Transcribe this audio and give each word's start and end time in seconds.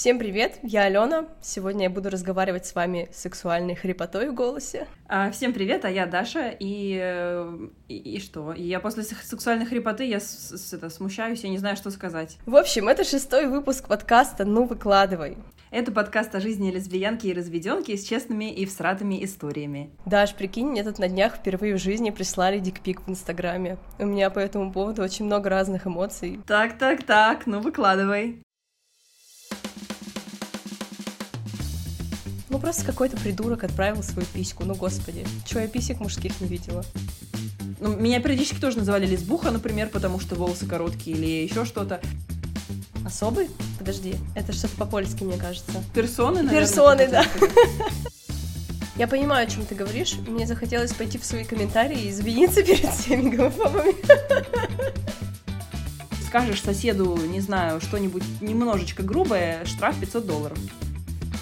Всем 0.00 0.18
привет, 0.18 0.58
я 0.62 0.84
Алена. 0.84 1.26
Сегодня 1.42 1.82
я 1.82 1.90
буду 1.90 2.08
разговаривать 2.08 2.64
с 2.64 2.74
вами 2.74 3.10
сексуальной 3.12 3.74
хрипотой 3.74 4.30
в 4.30 4.34
голосе. 4.34 4.86
А, 5.06 5.30
всем 5.30 5.52
привет, 5.52 5.84
а 5.84 5.90
я 5.90 6.06
Даша, 6.06 6.56
и, 6.58 6.98
э, 6.98 7.68
и, 7.88 7.96
и 8.14 8.18
что? 8.18 8.54
И 8.54 8.62
я 8.62 8.80
после 8.80 9.02
сексуальной 9.02 9.66
хрипоты 9.66 10.04
я 10.04 10.18
с, 10.18 10.56
с, 10.56 10.72
это, 10.72 10.88
смущаюсь, 10.88 11.44
я 11.44 11.50
не 11.50 11.58
знаю, 11.58 11.76
что 11.76 11.90
сказать. 11.90 12.38
В 12.46 12.56
общем, 12.56 12.88
это 12.88 13.04
шестой 13.04 13.46
выпуск 13.46 13.88
подкаста 13.88 14.46
«Ну, 14.46 14.64
выкладывай». 14.64 15.36
Это 15.70 15.92
подкаст 15.92 16.34
о 16.34 16.40
жизни 16.40 16.70
лесбиянки 16.70 17.26
и 17.26 17.34
разведенки 17.34 17.94
с 17.94 18.02
честными 18.02 18.50
и 18.50 18.64
всратыми 18.64 19.22
историями. 19.22 19.90
Даш, 20.06 20.34
прикинь, 20.34 20.68
мне 20.68 20.82
тут 20.82 20.98
на 20.98 21.08
днях 21.08 21.36
впервые 21.36 21.74
в 21.74 21.78
жизни 21.78 22.08
прислали 22.08 22.58
дикпик 22.58 23.02
в 23.02 23.10
Инстаграме. 23.10 23.76
У 23.98 24.06
меня 24.06 24.30
по 24.30 24.38
этому 24.38 24.72
поводу 24.72 25.02
очень 25.02 25.26
много 25.26 25.50
разных 25.50 25.86
эмоций. 25.86 26.40
Так, 26.46 26.78
так, 26.78 27.02
так, 27.02 27.46
ну 27.46 27.60
выкладывай. 27.60 28.40
Ну 32.60 32.64
просто 32.64 32.84
какой-то 32.84 33.16
придурок 33.16 33.64
отправил 33.64 34.02
свою 34.02 34.28
письку, 34.34 34.64
ну 34.66 34.74
господи. 34.74 35.24
Чё, 35.46 35.60
я 35.60 35.66
писек 35.66 35.98
мужских 35.98 36.42
не 36.42 36.46
видела? 36.46 36.84
Ну, 37.80 37.96
меня 37.96 38.20
периодически 38.20 38.60
тоже 38.60 38.76
называли 38.76 39.06
лесбуха, 39.06 39.50
например, 39.50 39.88
потому 39.88 40.20
что 40.20 40.34
волосы 40.34 40.66
короткие 40.66 41.16
или 41.16 41.44
еще 41.44 41.64
что-то. 41.64 42.02
Особый? 43.02 43.48
Подожди, 43.78 44.14
это 44.34 44.52
что-то 44.52 44.76
по-польски, 44.76 45.24
мне 45.24 45.38
кажется. 45.38 45.72
Персоны, 45.94 46.42
наверное. 46.42 46.60
Персоны, 46.60 47.08
да. 47.08 47.24
Я 48.96 49.08
понимаю, 49.08 49.46
о 49.46 49.50
чем 49.50 49.64
ты 49.64 49.74
говоришь. 49.74 50.16
Мне 50.28 50.46
захотелось 50.46 50.92
пойти 50.92 51.16
в 51.16 51.24
свои 51.24 51.44
комментарии 51.44 51.98
и 51.98 52.10
извиниться 52.10 52.62
перед 52.62 52.90
всеми 52.90 53.36
гомофобами. 53.36 53.94
Скажешь 56.26 56.60
соседу, 56.60 57.16
не 57.26 57.40
знаю, 57.40 57.80
что-нибудь 57.80 58.24
немножечко 58.42 59.02
грубое, 59.02 59.64
штраф 59.64 59.98
500 59.98 60.26
долларов 60.26 60.58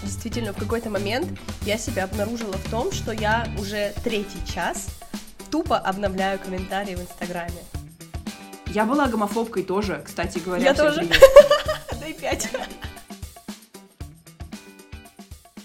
действительно 0.08 0.54
в 0.54 0.56
какой-то 0.56 0.88
момент 0.88 1.38
я 1.62 1.76
себя 1.76 2.04
обнаружила 2.04 2.54
в 2.54 2.70
том, 2.70 2.90
что 2.92 3.12
я 3.12 3.46
уже 3.58 3.92
третий 4.02 4.44
час 4.50 4.88
тупо 5.50 5.76
обновляю 5.76 6.38
комментарии 6.38 6.94
в 6.94 7.02
Инстаграме. 7.02 7.60
Я 8.66 8.86
была 8.86 9.06
гомофобкой 9.06 9.64
тоже, 9.64 10.02
кстати 10.04 10.38
говоря. 10.38 10.64
Я 10.64 10.74
тоже. 10.74 11.06
Дай 12.00 12.14
пять. 12.14 12.48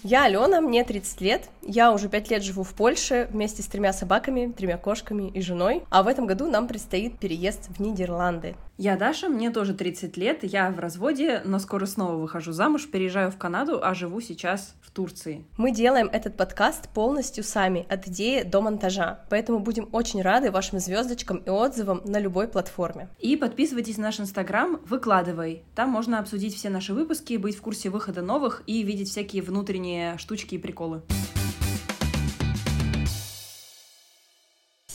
Я 0.02 0.24
Алена, 0.24 0.60
мне 0.60 0.84
30 0.84 1.20
лет, 1.22 1.48
я 1.66 1.92
уже 1.92 2.08
пять 2.08 2.30
лет 2.30 2.42
живу 2.42 2.62
в 2.62 2.74
Польше 2.74 3.28
вместе 3.30 3.62
с 3.62 3.66
тремя 3.66 3.92
собаками, 3.92 4.52
тремя 4.52 4.76
кошками 4.76 5.30
и 5.30 5.40
женой, 5.40 5.82
а 5.90 6.02
в 6.02 6.08
этом 6.08 6.26
году 6.26 6.50
нам 6.50 6.68
предстоит 6.68 7.18
переезд 7.18 7.68
в 7.76 7.80
Нидерланды. 7.80 8.54
Я 8.76 8.96
Даша, 8.96 9.28
мне 9.28 9.50
тоже 9.50 9.72
30 9.72 10.16
лет, 10.16 10.40
я 10.42 10.68
в 10.70 10.80
разводе, 10.80 11.42
но 11.44 11.60
скоро 11.60 11.86
снова 11.86 12.16
выхожу 12.16 12.50
замуж, 12.50 12.88
переезжаю 12.90 13.30
в 13.30 13.36
Канаду, 13.36 13.78
а 13.80 13.94
живу 13.94 14.20
сейчас 14.20 14.74
в 14.82 14.90
Турции. 14.90 15.44
Мы 15.56 15.70
делаем 15.70 16.08
этот 16.12 16.36
подкаст 16.36 16.88
полностью 16.88 17.44
сами, 17.44 17.86
от 17.88 18.08
идеи 18.08 18.42
до 18.42 18.60
монтажа, 18.60 19.20
поэтому 19.30 19.60
будем 19.60 19.88
очень 19.92 20.22
рады 20.22 20.50
вашим 20.50 20.80
звездочкам 20.80 21.38
и 21.38 21.50
отзывам 21.50 22.02
на 22.04 22.18
любой 22.18 22.48
платформе. 22.48 23.08
И 23.20 23.36
подписывайтесь 23.36 23.96
на 23.96 24.04
наш 24.04 24.18
инстаграм 24.18 24.80
«Выкладывай», 24.86 25.62
там 25.76 25.90
можно 25.90 26.18
обсудить 26.18 26.56
все 26.56 26.68
наши 26.68 26.94
выпуски, 26.94 27.36
быть 27.36 27.56
в 27.56 27.62
курсе 27.62 27.90
выхода 27.90 28.22
новых 28.22 28.64
и 28.66 28.82
видеть 28.82 29.08
всякие 29.08 29.42
внутренние 29.42 30.18
штучки 30.18 30.56
и 30.56 30.58
приколы. 30.58 31.02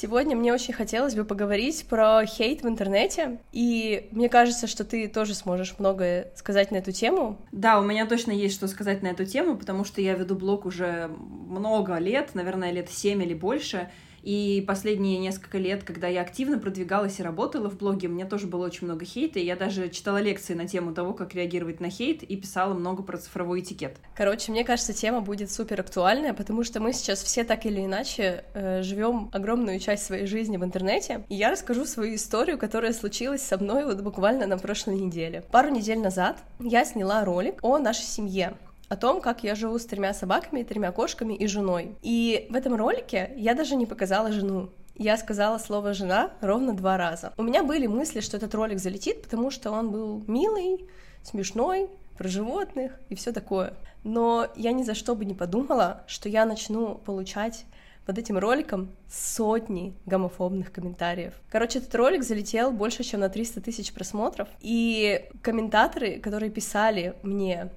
Сегодня 0.02 0.34
мне 0.34 0.54
очень 0.54 0.74
хотелось 0.74 1.14
бы 1.14 1.26
поговорить 1.26 1.86
про 1.90 2.26
хейт 2.26 2.64
в 2.64 2.68
интернете, 2.70 3.40
и 3.52 4.08
мне 4.12 4.30
кажется, 4.30 4.66
что 4.66 4.86
ты 4.86 5.10
тоже 5.10 5.34
сможешь 5.34 5.76
многое 5.78 6.32
сказать 6.36 6.72
на 6.72 6.78
эту 6.78 6.94
тему. 6.94 7.38
Да, 7.52 7.82
у 7.82 7.84
меня 7.84 8.06
точно 8.06 8.32
есть 8.32 8.56
что 8.56 8.70
сказать 8.70 9.02
на 9.02 9.08
эту 9.08 9.26
тему, 9.26 9.58
потому 9.58 9.84
что 9.84 10.00
я 10.00 10.14
веду 10.14 10.36
блог 10.36 10.66
уже 10.66 11.10
много 11.10 11.98
лет, 11.98 12.34
наверное, 12.34 12.72
лет 12.72 12.90
семь 12.90 13.22
или 13.22 13.34
больше, 13.34 13.90
и 14.24 14.64
последние 14.68 15.18
несколько 15.18 15.58
лет, 15.58 15.84
когда 15.84 16.08
я 16.08 16.22
активно 16.22 16.60
продвигалась 16.60 17.20
и 17.20 17.24
работала 17.24 17.70
в 17.70 17.78
блоге, 17.78 18.08
у 18.08 18.12
меня 18.12 18.26
тоже 18.26 18.48
было 18.48 18.66
очень 18.66 18.88
много 18.88 19.06
хейта, 19.06 19.40
и 19.40 19.46
я 19.46 19.56
даже 19.56 19.90
читала 19.90 20.18
лекции 20.22 20.54
на 20.54 20.68
тему 20.68 20.94
того, 20.94 21.14
как 21.14 21.34
реагировать 21.34 21.80
на 21.80 21.90
хейт, 21.90 22.24
и 22.24 22.36
писала 22.36 22.74
много 22.74 23.04
про 23.04 23.18
цифровой 23.18 23.62
этикет. 23.62 23.98
Короче, 24.16 24.52
мне 24.52 24.64
кажется, 24.64 24.94
тема 24.94 25.22
будет 25.22 25.52
супер 25.52 25.80
актуальная, 25.80 26.34
потому 26.34 26.64
что 26.64 26.80
мы 26.80 26.94
сейчас 26.94 27.24
все 27.24 27.44
так 27.44 27.66
или 27.66 27.86
иначе 27.86 28.44
э, 28.54 28.82
живем 28.84 29.30
огромную 29.34 29.80
часть 29.80 30.06
своей 30.06 30.26
жизни 30.26 30.58
в 30.58 30.64
интернете, 30.64 31.24
и 31.30 31.36
я 31.36 31.52
расскажу 31.52 31.86
свою 31.86 32.16
историю, 32.16 32.58
которая 32.58 32.94
случилась 32.94 33.42
со 33.42 33.58
мной 33.58 33.86
вот 33.86 34.02
буквально 34.02 34.48
на 34.48 34.58
прошлой 34.58 34.96
неделе. 34.96 35.44
Пару 35.52 35.70
недель 35.70 36.00
назад 36.00 36.38
я 36.60 36.86
сняла 36.86 37.26
ролик 37.26 37.60
о 37.62 37.78
нашей 37.78 38.06
семье 38.06 38.54
о 38.90 38.98
том, 38.98 39.22
как 39.22 39.44
я 39.44 39.56
живу 39.56 39.78
с 39.80 39.86
тремя 39.86 40.14
собаками, 40.14 40.64
тремя 40.64 40.92
кошками 40.92 41.34
и 41.34 41.48
женой. 41.48 41.96
И 42.02 42.48
в 42.50 42.56
этом 42.56 42.76
ролике 42.76 43.32
я 43.38 43.54
даже 43.54 43.76
не 43.76 43.86
показала 43.86 44.32
жену. 44.32 44.70
Я 44.96 45.16
сказала 45.16 45.60
слово 45.60 45.94
«жена» 45.94 46.32
ровно 46.42 46.74
два 46.74 46.98
раза. 46.98 47.32
У 47.38 47.44
меня 47.44 47.64
были 47.64 47.88
мысли, 47.88 48.20
что 48.20 48.36
этот 48.36 48.54
ролик 48.54 48.80
залетит, 48.80 49.22
потому 49.22 49.50
что 49.50 49.72
он 49.72 49.92
был 49.92 50.24
милый, 50.28 50.90
смешной, 51.24 51.90
про 52.18 52.28
животных 52.28 53.00
и 53.08 53.16
все 53.16 53.32
такое. 53.32 53.76
Но 54.04 54.48
я 54.58 54.74
ни 54.74 54.84
за 54.84 54.96
что 54.96 55.16
бы 55.16 55.24
не 55.24 55.34
подумала, 55.34 56.04
что 56.08 56.28
я 56.28 56.46
начну 56.46 56.96
получать 56.96 57.66
под 58.06 58.18
этим 58.18 58.40
роликом 58.40 58.90
сотни 59.08 59.94
гомофобных 60.06 60.72
комментариев. 60.72 61.34
Короче, 61.50 61.78
этот 61.78 61.94
ролик 61.94 62.24
залетел 62.24 62.72
больше, 62.72 63.04
чем 63.04 63.20
на 63.20 63.30
300 63.30 63.62
тысяч 63.62 63.94
просмотров, 63.94 64.50
и 64.62 65.30
комментаторы, 65.44 66.20
которые 66.20 66.50
писали 66.50 67.16
мне 67.22 67.70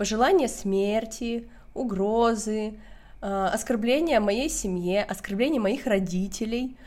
пожелания 0.00 0.48
смерти, 0.48 1.46
угрозы, 1.74 2.72
э, 3.20 3.50
оскорбления 3.52 4.18
моей 4.18 4.48
семье, 4.48 5.04
оскорбления 5.04 5.60
моих 5.60 5.86
родителей. 5.86 6.78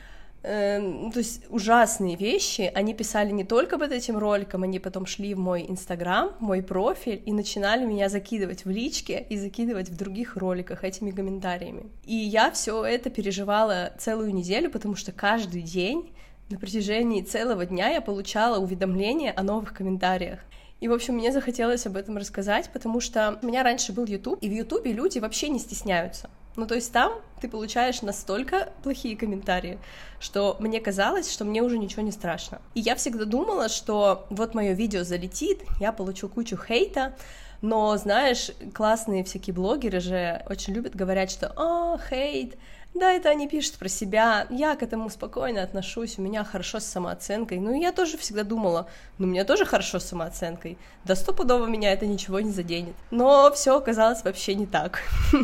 Э, 0.41 0.79
то 1.13 1.19
есть 1.19 1.43
ужасные 1.49 2.15
вещи. 2.15 2.71
Они 2.73 2.95
писали 2.95 3.29
не 3.29 3.43
только 3.43 3.77
под 3.77 3.91
этим 3.91 4.17
роликом, 4.17 4.63
они 4.63 4.79
потом 4.79 5.05
шли 5.05 5.35
в 5.35 5.37
мой 5.37 5.63
инстаграм, 5.69 6.31
в 6.39 6.41
мой 6.41 6.63
профиль 6.63 7.21
и 7.23 7.31
начинали 7.31 7.85
меня 7.85 8.09
закидывать 8.09 8.65
в 8.65 8.71
личке 8.71 9.23
и 9.29 9.37
закидывать 9.37 9.89
в 9.89 9.95
других 9.95 10.35
роликах 10.35 10.83
этими 10.83 11.11
комментариями. 11.11 11.91
И 12.05 12.15
я 12.15 12.49
все 12.49 12.83
это 12.83 13.11
переживала 13.11 13.91
целую 13.99 14.33
неделю, 14.33 14.71
потому 14.71 14.95
что 14.95 15.11
каждый 15.11 15.61
день 15.61 16.11
на 16.49 16.57
протяжении 16.57 17.21
целого 17.21 17.67
дня 17.67 17.89
я 17.89 18.01
получала 18.01 18.57
уведомления 18.57 19.33
о 19.37 19.43
новых 19.43 19.71
комментариях. 19.75 20.39
И, 20.79 20.87
в 20.87 20.93
общем, 20.93 21.15
мне 21.15 21.31
захотелось 21.31 21.85
об 21.85 21.95
этом 21.95 22.17
рассказать, 22.17 22.69
потому 22.73 22.99
что 22.99 23.39
у 23.41 23.45
меня 23.45 23.63
раньше 23.63 23.93
был 23.93 24.05
YouTube, 24.05 24.39
и 24.41 24.49
в 24.49 24.51
YouTube 24.51 24.85
люди 24.85 25.19
вообще 25.19 25.49
не 25.49 25.59
стесняются. 25.59 26.29
Ну, 26.55 26.67
то 26.67 26.75
есть 26.75 26.91
там 26.91 27.13
ты 27.41 27.49
получаешь 27.49 28.01
настолько 28.01 28.71
плохие 28.83 29.17
комментарии, 29.17 29.79
что 30.19 30.55
мне 30.59 30.79
казалось, 30.79 31.31
что 31.31 31.45
мне 31.45 31.63
уже 31.63 31.77
ничего 31.77 32.03
не 32.03 32.11
страшно. 32.11 32.61
И 32.75 32.79
я 32.81 32.95
всегда 32.95 33.25
думала, 33.25 33.69
что 33.69 34.27
вот 34.29 34.53
мое 34.53 34.73
видео 34.73 35.03
залетит, 35.03 35.61
я 35.79 35.91
получу 35.91 36.29
кучу 36.29 36.57
хейта, 36.57 37.15
но, 37.61 37.95
знаешь, 37.97 38.51
классные 38.73 39.23
всякие 39.23 39.53
блогеры 39.53 39.99
же 39.99 40.43
очень 40.49 40.73
любят 40.73 40.95
говорить, 40.95 41.31
что 41.31 41.47
«О, 41.55 41.97
хейт, 41.97 42.55
да, 42.93 43.11
это 43.11 43.29
они 43.29 43.47
пишут 43.47 43.75
про 43.75 43.87
себя, 43.87 44.47
я 44.49 44.75
к 44.75 44.83
этому 44.83 45.09
спокойно 45.09 45.63
отношусь, 45.63 46.19
у 46.19 46.21
меня 46.21 46.43
хорошо 46.43 46.79
с 46.79 46.85
самооценкой. 46.85 47.59
Ну, 47.59 47.79
я 47.79 47.91
тоже 47.91 48.17
всегда 48.17 48.43
думала, 48.43 48.87
ну, 49.17 49.27
у 49.27 49.29
меня 49.29 49.45
тоже 49.45 49.65
хорошо 49.65 49.99
с 49.99 50.05
самооценкой, 50.05 50.77
да 51.03 51.15
стопудово 51.15 51.65
меня 51.65 51.91
это 51.91 52.05
ничего 52.05 52.39
не 52.39 52.51
заденет. 52.51 52.95
Но 53.09 53.51
все 53.53 53.77
оказалось 53.77 54.23
вообще 54.23 54.55
не 54.55 54.67
так. 54.67 55.01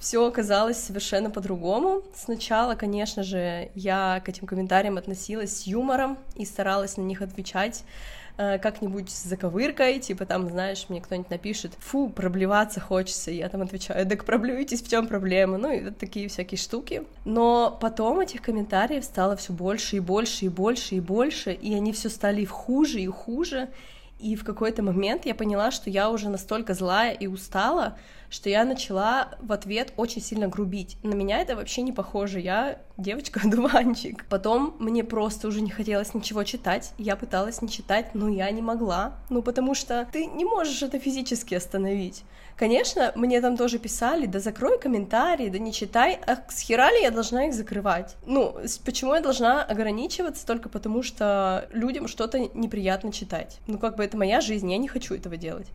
Все 0.00 0.26
оказалось 0.26 0.78
совершенно 0.78 1.30
по-другому. 1.30 2.02
Сначала, 2.14 2.74
конечно 2.74 3.22
же, 3.22 3.70
я 3.74 4.22
к 4.24 4.30
этим 4.30 4.46
комментариям 4.46 4.96
относилась 4.96 5.58
с 5.58 5.66
юмором 5.66 6.16
и 6.36 6.46
старалась 6.46 6.96
на 6.96 7.02
них 7.02 7.20
отвечать 7.20 7.84
Э, 8.42 8.58
как-нибудь 8.58 9.10
заковыркой, 9.10 9.98
типа 9.98 10.24
там, 10.24 10.48
знаешь, 10.48 10.86
мне 10.88 11.02
кто-нибудь 11.02 11.28
напишет, 11.28 11.72
фу, 11.78 12.08
проблеваться 12.08 12.80
хочется, 12.80 13.30
я 13.30 13.50
там 13.50 13.60
отвечаю, 13.60 14.06
так 14.06 14.24
проблюйтесь, 14.24 14.80
в 14.80 14.88
чем 14.88 15.08
проблема, 15.08 15.58
ну 15.58 15.70
и 15.70 15.84
вот 15.84 15.98
такие 15.98 16.26
всякие 16.28 16.56
штуки. 16.56 17.02
Но 17.26 17.76
потом 17.82 18.20
этих 18.20 18.40
комментариев 18.40 19.04
стало 19.04 19.36
все 19.36 19.52
больше 19.52 19.96
и 19.96 20.00
больше 20.00 20.46
и 20.46 20.48
больше 20.48 20.94
и 20.94 21.00
больше, 21.00 21.52
и 21.52 21.74
они 21.74 21.92
все 21.92 22.08
стали 22.08 22.46
хуже 22.46 23.00
и 23.00 23.06
хуже, 23.08 23.68
и 24.18 24.36
в 24.36 24.44
какой-то 24.44 24.82
момент 24.82 25.26
я 25.26 25.34
поняла, 25.34 25.70
что 25.70 25.90
я 25.90 26.08
уже 26.08 26.30
настолько 26.30 26.72
злая 26.72 27.12
и 27.12 27.26
устала, 27.26 27.98
что 28.30 28.48
я 28.48 28.64
начала 28.64 29.30
в 29.40 29.52
ответ 29.52 29.92
очень 29.96 30.22
сильно 30.22 30.48
грубить. 30.48 30.96
На 31.02 31.14
меня 31.14 31.40
это 31.40 31.56
вообще 31.56 31.82
не 31.82 31.92
похоже. 31.92 32.40
Я 32.40 32.78
девочка-дуванчик. 32.96 34.24
Потом 34.28 34.76
мне 34.78 35.04
просто 35.04 35.48
уже 35.48 35.60
не 35.60 35.70
хотелось 35.70 36.14
ничего 36.14 36.44
читать. 36.44 36.92
Я 36.96 37.16
пыталась 37.16 37.60
не 37.60 37.68
читать, 37.68 38.14
но 38.14 38.28
я 38.28 38.50
не 38.50 38.62
могла. 38.62 39.14
Ну, 39.28 39.42
потому 39.42 39.74
что 39.74 40.08
ты 40.12 40.26
не 40.26 40.44
можешь 40.44 40.82
это 40.82 40.98
физически 40.98 41.54
остановить. 41.54 42.22
Конечно, 42.56 43.12
мне 43.16 43.40
там 43.40 43.56
тоже 43.56 43.78
писали, 43.78 44.26
да 44.26 44.38
закрой 44.38 44.78
комментарии, 44.78 45.48
да 45.48 45.58
не 45.58 45.72
читай, 45.72 46.18
а 46.26 46.36
с 46.50 46.60
хера 46.60 46.90
ли 46.92 47.00
я 47.00 47.10
должна 47.10 47.46
их 47.46 47.54
закрывать? 47.54 48.16
Ну, 48.26 48.54
почему 48.84 49.14
я 49.14 49.22
должна 49.22 49.64
ограничиваться 49.64 50.46
только 50.46 50.68
потому, 50.68 51.02
что 51.02 51.66
людям 51.72 52.06
что-то 52.06 52.38
неприятно 52.38 53.12
читать? 53.12 53.60
Ну, 53.66 53.78
как 53.78 53.96
бы 53.96 54.04
это 54.04 54.18
моя 54.18 54.42
жизнь, 54.42 54.70
я 54.70 54.76
не 54.76 54.88
хочу 54.88 55.14
этого 55.14 55.38
делать. 55.38 55.68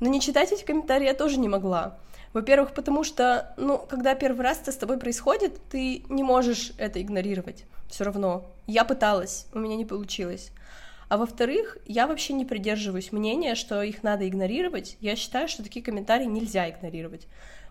Но 0.00 0.08
не 0.08 0.20
читать 0.20 0.52
эти 0.52 0.64
комментарии 0.64 1.04
я 1.04 1.14
тоже 1.14 1.38
не 1.38 1.48
могла. 1.48 1.98
Во-первых, 2.32 2.74
потому 2.74 3.04
что, 3.04 3.54
ну, 3.56 3.78
когда 3.78 4.14
первый 4.14 4.42
раз 4.42 4.60
это 4.60 4.72
с 4.72 4.76
тобой 4.76 4.98
происходит, 4.98 5.60
ты 5.68 6.04
не 6.08 6.22
можешь 6.22 6.72
это 6.78 7.00
игнорировать. 7.02 7.64
Все 7.88 8.04
равно. 8.04 8.46
Я 8.66 8.84
пыталась, 8.84 9.46
у 9.52 9.58
меня 9.58 9.76
не 9.76 9.84
получилось. 9.84 10.52
А 11.08 11.16
во-вторых, 11.16 11.76
я 11.86 12.06
вообще 12.06 12.34
не 12.34 12.44
придерживаюсь 12.44 13.10
мнения, 13.10 13.56
что 13.56 13.82
их 13.82 14.04
надо 14.04 14.28
игнорировать. 14.28 14.96
Я 15.00 15.16
считаю, 15.16 15.48
что 15.48 15.64
такие 15.64 15.84
комментарии 15.84 16.26
нельзя 16.26 16.70
игнорировать 16.70 17.26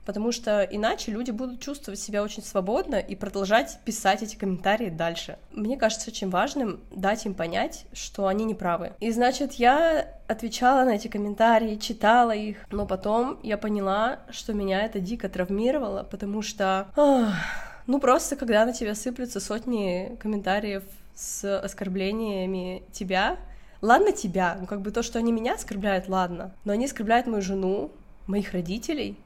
потому 0.09 0.31
что 0.31 0.63
иначе 0.63 1.11
люди 1.11 1.29
будут 1.29 1.61
чувствовать 1.61 1.99
себя 1.99 2.23
очень 2.23 2.41
свободно 2.41 2.95
и 2.95 3.15
продолжать 3.15 3.77
писать 3.85 4.23
эти 4.23 4.35
комментарии 4.35 4.89
дальше. 4.89 5.37
Мне 5.51 5.77
кажется 5.77 6.09
очень 6.09 6.31
важным 6.31 6.79
дать 6.89 7.27
им 7.27 7.35
понять, 7.35 7.85
что 7.93 8.25
они 8.25 8.43
не 8.45 8.55
правы. 8.55 8.93
И 9.01 9.11
значит, 9.11 9.53
я 9.53 10.07
отвечала 10.27 10.83
на 10.83 10.95
эти 10.95 11.09
комментарии, 11.09 11.75
читала 11.75 12.31
их, 12.31 12.57
но 12.71 12.87
потом 12.87 13.39
я 13.43 13.55
поняла, 13.55 14.21
что 14.31 14.53
меня 14.53 14.81
это 14.81 14.99
дико 14.99 15.29
травмировало, 15.29 16.01
потому 16.01 16.41
что, 16.41 16.87
ах, 16.95 17.35
ну 17.85 17.99
просто 17.99 18.35
когда 18.35 18.65
на 18.65 18.73
тебя 18.73 18.95
сыплются 18.95 19.39
сотни 19.39 20.17
комментариев 20.19 20.81
с 21.13 21.59
оскорблениями 21.59 22.81
тебя, 22.91 23.37
Ладно 23.81 24.11
тебя, 24.11 24.57
ну 24.59 24.65
как 24.65 24.81
бы 24.81 24.91
то, 24.91 25.03
что 25.03 25.19
они 25.19 25.31
меня 25.31 25.53
оскорбляют, 25.53 26.09
ладно, 26.09 26.51
но 26.65 26.73
они 26.73 26.83
оскорбляют 26.83 27.27
мою 27.27 27.41
жену, 27.41 27.91
моих 28.29 28.53
родителей, 28.53 29.17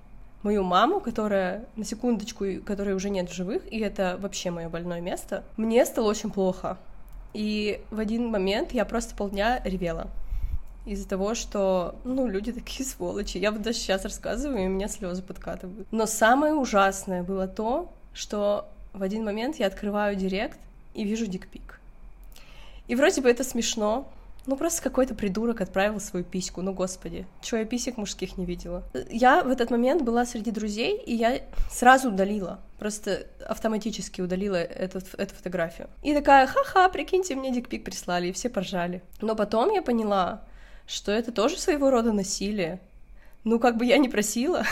мою 0.43 0.63
маму, 0.63 0.99
которая, 0.99 1.65
на 1.75 1.85
секундочку, 1.85 2.45
которой 2.65 2.93
уже 2.93 3.09
нет 3.09 3.29
в 3.29 3.33
живых, 3.33 3.63
и 3.71 3.79
это 3.79 4.17
вообще 4.19 4.51
мое 4.51 4.69
больное 4.69 5.01
место, 5.01 5.43
мне 5.57 5.85
стало 5.85 6.09
очень 6.09 6.31
плохо. 6.31 6.77
И 7.33 7.81
в 7.89 7.99
один 7.99 8.27
момент 8.27 8.73
я 8.73 8.85
просто 8.85 9.15
полдня 9.15 9.61
ревела 9.63 10.07
из-за 10.85 11.07
того, 11.07 11.33
что, 11.33 11.95
ну, 12.03 12.27
люди 12.27 12.51
такие 12.53 12.87
сволочи. 12.87 13.37
Я 13.37 13.51
вот 13.51 13.61
даже 13.61 13.77
сейчас 13.77 14.03
рассказываю, 14.03 14.63
и 14.63 14.67
у 14.67 14.69
меня 14.69 14.87
слезы 14.87 15.21
подкатывают. 15.23 15.87
Но 15.91 16.05
самое 16.05 16.53
ужасное 16.53 17.23
было 17.23 17.47
то, 17.47 17.91
что 18.13 18.69
в 18.93 19.01
один 19.01 19.23
момент 19.23 19.55
я 19.57 19.67
открываю 19.67 20.15
директ 20.15 20.59
и 20.93 21.03
вижу 21.03 21.25
дикпик. 21.25 21.79
И 22.87 22.95
вроде 22.95 23.21
бы 23.21 23.29
это 23.29 23.43
смешно, 23.43 24.07
ну, 24.45 24.57
просто 24.57 24.81
какой-то 24.81 25.15
придурок 25.15 25.61
отправил 25.61 25.99
свою 25.99 26.25
письку, 26.25 26.61
ну, 26.61 26.73
господи, 26.73 27.25
чего 27.41 27.59
я 27.59 27.65
писек 27.65 27.97
мужских 27.97 28.37
не 28.37 28.45
видела. 28.45 28.83
Я 29.09 29.43
в 29.43 29.49
этот 29.49 29.71
момент 29.71 30.01
была 30.01 30.25
среди 30.25 30.51
друзей, 30.51 30.97
и 30.97 31.15
я 31.15 31.41
сразу 31.69 32.09
удалила, 32.09 32.59
просто 32.77 33.27
автоматически 33.47 34.21
удалила 34.21 34.55
этот, 34.55 35.13
эту 35.15 35.33
фотографию. 35.35 35.89
И 36.01 36.13
такая, 36.13 36.47
ха-ха, 36.47 36.89
прикиньте, 36.89 37.35
мне 37.35 37.51
дикпик 37.51 37.83
прислали, 37.83 38.27
и 38.27 38.31
все 38.33 38.49
поржали. 38.49 39.01
Но 39.21 39.35
потом 39.35 39.71
я 39.71 39.81
поняла, 39.81 40.43
что 40.87 41.11
это 41.11 41.31
тоже 41.31 41.57
своего 41.57 41.89
рода 41.89 42.11
насилие. 42.11 42.81
Ну, 43.43 43.59
как 43.59 43.77
бы 43.77 43.85
я 43.85 43.97
не 43.97 44.09
просила, 44.09 44.63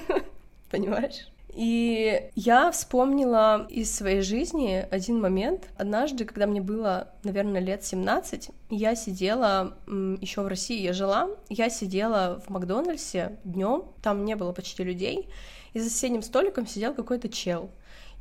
понимаешь? 0.70 1.31
И 1.54 2.30
я 2.34 2.70
вспомнила 2.70 3.66
из 3.68 3.94
своей 3.94 4.22
жизни 4.22 4.86
один 4.90 5.20
момент. 5.20 5.68
Однажды, 5.76 6.24
когда 6.24 6.46
мне 6.46 6.62
было, 6.62 7.08
наверное, 7.24 7.60
лет 7.60 7.84
17, 7.84 8.50
я 8.70 8.94
сидела 8.94 9.76
еще 9.86 10.40
в 10.40 10.46
России, 10.46 10.80
я 10.80 10.94
жила, 10.94 11.28
я 11.50 11.68
сидела 11.68 12.40
в 12.46 12.50
Макдональдсе 12.50 13.36
днем, 13.44 13.84
там 14.02 14.24
не 14.24 14.34
было 14.34 14.52
почти 14.52 14.82
людей, 14.82 15.28
и 15.74 15.78
за 15.78 15.90
соседним 15.90 16.22
столиком 16.22 16.66
сидел 16.66 16.94
какой-то 16.94 17.28
чел. 17.28 17.70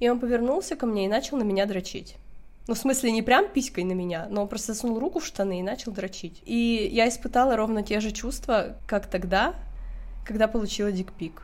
И 0.01 0.10
он 0.10 0.19
повернулся 0.19 0.75
ко 0.75 0.86
мне 0.86 1.06
и 1.06 1.10
начал 1.10 1.38
на 1.38 1.44
меня 1.44 1.66
дрочить. 1.66 2.18
Ну, 2.68 2.74
в 2.74 2.78
смысле, 2.78 3.12
не 3.12 3.22
прям 3.22 3.48
писькой 3.48 3.86
на 3.86 3.94
меня, 3.94 4.28
но 4.30 4.44
он 4.44 4.48
просто 4.48 4.74
засунул 4.74 5.00
руку 5.00 5.19
в 5.19 5.25
штаны 5.25 5.60
и 5.60 5.63
начал 5.63 5.92
дрочить. 5.92 6.42
И 6.45 6.89
я 6.92 7.07
испытала 7.07 7.56
ровно 7.56 7.81
те 7.81 8.00
же 8.01 8.12
чувства, 8.12 8.78
как 8.88 9.07
тогда, 9.07 9.56
когда 10.25 10.48
получила 10.48 10.92
дикпик. 10.92 11.44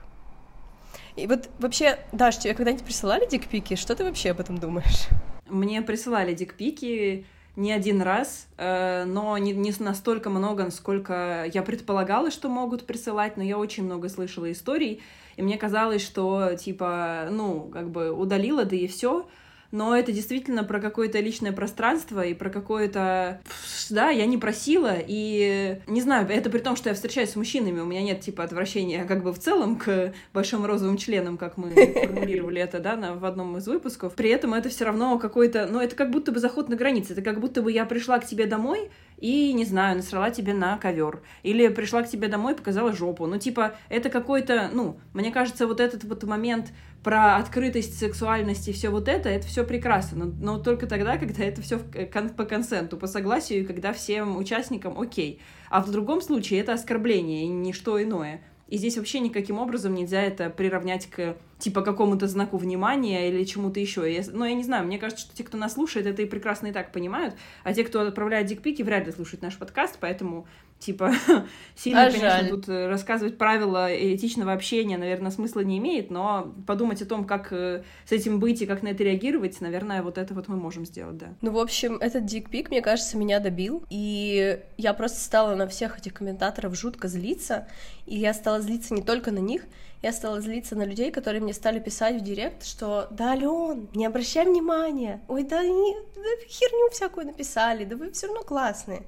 И 1.17 1.25
вот 1.25 1.49
вообще, 1.57 1.97
Даш, 2.11 2.37
тебе 2.37 2.53
когда-нибудь 2.53 2.85
присылали 2.85 3.27
дикпики? 3.27 3.75
Что 3.75 3.95
ты 3.95 4.03
вообще 4.03 4.31
об 4.31 4.39
этом 4.39 4.59
думаешь? 4.59 5.07
Мне 5.49 5.81
присылали 5.81 6.35
дикпики 6.35 7.25
не 7.55 7.71
один 7.71 8.03
раз, 8.03 8.47
э, 8.57 9.03
но 9.05 9.35
не, 9.39 9.51
не 9.51 9.73
настолько 9.79 10.29
много, 10.29 10.69
сколько 10.69 11.49
я 11.51 11.63
предполагала, 11.63 12.29
что 12.29 12.49
могут 12.49 12.85
присылать, 12.85 13.35
но 13.35 13.41
я 13.41 13.57
очень 13.57 13.83
много 13.83 14.09
слышала 14.09 14.51
историй, 14.51 15.01
и 15.37 15.41
мне 15.41 15.57
казалось, 15.57 16.05
что, 16.05 16.53
типа, 16.53 17.29
ну, 17.31 17.67
как 17.73 17.89
бы 17.89 18.11
удалила, 18.11 18.63
да 18.63 18.75
и 18.75 18.85
все 18.85 19.27
но 19.71 19.97
это 19.97 20.11
действительно 20.11 20.63
про 20.63 20.79
какое-то 20.79 21.19
личное 21.19 21.51
пространство 21.51 22.25
и 22.25 22.33
про 22.33 22.49
какое-то... 22.49 23.41
Да, 23.89 24.09
я 24.09 24.25
не 24.25 24.37
просила, 24.37 24.95
и 24.99 25.79
не 25.87 26.01
знаю, 26.01 26.27
это 26.29 26.49
при 26.49 26.59
том, 26.59 26.75
что 26.75 26.89
я 26.89 26.95
встречаюсь 26.95 27.31
с 27.31 27.35
мужчинами, 27.35 27.79
у 27.79 27.85
меня 27.85 28.01
нет, 28.01 28.21
типа, 28.21 28.43
отвращения 28.43 29.05
как 29.05 29.23
бы 29.23 29.31
в 29.33 29.39
целом 29.39 29.77
к 29.77 30.13
большим 30.33 30.65
розовым 30.65 30.97
членам, 30.97 31.37
как 31.37 31.57
мы 31.57 31.69
формулировали 31.93 32.61
это, 32.61 32.79
да, 32.79 32.95
на, 32.95 33.15
в 33.15 33.25
одном 33.25 33.57
из 33.57 33.67
выпусков. 33.67 34.15
При 34.15 34.29
этом 34.29 34.53
это 34.53 34.69
все 34.69 34.85
равно 34.85 35.17
какой-то, 35.19 35.67
ну, 35.69 35.79
это 35.79 35.95
как 35.95 36.11
будто 36.11 36.31
бы 36.31 36.39
заход 36.39 36.69
на 36.69 36.75
границе, 36.75 37.13
это 37.13 37.21
как 37.21 37.39
будто 37.39 37.61
бы 37.61 37.71
я 37.71 37.85
пришла 37.85 38.19
к 38.19 38.25
тебе 38.25 38.45
домой, 38.45 38.89
и, 39.17 39.51
не 39.53 39.65
знаю, 39.65 39.97
насрала 39.97 40.29
тебе 40.29 40.53
на 40.53 40.77
ковер. 40.77 41.21
Или 41.43 41.67
пришла 41.69 42.03
к 42.03 42.09
тебе 42.09 42.27
домой 42.27 42.53
и 42.53 42.55
показала 42.55 42.93
жопу. 42.93 43.25
Ну, 43.25 43.37
типа, 43.37 43.75
это 43.89 44.09
какой-то, 44.09 44.69
ну, 44.71 44.99
мне 45.13 45.31
кажется, 45.31 45.67
вот 45.67 45.79
этот 45.79 46.03
вот 46.03 46.23
момент 46.23 46.71
про 47.07 47.37
открытость, 47.37 47.97
сексуальность 47.97 48.67
и 48.67 48.73
все 48.73 48.89
вот 48.89 49.07
это, 49.07 49.29
это 49.29 49.47
все 49.47 49.63
прекрасно, 49.63 50.25
но, 50.25 50.33
но 50.41 50.59
только 50.59 50.87
тогда, 50.87 51.17
когда 51.17 51.41
это 51.45 51.61
все 51.61 51.79
по 51.79 52.43
консенту, 52.43 52.97
по 52.97 53.07
согласию, 53.07 53.61
и 53.61 53.65
когда 53.65 53.93
всем 53.93 54.35
участникам 54.35 54.99
окей. 54.99 55.39
А 55.69 55.81
в 55.81 55.89
другом 55.89 56.19
случае 56.19 56.59
это 56.59 56.73
оскорбление 56.73 57.45
и 57.45 57.47
ничто 57.47 58.03
иное. 58.03 58.41
И 58.67 58.75
здесь 58.75 58.97
вообще 58.97 59.21
никаким 59.21 59.57
образом 59.57 59.93
нельзя 59.93 60.21
это 60.21 60.49
приравнять 60.49 61.09
к 61.09 61.37
типа 61.59 61.81
какому-то 61.81 62.27
знаку 62.27 62.57
внимания 62.57 63.29
или 63.29 63.45
чему-то 63.45 63.79
еще. 63.79 64.13
Я, 64.13 64.23
но 64.33 64.45
я 64.45 64.53
не 64.53 64.65
знаю, 64.65 64.85
мне 64.85 64.99
кажется, 64.99 65.25
что 65.25 65.33
те, 65.33 65.45
кто 65.45 65.57
нас 65.57 65.75
слушает, 65.75 66.07
это 66.07 66.23
и 66.23 66.25
прекрасно 66.25 66.67
и 66.67 66.71
так 66.73 66.91
понимают, 66.91 67.35
а 67.63 67.73
те, 67.73 67.85
кто 67.85 68.01
отправляет 68.01 68.47
дикпики, 68.47 68.81
вряд 68.81 69.05
ли 69.05 69.13
слушают 69.13 69.41
наш 69.41 69.55
подкаст, 69.55 69.97
поэтому 70.01 70.45
Типа, 70.79 71.11
сильно, 71.75 72.03
а 72.03 72.05
конечно, 72.05 72.29
жаль. 72.29 72.49
тут 72.49 72.69
э, 72.69 72.87
рассказывать 72.87 73.37
правила 73.37 73.87
этичного 73.91 74.53
общения, 74.53 74.97
наверное, 74.97 75.31
смысла 75.31 75.61
не 75.61 75.79
имеет, 75.79 76.11
но 76.11 76.53
подумать 76.67 77.01
о 77.01 77.05
том, 77.05 77.25
как 77.25 77.51
э, 77.51 77.83
с 78.05 78.11
этим 78.11 78.39
быть 78.39 78.61
и 78.61 78.67
как 78.67 78.83
на 78.83 78.89
это 78.89 79.03
реагировать, 79.03 79.59
наверное, 79.59 80.03
вот 80.03 80.19
это 80.19 80.35
вот 80.35 80.47
мы 80.47 80.55
можем 80.55 80.85
сделать, 80.85 81.17
да. 81.17 81.33
Ну, 81.41 81.51
в 81.51 81.57
общем, 81.57 81.95
этот 81.95 82.25
дикпик, 82.25 82.69
мне 82.69 82.81
кажется, 82.81 83.17
меня 83.17 83.39
добил, 83.39 83.83
и 83.89 84.59
я 84.77 84.93
просто 84.93 85.19
стала 85.19 85.55
на 85.55 85.67
всех 85.67 85.97
этих 85.97 86.13
комментаторов 86.13 86.77
жутко 86.77 87.07
злиться, 87.07 87.67
и 88.05 88.15
я 88.17 88.33
стала 88.35 88.61
злиться 88.61 88.93
не 88.93 89.01
только 89.01 89.31
на 89.31 89.39
них, 89.39 89.63
я 90.03 90.11
стала 90.11 90.41
злиться 90.41 90.75
на 90.75 90.83
людей, 90.83 91.11
которые 91.11 91.41
мне 91.41 91.53
стали 91.53 91.79
писать 91.79 92.21
в 92.21 92.23
директ, 92.23 92.63
что 92.63 93.07
«Да, 93.09 93.31
Ален, 93.31 93.89
не 93.95 94.05
обращай 94.05 94.45
внимания, 94.45 95.21
ой, 95.27 95.43
да, 95.43 95.63
не, 95.63 95.95
да 96.15 96.47
херню 96.47 96.91
всякую 96.91 97.25
написали, 97.25 97.83
да 97.83 97.95
вы 97.95 98.11
все 98.11 98.27
равно 98.27 98.43
классные». 98.43 99.07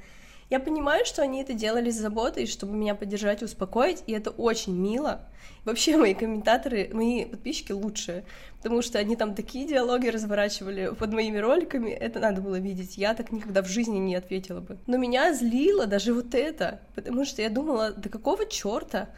Я 0.49 0.59
понимаю, 0.59 1.05
что 1.05 1.21
они 1.21 1.43
это 1.43 1.53
делали 1.53 1.91
с 1.91 1.95
заботой, 1.95 2.47
чтобы 2.47 2.73
меня 2.73 2.95
поддержать 2.95 3.43
и 3.43 3.45
успокоить, 3.45 4.03
и 4.07 4.13
это 4.13 4.31
очень 4.31 4.75
мило. 4.75 5.21
Вообще 5.63 5.95
мои 5.95 6.15
комментаторы, 6.15 6.89
мои 6.91 7.25
подписчики 7.25 7.71
лучшие, 7.71 8.23
потому 8.57 8.81
что 8.81 8.97
они 8.97 9.15
там 9.15 9.35
такие 9.35 9.67
диалоги 9.67 10.07
разворачивали 10.07 10.95
под 10.97 11.13
моими 11.13 11.37
роликами, 11.37 11.91
это 11.91 12.19
надо 12.19 12.41
было 12.41 12.57
видеть, 12.57 12.97
я 12.97 13.13
так 13.13 13.31
никогда 13.31 13.61
в 13.61 13.67
жизни 13.67 13.99
не 13.99 14.15
ответила 14.15 14.59
бы. 14.59 14.79
Но 14.87 14.97
меня 14.97 15.33
злило 15.35 15.85
даже 15.85 16.13
вот 16.13 16.33
это, 16.33 16.79
потому 16.95 17.25
что 17.25 17.43
я 17.43 17.49
думала, 17.49 17.91
да 17.91 18.09
какого 18.09 18.47
черта, 18.47 19.09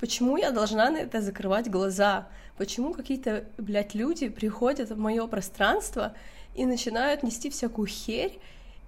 почему 0.00 0.38
я 0.38 0.50
должна 0.50 0.90
на 0.90 0.96
это 0.96 1.20
закрывать 1.20 1.70
глаза, 1.70 2.26
почему 2.56 2.94
какие-то, 2.94 3.44
блядь, 3.58 3.94
люди 3.94 4.28
приходят 4.28 4.90
в 4.90 4.98
мое 4.98 5.24
пространство 5.28 6.14
и 6.56 6.66
начинают 6.66 7.22
нести 7.22 7.48
всякую 7.48 7.86
херь, 7.86 8.40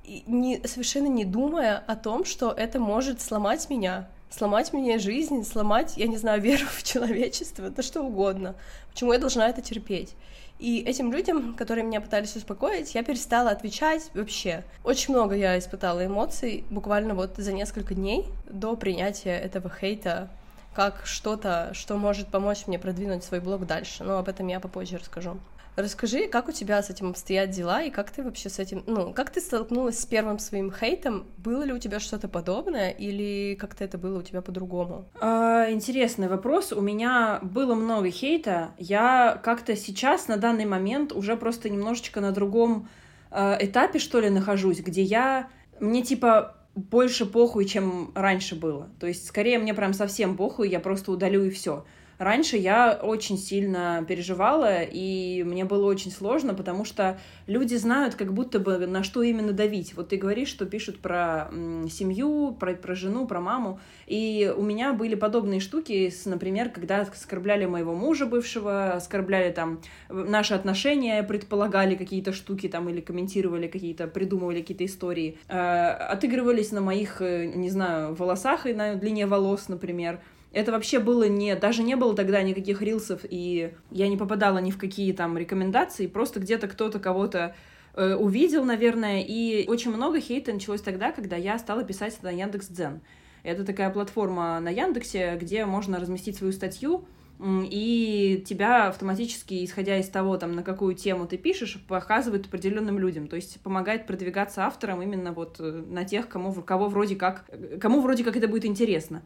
не, 0.05 0.61
совершенно 0.67 1.07
не 1.07 1.25
думая 1.25 1.79
о 1.87 1.97
том, 1.97 2.25
что 2.25 2.51
это 2.51 2.79
может 2.79 3.21
сломать 3.21 3.69
меня, 3.71 4.09
сломать 4.31 4.73
мне 4.73 4.99
жизнь, 4.99 5.45
сломать, 5.45 5.97
я 5.97 6.07
не 6.07 6.17
знаю, 6.17 6.41
веру 6.43 6.67
в 6.67 6.83
человечество, 6.83 7.71
да 7.71 7.83
что 7.83 8.03
угодно. 8.03 8.55
Почему 8.93 9.13
я 9.13 9.19
должна 9.19 9.49
это 9.49 9.63
терпеть? 9.63 10.15
И 10.59 10.81
этим 10.81 11.13
людям, 11.13 11.55
которые 11.55 11.85
меня 11.85 12.01
пытались 12.01 12.37
успокоить, 12.37 12.95
я 12.95 13.03
перестала 13.03 13.51
отвечать 13.51 14.11
вообще. 14.15 14.63
Очень 14.85 15.15
много 15.15 15.35
я 15.35 15.59
испытала 15.59 16.07
эмоций 16.07 16.65
буквально 16.71 17.15
вот 17.15 17.37
за 17.37 17.53
несколько 17.53 17.95
дней 17.95 18.27
до 18.49 18.77
принятия 18.77 19.37
этого 19.37 19.69
хейта 19.69 20.31
как 20.73 21.03
что-то, 21.05 21.71
что 21.75 21.97
может 21.97 22.29
помочь 22.29 22.67
мне 22.67 22.79
продвинуть 22.79 23.25
свой 23.25 23.41
блог 23.41 23.67
дальше. 23.67 24.05
Но 24.05 24.19
об 24.19 24.29
этом 24.29 24.47
я 24.47 24.61
попозже 24.61 24.99
расскажу. 24.99 25.37
Расскажи, 25.75 26.29
как 26.29 26.49
у 26.49 26.53
тебя 26.53 26.83
с 26.83 26.91
этим 26.91 27.11
обстоят 27.11 27.51
дела, 27.51 27.83
и 27.83 27.91
как 27.91 28.11
ты 28.11 28.23
вообще 28.23 28.51
с 28.51 28.59
этим, 28.59 28.85
ну, 28.87 29.15
как 29.15 29.31
ты 29.31 29.41
столкнулась 29.41 29.99
с 29.99 30.05
первым 30.05 30.39
своим 30.39 30.71
хейтом? 30.71 31.25
Было 31.39 31.63
ли 31.63 31.73
у 31.73 31.79
тебя 31.79 31.99
что-то 31.99 32.29
подобное, 32.29 32.91
или 32.91 33.57
как-то 33.59 33.83
это 33.83 33.97
было 33.97 34.19
у 34.19 34.23
тебя 34.23 34.43
по-другому? 34.43 35.07
А, 35.21 35.71
интересный 35.71 36.29
вопрос. 36.29 36.73
У 36.73 36.83
меня 36.83 37.39
было 37.43 37.75
много 37.75 38.11
хейта. 38.11 38.73
Я 38.77 39.41
как-то 39.43 39.75
сейчас, 39.75 40.29
на 40.29 40.37
данный 40.37 40.67
момент, 40.67 41.13
уже 41.13 41.37
просто 41.37 41.71
немножечко 41.71 42.21
на 42.21 42.33
другом 42.33 42.89
э, 43.31 43.57
этапе, 43.61 43.99
что 43.99 44.21
ли, 44.21 44.29
нахожусь, 44.29 44.81
где 44.81 45.03
я... 45.03 45.49
Мне, 45.81 46.03
типа, 46.03 46.55
больше 46.75 47.25
похуй, 47.25 47.65
чем 47.65 48.13
раньше 48.15 48.57
было. 48.57 48.91
То 49.01 49.07
есть, 49.07 49.27
скорее, 49.27 49.59
мне 49.59 49.73
прям 49.73 49.95
совсем 49.95 50.37
похуй, 50.37 50.69
я 50.69 50.81
просто 50.81 51.13
удалю 51.13 51.45
и 51.45 51.51
все. 51.51 51.87
Раньше 52.23 52.57
я 52.57 53.01
очень 53.03 53.37
сильно 53.37 54.05
переживала, 54.07 54.83
и 54.83 55.43
мне 55.43 55.65
было 55.65 55.87
очень 55.87 56.13
сложно, 56.13 56.55
потому 56.55 56.85
что 56.85 57.19
люди 57.49 57.75
знают 57.75 58.15
как 58.15 58.33
будто 58.33 58.61
бы 58.61 58.87
на 58.87 59.03
что 59.03 59.25
именно 59.25 59.51
давить. 59.51 59.95
Вот 59.97 60.11
ты 60.11 60.19
говоришь, 60.19 60.47
что 60.47 60.65
пишут 60.65 61.01
про 61.01 61.51
семью, 61.91 62.57
про, 62.61 62.75
про 62.75 62.95
жену, 62.95 63.27
про 63.27 63.41
маму, 63.41 63.81
и 64.07 64.55
у 64.57 64.63
меня 64.63 64.93
были 64.93 65.17
подобные 65.17 65.59
штуки, 65.59 66.11
с, 66.11 66.25
например, 66.25 66.69
когда 66.69 67.01
оскорбляли 67.01 67.67
моего 67.67 67.93
мужа 67.93 68.27
бывшего, 68.27 68.93
оскорбляли 68.93 69.51
там 69.51 69.81
наши 70.09 70.55
отношения, 70.55 71.25
предполагали 71.25 71.97
какие-то 71.97 72.33
штуки 72.33 72.69
там 72.69 72.89
или 72.89 73.01
комментировали 73.01 73.67
какие-то, 73.67 74.07
придумывали 74.07 74.61
какие-то 74.61 74.85
истории, 74.85 75.39
э, 75.49 75.59
отыгрывались 75.59 76.71
на 76.71 76.83
моих, 76.83 77.21
э, 77.21 77.47
не 77.47 77.69
знаю, 77.69 78.15
волосах 78.15 78.67
и 78.67 78.75
на 78.75 78.95
длине 78.95 79.27
волос, 79.27 79.69
например, 79.69 80.21
это 80.53 80.73
вообще 80.73 80.99
было 80.99 81.29
не... 81.29 81.55
Даже 81.57 81.83
не 81.83 81.97
было 81.97 82.15
тогда 82.15 82.43
никаких 82.43 82.83
рилсов, 82.83 83.21
и 83.29 83.73
я 83.91 84.09
не 84.09 84.17
попадала 84.17 84.59
ни 84.59 84.71
в 84.71 84.79
какие 84.79 85.13
там 85.13 85.39
рекомендации, 85.39 86.07
просто 86.07 86.41
где-то 86.41 86.69
кто-то 86.69 86.99
кого-то 86.99 87.55
э, 87.95 88.15
увидел, 88.15 88.65
наверное, 88.65 89.23
и 89.23 89.67
очень 89.69 89.93
много 89.93 90.21
хейта 90.21 90.53
началось 90.53 90.83
тогда, 90.83 91.13
когда 91.13 91.37
я 91.37 91.59
стала 91.59 91.85
писать 91.85 92.23
на 92.23 92.31
Яндекс.Дзен. 92.31 93.01
Это 93.43 93.65
такая 93.65 93.91
платформа 93.91 94.61
на 94.61 94.69
Яндексе, 94.69 95.37
где 95.41 95.65
можно 95.65 95.99
разместить 95.99 96.37
свою 96.37 96.53
статью, 96.53 97.07
и 97.45 98.45
тебя 98.47 98.87
автоматически, 98.87 99.65
исходя 99.65 99.99
из 99.99 100.09
того, 100.09 100.37
там, 100.37 100.53
на 100.53 100.63
какую 100.63 100.95
тему 100.95 101.27
ты 101.27 101.37
пишешь, 101.37 101.83
показывает 101.89 102.47
определенным 102.47 102.99
людям, 103.01 103.27
то 103.27 103.35
есть 103.35 103.61
помогает 103.63 104.07
продвигаться 104.07 104.65
авторам 104.67 105.03
именно 105.03 105.33
вот 105.33 105.57
э, 105.59 105.83
на 105.89 106.05
тех, 106.05 106.29
кому, 106.29 106.53
кого 106.53 106.89
вроде 106.89 107.17
как, 107.17 107.51
кому 107.81 108.01
вроде 108.01 108.23
как 108.23 108.37
это 108.37 108.47
будет 108.47 108.65
интересно. 108.65 109.23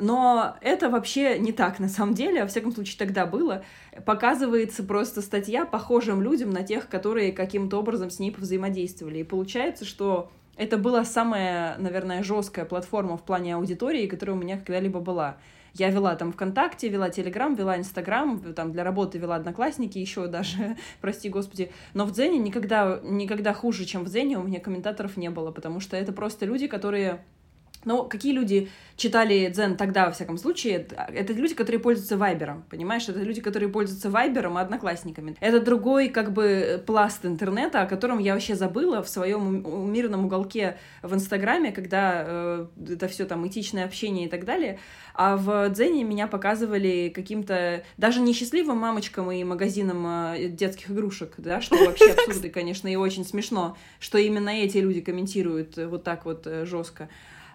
Но 0.00 0.56
это 0.60 0.88
вообще 0.90 1.38
не 1.38 1.52
так 1.52 1.78
на 1.78 1.88
самом 1.88 2.14
деле, 2.14 2.42
во 2.42 2.48
всяком 2.48 2.72
случае 2.72 2.98
тогда 2.98 3.26
было. 3.26 3.64
Показывается 4.04 4.84
просто 4.84 5.22
статья 5.22 5.64
похожим 5.64 6.22
людям 6.22 6.50
на 6.50 6.62
тех, 6.62 6.88
которые 6.88 7.32
каким-то 7.32 7.78
образом 7.78 8.10
с 8.10 8.18
ней 8.18 8.34
взаимодействовали. 8.36 9.18
И 9.18 9.24
получается, 9.24 9.84
что 9.84 10.30
это 10.56 10.76
была 10.76 11.04
самая, 11.04 11.78
наверное, 11.78 12.22
жесткая 12.22 12.64
платформа 12.64 13.16
в 13.16 13.22
плане 13.22 13.54
аудитории, 13.54 14.06
которая 14.06 14.36
у 14.36 14.40
меня 14.40 14.56
когда-либо 14.56 15.00
была. 15.00 15.36
Я 15.74 15.90
вела 15.90 16.16
там 16.16 16.32
ВКонтакте, 16.32 16.88
вела 16.88 17.10
Телеграм, 17.10 17.54
вела 17.54 17.76
Инстаграм, 17.76 18.40
там 18.54 18.72
для 18.72 18.82
работы 18.82 19.18
вела 19.18 19.36
Одноклассники 19.36 19.98
еще 19.98 20.26
даже, 20.26 20.76
прости 21.00 21.28
господи. 21.28 21.70
Но 21.94 22.04
в 22.04 22.12
Дзене 22.12 22.38
никогда, 22.38 23.00
никогда 23.04 23.52
хуже, 23.52 23.84
чем 23.84 24.04
в 24.04 24.08
Дзене 24.08 24.38
у 24.38 24.42
меня 24.42 24.60
комментаторов 24.60 25.16
не 25.16 25.30
было, 25.30 25.52
потому 25.52 25.78
что 25.78 25.96
это 25.96 26.12
просто 26.12 26.46
люди, 26.46 26.66
которые 26.66 27.24
но 27.84 28.04
какие 28.04 28.32
люди 28.32 28.68
читали 28.96 29.48
Дзен 29.48 29.76
тогда, 29.76 30.06
во 30.06 30.12
всяком 30.12 30.36
случае, 30.38 30.86
это 31.14 31.32
люди, 31.32 31.54
которые 31.54 31.80
пользуются 31.80 32.16
Вайбером, 32.16 32.64
понимаешь? 32.68 33.08
Это 33.08 33.20
люди, 33.20 33.40
которые 33.40 33.68
пользуются 33.68 34.10
Вайбером 34.10 34.58
и 34.58 34.60
Одноклассниками. 34.60 35.36
Это 35.40 35.60
другой, 35.60 36.08
как 36.08 36.32
бы, 36.32 36.82
пласт 36.84 37.24
интернета, 37.24 37.82
о 37.82 37.86
котором 37.86 38.18
я 38.18 38.34
вообще 38.34 38.56
забыла 38.56 39.02
в 39.02 39.08
своем 39.08 39.92
мирном 39.92 40.26
уголке 40.26 40.78
в 41.02 41.14
Инстаграме, 41.14 41.70
когда 41.70 42.24
э, 42.26 42.66
это 42.90 43.06
все 43.06 43.24
там 43.24 43.46
этичное 43.46 43.84
общение 43.84 44.26
и 44.26 44.28
так 44.28 44.44
далее. 44.44 44.80
А 45.14 45.36
в 45.36 45.70
Дзене 45.70 46.04
меня 46.04 46.26
показывали 46.26 47.12
каким-то 47.14 47.84
даже 47.96 48.20
несчастливым 48.20 48.78
мамочкам 48.78 49.30
и 49.30 49.44
магазинам 49.44 50.34
э, 50.34 50.48
детских 50.48 50.90
игрушек, 50.90 51.34
да, 51.38 51.60
что 51.60 51.76
вообще 51.86 52.10
абсурды, 52.10 52.50
конечно, 52.50 52.88
и 52.88 52.96
очень 52.96 53.24
смешно, 53.24 53.76
что 54.00 54.18
именно 54.18 54.50
эти 54.50 54.78
люди 54.78 55.00
комментируют 55.00 55.76
вот 55.76 56.02
так 56.02 56.24
вот 56.24 56.46
э, 56.46 56.64
жестко 56.64 57.08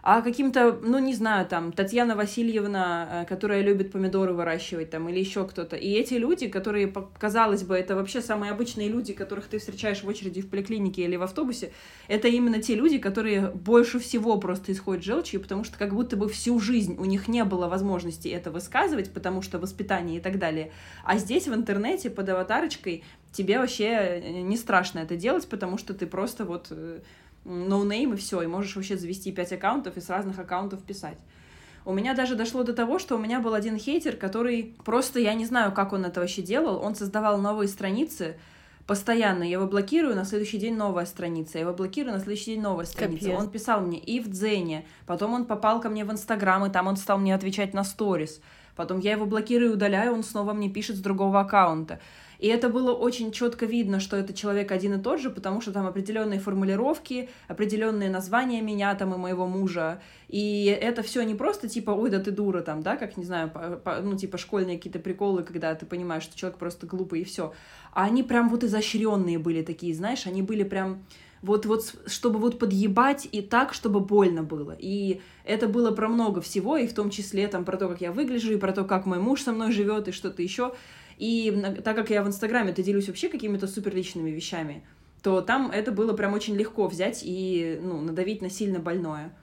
а 0.06 0.22
каким-то, 0.22 0.78
ну, 0.84 1.00
не 1.00 1.14
знаю, 1.14 1.48
там, 1.48 1.72
Татьяна 1.72 2.18
Васильевна, 2.18 3.22
э, 3.24 3.26
которая 3.26 3.62
любит 3.62 3.94
помидоры 3.94 4.34
выращивать, 4.34 4.90
там, 4.90 5.08
или 5.08 5.18
еще 5.18 5.48
кто-то. 5.48 5.78
И 5.78 5.92
эти 5.92 6.16
люди, 6.16 6.50
которые, 6.50 6.94
казалось 7.18 7.64
бы, 7.64 7.78
это 7.78 7.96
вообще 7.96 8.22
самые 8.22 8.52
обычные 8.52 8.90
люди, 8.90 9.14
которых 9.14 9.48
ты 9.48 9.60
встречаешь 9.60 10.04
в 10.04 10.08
очереди 10.10 10.42
в 10.42 10.50
поликлинике 10.50 11.04
или 11.04 11.16
в 11.16 11.24
автобусе, 11.24 11.72
это 12.10 12.28
именно 12.28 12.62
те 12.62 12.76
люди, 12.76 12.98
которые 12.98 13.48
больше 13.48 13.98
всего 13.98 14.38
просто 14.38 14.74
исходят 14.74 15.06
желчью, 15.06 15.40
потому 15.40 15.64
что 15.64 15.78
как 15.78 15.94
будто 15.94 16.18
бы 16.18 16.28
всю 16.28 16.60
жизнь 16.60 16.98
у 17.00 17.06
них 17.06 17.30
не 17.30 17.46
было 17.46 17.70
возможности 17.70 18.28
это 18.28 18.52
высказывать, 18.52 19.14
потому 19.14 19.42
что 19.42 19.58
воспитание 19.58 20.18
и 20.18 20.22
так 20.22 20.38
далее. 20.38 20.74
А 21.06 21.18
здесь 21.18 21.48
в 21.48 21.54
интернете 21.54 22.10
под 22.10 22.28
аватарочкой 22.28 23.06
тебе 23.32 23.58
вообще 23.58 23.86
э, 23.86 24.42
не 24.42 24.58
страшно 24.58 25.00
это 25.00 25.16
делать, 25.16 25.48
потому 25.48 25.78
что 25.78 25.94
ты 25.94 26.06
просто 26.06 26.44
вот 26.44 26.68
э, 26.72 27.00
ноунейм 27.46 28.14
и 28.14 28.18
все, 28.18 28.42
и 28.42 28.48
можешь 28.48 28.76
вообще 28.76 28.98
завести 28.98 29.32
5 29.32 29.54
аккаунтов 29.54 29.98
и 29.98 30.02
с 30.02 30.10
разных 30.10 30.40
аккаунтов 30.40 30.82
писать. 30.84 31.18
У 31.86 31.94
меня 31.94 32.14
даже 32.14 32.36
дошло 32.36 32.64
до 32.64 32.74
того, 32.74 32.98
что 32.98 33.16
у 33.16 33.20
меня 33.20 33.42
был 33.42 33.54
один 33.54 33.78
хейтер, 33.78 34.16
который 34.16 34.76
просто, 34.86 35.20
я 35.20 35.34
не 35.34 35.46
знаю, 35.46 35.74
как 35.74 35.92
он 35.92 36.06
это 36.06 36.22
вообще 36.22 36.42
делал, 36.42 36.82
он 36.82 36.96
создавал 36.96 37.38
новые 37.40 37.68
страницы, 37.68 38.38
постоянно. 38.88 39.44
Я 39.44 39.52
его 39.52 39.68
блокирую, 39.68 40.16
на 40.16 40.24
следующий 40.24 40.60
день 40.60 40.76
новая 40.76 41.06
страница. 41.06 41.58
Я 41.58 41.66
его 41.66 41.74
блокирую, 41.74 42.14
на 42.14 42.20
следующий 42.20 42.52
день 42.54 42.62
новая 42.62 42.86
страница. 42.86 43.26
Капец. 43.26 43.40
Он 43.40 43.50
писал 43.50 43.82
мне 43.82 44.00
и 44.00 44.22
в 44.22 44.30
Дзене, 44.30 44.86
потом 45.06 45.34
он 45.34 45.46
попал 45.46 45.82
ко 45.82 45.90
мне 45.90 46.06
в 46.06 46.12
Инстаграм, 46.12 46.66
и 46.66 46.70
там 46.70 46.88
он 46.88 46.96
стал 46.96 47.18
мне 47.18 47.36
отвечать 47.36 47.74
на 47.74 47.84
сторис. 47.84 48.42
Потом 48.76 49.00
я 49.00 49.12
его 49.12 49.26
блокирую 49.26 49.72
и 49.72 49.74
удаляю, 49.74 50.14
он 50.14 50.24
снова 50.24 50.54
мне 50.54 50.70
пишет 50.70 50.96
с 50.96 51.00
другого 51.00 51.42
аккаунта. 51.42 52.00
И 52.44 52.48
это 52.48 52.68
было 52.68 52.92
очень 52.92 53.32
четко 53.32 53.66
видно, 53.66 54.02
что 54.02 54.18
это 54.18 54.34
человек 54.34 54.74
один 54.74 54.96
и 54.96 55.02
тот 55.02 55.22
же, 55.22 55.30
потому 55.30 55.62
что 55.62 55.72
там 55.72 55.88
определенные 55.88 56.42
формулировки, 56.42 57.30
определенные 57.48 58.10
названия 58.10 58.62
меня 58.62 58.94
там 58.96 59.14
и 59.14 59.18
моего 59.18 59.48
мужа. 59.48 60.02
И 60.28 60.66
это 60.66 61.04
все 61.04 61.24
не 61.24 61.36
просто 61.36 61.70
типа, 61.70 61.92
ой, 61.92 62.10
да 62.10 62.20
ты 62.20 62.32
дура 62.32 62.60
там, 62.60 62.84
да, 62.84 62.98
как, 62.98 63.16
не 63.16 63.24
знаю, 63.24 63.50
по, 63.50 63.78
по, 63.78 64.02
ну, 64.02 64.18
типа 64.18 64.38
школьные 64.38 64.76
какие-то 64.76 65.00
приколы, 65.00 65.44
когда 65.44 65.74
ты 65.74 65.86
понимаешь, 65.86 66.24
что 66.24 66.38
человек 66.38 66.60
просто 66.60 66.86
глупый 66.86 67.22
и 67.22 67.24
все. 67.24 67.54
А 67.94 68.04
они 68.04 68.24
прям 68.24 68.50
вот 68.50 68.66
изощренные 68.66 69.40
были 69.40 69.62
такие, 69.62 69.96
знаешь, 69.96 70.28
они 70.28 70.42
были 70.42 70.64
прям 70.64 71.06
вот, 71.44 71.66
вот, 71.66 71.96
чтобы 72.08 72.40
вот 72.40 72.60
подъебать 72.60 73.26
и 73.32 73.42
так, 73.42 73.74
чтобы 73.74 74.02
больно 74.02 74.44
было. 74.44 74.76
И 74.78 75.22
это 75.46 75.70
было 75.70 75.92
про 75.92 76.10
много 76.10 76.42
всего, 76.42 76.76
и 76.76 76.88
в 76.88 76.94
том 76.94 77.10
числе 77.10 77.48
там 77.48 77.64
про 77.64 77.78
то, 77.78 77.88
как 77.88 78.02
я 78.02 78.12
выгляжу, 78.12 78.52
и 78.52 78.58
про 78.58 78.74
то, 78.74 78.84
как 78.84 79.06
мой 79.06 79.20
муж 79.20 79.44
со 79.44 79.54
мной 79.54 79.72
живет, 79.72 80.10
и 80.10 80.12
что-то 80.12 80.42
еще. 80.42 80.74
И 81.24 81.52
так 81.86 81.96
как 81.96 82.10
я 82.10 82.22
в 82.22 82.28
Инстаграме-то 82.28 82.84
делюсь 82.84 83.08
вообще 83.08 83.30
какими-то 83.30 83.66
суперличными 83.66 84.30
вещами, 84.30 84.84
то 85.22 85.40
там 85.40 85.72
это 85.72 85.94
было 85.94 86.12
прям 86.12 86.34
очень 86.34 86.54
легко 86.58 86.86
взять 86.88 87.22
и, 87.24 87.80
ну, 87.82 88.02
надавить 88.02 88.42
на 88.42 88.50
сильно 88.50 88.80
больное. 88.80 89.34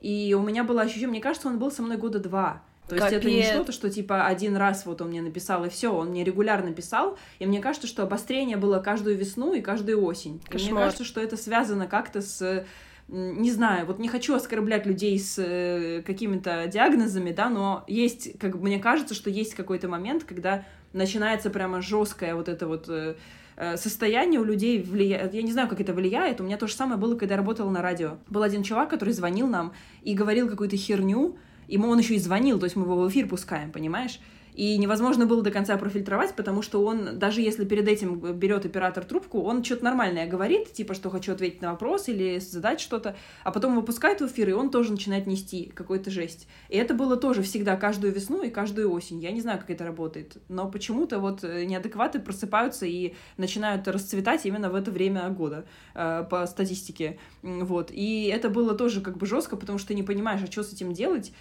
И 0.00 0.34
у 0.36 0.42
меня 0.42 0.64
было 0.64 0.82
ощущение, 0.82 1.06
мне 1.06 1.20
кажется, 1.20 1.46
он 1.46 1.60
был 1.60 1.70
со 1.70 1.82
мной 1.82 1.98
года 1.98 2.18
два. 2.18 2.64
То 2.88 2.96
Капец. 2.96 3.12
есть 3.12 3.14
это 3.14 3.30
не 3.30 3.42
что-то, 3.44 3.70
что 3.70 3.88
типа 3.88 4.26
один 4.26 4.56
раз 4.56 4.84
вот 4.86 5.02
он 5.02 5.10
мне 5.10 5.22
написал 5.22 5.64
и 5.64 5.68
все, 5.68 5.94
он 5.94 6.08
мне 6.08 6.24
регулярно 6.24 6.72
писал, 6.72 7.16
и 7.38 7.46
мне 7.46 7.60
кажется, 7.60 7.86
что 7.86 8.02
обострение 8.02 8.56
было 8.56 8.80
каждую 8.80 9.16
весну 9.16 9.54
и 9.54 9.60
каждую 9.60 10.02
осень. 10.02 10.42
И 10.52 10.56
мне 10.56 10.72
кажется, 10.72 11.04
что 11.04 11.20
это 11.20 11.36
связано 11.36 11.86
как-то 11.86 12.22
с 12.22 12.66
не 13.06 13.50
знаю, 13.50 13.86
вот 13.86 13.98
не 13.98 14.06
хочу 14.06 14.34
оскорблять 14.34 14.86
людей 14.86 15.18
с 15.18 15.36
э, 15.36 16.02
какими-то 16.06 16.68
диагнозами, 16.68 17.32
да, 17.32 17.48
но 17.48 17.84
есть, 17.88 18.38
как 18.38 18.54
мне 18.54 18.78
кажется, 18.78 19.14
что 19.14 19.30
есть 19.30 19.54
какой-то 19.54 19.88
момент, 19.88 20.22
когда 20.22 20.64
начинается 20.92 21.50
прямо 21.50 21.82
жесткое 21.82 22.34
вот 22.34 22.48
это 22.48 22.66
вот 22.66 22.88
э, 22.88 23.14
э, 23.56 23.76
состояние 23.76 24.40
у 24.40 24.44
людей 24.44 24.82
влияет. 24.82 25.34
Я 25.34 25.42
не 25.42 25.52
знаю, 25.52 25.68
как 25.68 25.80
это 25.80 25.92
влияет. 25.92 26.40
У 26.40 26.44
меня 26.44 26.56
то 26.56 26.66
же 26.66 26.74
самое 26.74 26.98
было, 26.98 27.16
когда 27.16 27.34
я 27.34 27.38
работала 27.38 27.70
на 27.70 27.82
радио. 27.82 28.18
Был 28.28 28.42
один 28.42 28.62
чувак, 28.62 28.90
который 28.90 29.14
звонил 29.14 29.46
нам 29.46 29.72
и 30.02 30.14
говорил 30.14 30.48
какую-то 30.48 30.76
херню. 30.76 31.36
Ему 31.68 31.88
он 31.88 31.98
еще 31.98 32.14
и 32.14 32.18
звонил, 32.18 32.58
то 32.58 32.64
есть 32.64 32.74
мы 32.74 32.82
его 32.82 32.96
в 32.96 33.08
эфир 33.08 33.28
пускаем, 33.28 33.70
понимаешь? 33.70 34.18
И 34.54 34.76
невозможно 34.78 35.26
было 35.26 35.42
до 35.42 35.50
конца 35.50 35.76
профильтровать, 35.76 36.34
потому 36.34 36.62
что 36.62 36.84
он, 36.84 37.18
даже 37.18 37.40
если 37.40 37.64
перед 37.64 37.88
этим 37.88 38.18
берет 38.18 38.66
оператор 38.66 39.04
трубку, 39.04 39.42
он 39.42 39.64
что-то 39.64 39.84
нормальное 39.84 40.26
говорит, 40.26 40.72
типа, 40.72 40.94
что 40.94 41.10
хочу 41.10 41.32
ответить 41.32 41.62
на 41.62 41.72
вопрос 41.72 42.08
или 42.08 42.38
задать 42.38 42.80
что-то, 42.80 43.16
а 43.44 43.52
потом 43.52 43.76
выпускает 43.76 44.20
в 44.20 44.26
эфир, 44.26 44.50
и 44.50 44.52
он 44.52 44.70
тоже 44.70 44.92
начинает 44.92 45.26
нести 45.26 45.70
какой-то 45.74 46.10
жесть. 46.10 46.48
И 46.68 46.76
это 46.76 46.94
было 46.94 47.16
тоже 47.16 47.42
всегда 47.42 47.76
каждую 47.76 48.12
весну 48.12 48.42
и 48.42 48.50
каждую 48.50 48.92
осень. 48.92 49.20
Я 49.20 49.30
не 49.30 49.40
знаю, 49.40 49.58
как 49.58 49.70
это 49.70 49.84
работает, 49.84 50.36
но 50.48 50.70
почему-то 50.70 51.18
вот 51.18 51.44
э, 51.44 51.64
неадекваты 51.64 52.20
просыпаются 52.20 52.86
и 52.86 53.14
начинают 53.36 53.86
расцветать 53.88 54.46
именно 54.46 54.70
в 54.70 54.74
это 54.74 54.90
время 54.90 55.28
года 55.28 55.64
э, 55.94 56.24
по 56.28 56.46
статистике. 56.46 57.18
Вот. 57.42 57.90
И 57.92 58.26
это 58.26 58.50
было 58.50 58.74
тоже 58.74 59.00
как 59.00 59.16
бы 59.16 59.26
жестко, 59.26 59.56
потому 59.56 59.78
что 59.78 59.88
ты 59.88 59.94
не 59.94 60.02
понимаешь, 60.02 60.40
а 60.42 60.50
что 60.50 60.62
с 60.62 60.72
этим 60.72 60.92
делать. 60.92 61.32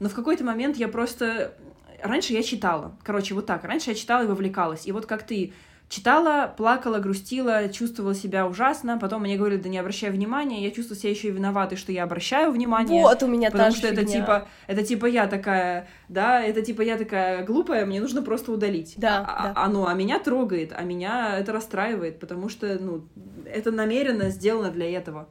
Но 0.00 0.08
в 0.08 0.14
какой-то 0.14 0.44
момент 0.44 0.76
я 0.76 0.88
просто 0.88 1.54
раньше 2.02 2.32
я 2.32 2.42
читала. 2.42 2.96
Короче, 3.02 3.34
вот 3.34 3.46
так. 3.46 3.64
Раньше 3.64 3.90
я 3.90 3.96
читала 3.96 4.24
и 4.24 4.26
вовлекалась. 4.26 4.86
И 4.86 4.92
вот 4.92 5.06
как 5.06 5.24
ты 5.24 5.52
Читала, 5.92 6.50
плакала, 6.56 7.00
грустила, 7.00 7.68
чувствовала 7.68 8.14
себя 8.14 8.46
ужасно. 8.46 8.96
Потом 8.98 9.20
мне 9.20 9.36
говорили, 9.36 9.60
да 9.60 9.68
не 9.68 9.76
обращай 9.76 10.10
внимания. 10.10 10.64
Я 10.64 10.70
чувствовала 10.70 10.98
себя 10.98 11.10
еще 11.10 11.28
и 11.28 11.32
виноватой, 11.32 11.76
что 11.76 11.92
я 11.92 12.04
обращаю 12.04 12.50
внимание. 12.50 13.02
Вот, 13.02 13.22
у 13.22 13.26
меня 13.26 13.50
Потому 13.50 13.72
та 13.72 13.76
что 13.76 13.88
же 13.88 13.92
это 13.92 14.00
фигня. 14.00 14.20
типа, 14.20 14.48
это 14.68 14.84
типа 14.84 15.04
я 15.04 15.26
такая, 15.26 15.86
да, 16.08 16.40
это 16.40 16.62
типа 16.62 16.80
я 16.80 16.96
такая 16.96 17.44
глупая, 17.44 17.84
мне 17.84 18.00
нужно 18.00 18.22
просто 18.22 18.52
удалить. 18.52 18.94
Да, 18.96 19.18
а, 19.18 19.42
да. 19.42 19.52
а, 19.54 19.68
ну, 19.68 19.86
а 19.86 19.92
меня 19.92 20.18
трогает, 20.18 20.72
а 20.74 20.82
меня 20.82 21.38
это 21.38 21.52
расстраивает, 21.52 22.20
потому 22.20 22.48
что, 22.48 22.78
ну, 22.80 23.04
это 23.44 23.70
намеренно 23.70 24.30
сделано 24.30 24.70
для 24.70 24.90
этого. 24.90 25.28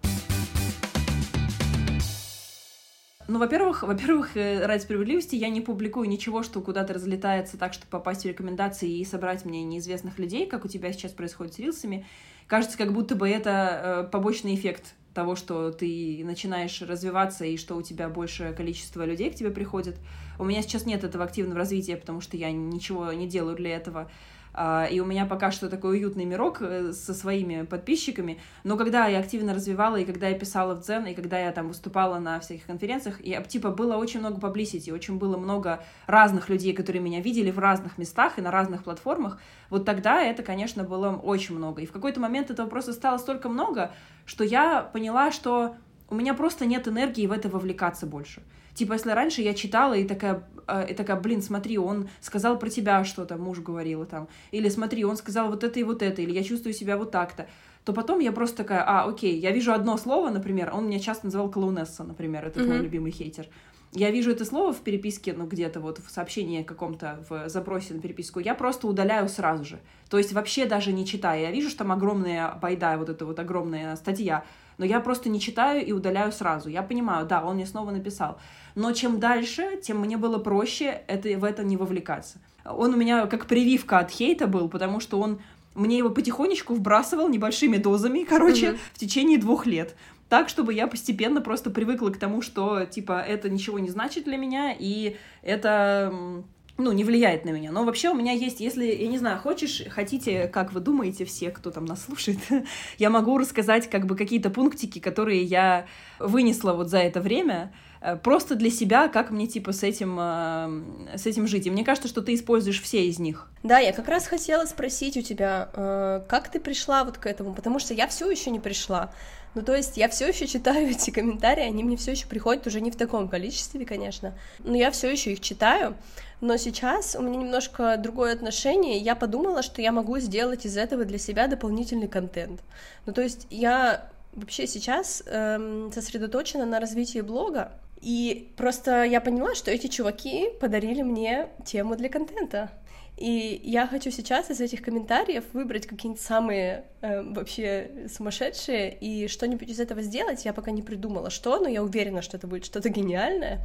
Ну, 3.32 3.40
во-первых, 3.40 3.84
во-первых, 3.88 4.36
э, 4.36 4.66
ради 4.66 4.82
справедливости 4.82 5.36
я 5.36 5.48
не 5.48 5.62
публикую 5.62 6.10
ничего, 6.10 6.44
что 6.44 6.60
куда-то 6.60 6.94
разлетается 6.94 7.58
так, 7.58 7.74
чтобы 7.74 7.90
попасть 7.90 8.24
в 8.24 8.28
рекомендации 8.28 9.00
и 9.00 9.06
собрать 9.06 9.46
мне 9.46 9.64
неизвестных 9.64 10.20
людей, 10.20 10.46
как 10.46 10.66
у 10.66 10.68
тебя 10.68 10.92
сейчас 10.92 11.14
происходит 11.14 11.54
с 11.54 11.60
рилсами. 11.60 12.06
Кажется, 12.48 12.78
как 12.78 12.92
будто 12.92 13.16
бы 13.16 13.30
это 13.30 14.06
э, 14.08 14.10
побочный 14.12 14.54
эффект 14.56 14.96
того, 15.14 15.38
что 15.38 15.72
ты 15.72 16.22
начинаешь 16.26 16.82
развиваться 16.82 17.46
и 17.46 17.56
что 17.56 17.76
у 17.76 17.82
тебя 17.82 18.10
большее 18.10 18.52
количество 18.52 19.06
людей 19.06 19.30
к 19.32 19.36
тебе 19.36 19.52
приходит. 19.52 19.96
У 20.38 20.44
меня 20.44 20.62
сейчас 20.62 20.86
нет 20.86 21.06
этого 21.06 21.24
активного 21.24 21.60
развития, 21.60 21.96
потому 21.96 22.20
что 22.20 22.36
я 22.36 22.52
ничего 22.52 23.14
не 23.14 23.28
делаю 23.28 23.56
для 23.56 23.76
этого. 23.78 24.12
А, 24.54 24.86
И 24.86 25.00
у 25.00 25.06
меня 25.06 25.26
пока 25.26 25.52
что 25.52 25.70
такой 25.70 25.98
уютный 25.98 26.26
мирок 26.26 26.62
э, 26.62 26.92
со 26.92 27.14
своими 27.14 27.64
подписчиками. 27.64 28.40
Но 28.64 28.78
когда 28.78 29.08
я 29.08 29.20
активно 29.20 29.54
развивала, 29.54 29.96
и 29.96 30.06
когда 30.06 30.28
я 30.28 30.38
писала 30.38 30.76
в 30.76 30.82
Дзен, 30.82 31.06
и 31.06 31.14
когда 31.14 31.40
я 31.40 31.52
там 31.52 31.70
выступала 31.70 32.20
на 32.20 32.40
всяких 32.40 32.66
конференциях, 32.66 33.20
и 33.22 33.38
типа 33.48 33.70
было 33.70 33.96
очень 33.96 34.20
много 34.20 34.46
publicity, 34.46 34.94
очень 34.94 35.18
было 35.18 35.38
много 35.38 35.84
разных 36.06 36.50
людей, 36.50 36.74
которые 36.74 37.02
меня 37.02 37.22
видели 37.22 37.52
в 37.52 37.60
разных 37.60 37.98
местах 37.98 38.38
и 38.38 38.42
на 38.42 38.52
разных 38.52 38.84
платформах. 38.84 39.40
Вот 39.70 39.86
тогда 39.86 40.22
это, 40.22 40.44
конечно, 40.44 40.84
было 40.84 41.16
очень 41.16 41.56
много. 41.56 41.82
И 41.82 41.86
в 41.86 41.92
какой-то 41.92 42.20
момент 42.20 42.52
этого 42.52 42.68
просто 42.68 42.92
стало 42.92 43.18
столько 43.18 43.48
много, 43.48 43.92
что 44.26 44.44
я 44.44 44.82
поняла, 44.82 45.32
что 45.32 45.76
у 46.12 46.16
меня 46.16 46.34
просто 46.34 46.66
нет 46.66 46.88
энергии 46.88 47.26
в 47.26 47.32
это 47.32 47.50
вовлекаться 47.50 48.06
больше. 48.06 48.44
Типа, 48.74 48.94
если 48.94 49.12
раньше 49.12 49.42
я 49.42 49.54
читала 49.54 49.94
и 49.94 50.06
такая, 50.06 50.44
э, 50.68 50.92
и 50.92 50.94
такая, 50.94 51.20
блин, 51.20 51.42
смотри, 51.42 51.78
он 51.78 52.10
сказал 52.20 52.60
про 52.60 52.70
тебя 52.70 53.04
что-то, 53.04 53.38
муж 53.38 53.60
говорил 53.60 54.06
там, 54.06 54.28
или 54.52 54.70
смотри, 54.70 55.04
он 55.06 55.18
сказал 55.18 55.50
вот 55.50 55.64
это 55.64 55.80
и 55.80 55.84
вот 55.84 56.02
это, 56.02 56.22
или 56.22 56.32
я 56.32 56.44
чувствую 56.44 56.74
себя 56.74 56.98
вот 56.98 57.12
так-то, 57.12 57.48
то 57.86 57.94
потом 57.94 58.20
я 58.20 58.32
просто 58.32 58.58
такая, 58.58 58.84
а, 58.86 59.06
окей, 59.10 59.38
я 59.40 59.52
вижу 59.52 59.74
одно 59.74 59.98
слово, 59.98 60.30
например, 60.30 60.72
он 60.74 60.88
меня 60.88 61.00
часто 61.00 61.26
называл 61.26 61.50
клоунесса, 61.50 62.04
например, 62.04 62.46
это 62.46 62.60
мой 62.60 62.76
Мгм. 62.78 62.84
любимый 62.84 63.12
хейтер. 63.12 63.48
Я 63.94 64.10
вижу 64.10 64.32
это 64.32 64.46
слово 64.46 64.72
в 64.72 64.80
переписке, 64.82 65.34
ну, 65.34 65.46
где-то 65.46 65.82
вот 65.82 66.00
в 66.00 66.10
сообщении 66.10 66.64
каком-то, 66.64 67.26
в 67.30 67.50
запросе 67.50 67.94
на 67.94 68.00
переписку, 68.00 68.40
я 68.40 68.56
просто 68.56 68.88
удаляю 68.88 69.28
сразу 69.28 69.66
же. 69.66 69.80
То 70.10 70.18
есть 70.18 70.32
вообще 70.32 70.66
даже 70.66 70.94
не 70.94 71.06
читая. 71.06 71.42
Я 71.42 71.52
вижу, 71.52 71.68
что 71.70 71.80
там 71.80 71.92
огромная 71.92 72.54
байда, 72.62 72.98
вот 72.98 73.10
эта 73.10 73.26
вот 73.26 73.38
огромная 73.40 73.96
статья, 73.98 74.46
но 74.78 74.86
я 74.86 75.00
просто 75.00 75.30
не 75.30 75.40
читаю 75.40 75.86
и 75.86 75.92
удаляю 75.92 76.32
сразу. 76.32 76.70
Я 76.70 76.84
понимаю, 76.84 77.26
да, 77.26 77.44
он 77.44 77.56
мне 77.56 77.66
снова 77.66 77.92
написал. 77.92 78.40
Но 78.76 78.92
чем 78.94 79.20
дальше, 79.20 79.80
тем 79.84 80.00
мне 80.00 80.18
было 80.18 80.38
проще 80.38 81.02
это, 81.08 81.30
в 81.38 81.44
это 81.44 81.64
не 81.64 81.78
вовлекаться. 81.78 82.40
Он 82.66 82.94
у 82.94 82.98
меня 82.98 83.26
как 83.28 83.46
прививка 83.48 84.00
от 84.00 84.12
хейта 84.12 84.48
был, 84.48 84.70
потому 84.70 85.00
что 85.00 85.20
он 85.20 85.40
мне 85.74 85.98
его 85.98 86.10
потихонечку 86.10 86.74
вбрасывал 86.76 87.30
небольшими 87.30 87.78
дозами, 87.78 88.24
короче, 88.24 88.72
Мгм. 88.72 88.80
в 88.94 89.00
течение 89.00 89.38
двух 89.38 89.66
лет. 89.66 89.96
Так, 90.30 90.48
чтобы 90.50 90.74
я 90.74 90.88
постепенно 90.88 91.42
просто 91.42 91.70
привыкла 91.72 92.10
к 92.10 92.18
тому, 92.18 92.42
что, 92.42 92.86
типа, 92.86 93.22
это 93.22 93.50
ничего 93.50 93.80
не 93.80 93.90
значит 93.90 94.24
для 94.26 94.38
меня, 94.38 94.74
и 94.78 95.16
это, 95.42 96.44
ну, 96.82 96.92
не 96.92 97.04
влияет 97.04 97.46
на 97.46 97.50
меня. 97.50 97.72
Но 97.72 97.84
вообще 97.84 98.10
у 98.10 98.14
меня 98.14 98.34
есть, 98.34 98.60
если, 98.60 98.86
я 98.86 99.08
не 99.08 99.18
знаю, 99.18 99.40
хочешь, 99.40 99.84
хотите, 99.90 100.48
как 100.48 100.74
вы 100.74 100.80
думаете, 100.80 101.26
все, 101.26 101.52
кто 101.52 101.72
там 101.72 101.86
нас 101.86 102.06
слушает, 102.06 102.40
я 102.98 103.10
могу 103.10 103.38
рассказать, 103.38 103.90
как 103.90 104.06
бы, 104.06 104.16
какие-то 104.16 104.50
пунктики, 104.50 105.00
которые 105.00 105.44
я 105.44 105.86
вынесла 106.20 106.74
вот 106.74 106.90
за 106.90 107.00
это 107.00 107.22
время, 107.22 107.74
э, 108.02 108.16
просто 108.16 108.56
для 108.56 108.70
себя, 108.70 109.08
как 109.08 109.32
мне, 109.32 109.48
типа, 109.48 109.72
с 109.72 109.84
этим, 109.84 110.18
э, 110.20 111.18
с 111.18 111.26
этим 111.26 111.48
жить. 111.48 111.68
И 111.68 111.72
мне 111.72 111.84
кажется, 111.84 112.08
что 112.08 112.22
ты 112.22 112.34
используешь 112.34 112.82
все 112.82 113.06
из 113.06 113.20
них. 113.20 113.48
Да, 113.64 113.80
я 113.80 113.94
как 113.94 114.08
раз 114.08 114.28
хотела 114.28 114.66
спросить 114.66 115.18
у 115.18 115.22
тебя, 115.22 115.70
э, 115.74 116.22
как 116.28 116.50
ты 116.50 116.60
пришла 116.60 117.04
вот 117.04 117.18
к 117.18 117.26
этому, 117.26 117.54
потому 117.54 117.80
что 117.80 117.94
я 117.94 118.08
все 118.08 118.30
еще 118.30 118.50
не 118.50 118.60
пришла. 118.60 119.12
Ну, 119.54 119.64
то 119.64 119.76
есть 119.76 119.98
я 119.98 120.08
все 120.08 120.28
еще 120.28 120.48
читаю 120.48 120.90
эти 120.92 121.12
комментарии, 121.12 121.64
они 121.64 121.84
мне 121.84 121.98
все 121.98 122.12
еще 122.12 122.28
приходят 122.28 122.66
уже 122.68 122.82
не 122.82 122.92
в 122.92 122.96
таком 122.96 123.28
количестве, 123.28 123.86
конечно, 123.86 124.34
но 124.60 124.76
я 124.76 124.92
все 124.92 125.12
еще 125.12 125.34
их 125.34 125.42
читаю. 125.42 125.96
Но 126.42 126.58
сейчас 126.58 127.16
у 127.16 127.22
меня 127.22 127.38
немножко 127.38 127.98
другое 127.98 128.34
отношение. 128.34 128.98
Я 128.98 129.16
подумала, 129.16 129.62
что 129.62 129.82
я 129.82 129.92
могу 129.92 130.18
сделать 130.18 130.66
из 130.66 130.76
этого 130.76 131.06
для 131.06 131.20
себя 131.20 131.48
дополнительный 131.48 132.08
контент. 132.08 132.62
Ну, 133.06 133.14
то 133.14 133.22
есть 133.22 133.46
я 133.52 134.10
вообще 134.34 134.66
сейчас 134.66 135.24
эм, 135.28 135.92
сосредоточена 135.94 136.66
на 136.66 136.80
развитии 136.80 137.20
блога, 137.20 137.74
и 138.02 138.52
просто 138.58 139.04
я 139.04 139.22
поняла, 139.22 139.54
что 139.54 139.70
эти 139.70 139.86
чуваки 139.86 140.50
подарили 140.60 141.04
мне 141.04 141.50
тему 141.64 141.96
для 141.96 142.10
контента. 142.10 142.72
И 143.18 143.62
я 143.64 143.86
хочу 143.86 144.10
сейчас 144.10 144.50
из 144.50 144.62
этих 144.62 144.82
комментариев 144.82 145.44
выбрать 145.54 145.86
какие-нибудь 145.86 146.24
самые 146.24 146.86
э, 147.02 147.22
вообще 147.22 148.08
сумасшедшие 148.12 148.98
и 149.00 149.28
что-нибудь 149.28 149.70
из 149.70 149.80
этого 149.80 150.02
сделать. 150.02 150.44
Я 150.44 150.54
пока 150.54 150.72
не 150.72 150.82
придумала, 150.82 151.30
что, 151.30 151.60
но 151.60 151.68
я 151.68 151.84
уверена, 151.84 152.24
что 152.24 152.38
это 152.38 152.48
будет 152.48 152.66
что-то 152.66 152.90
гениальное. 152.90 153.60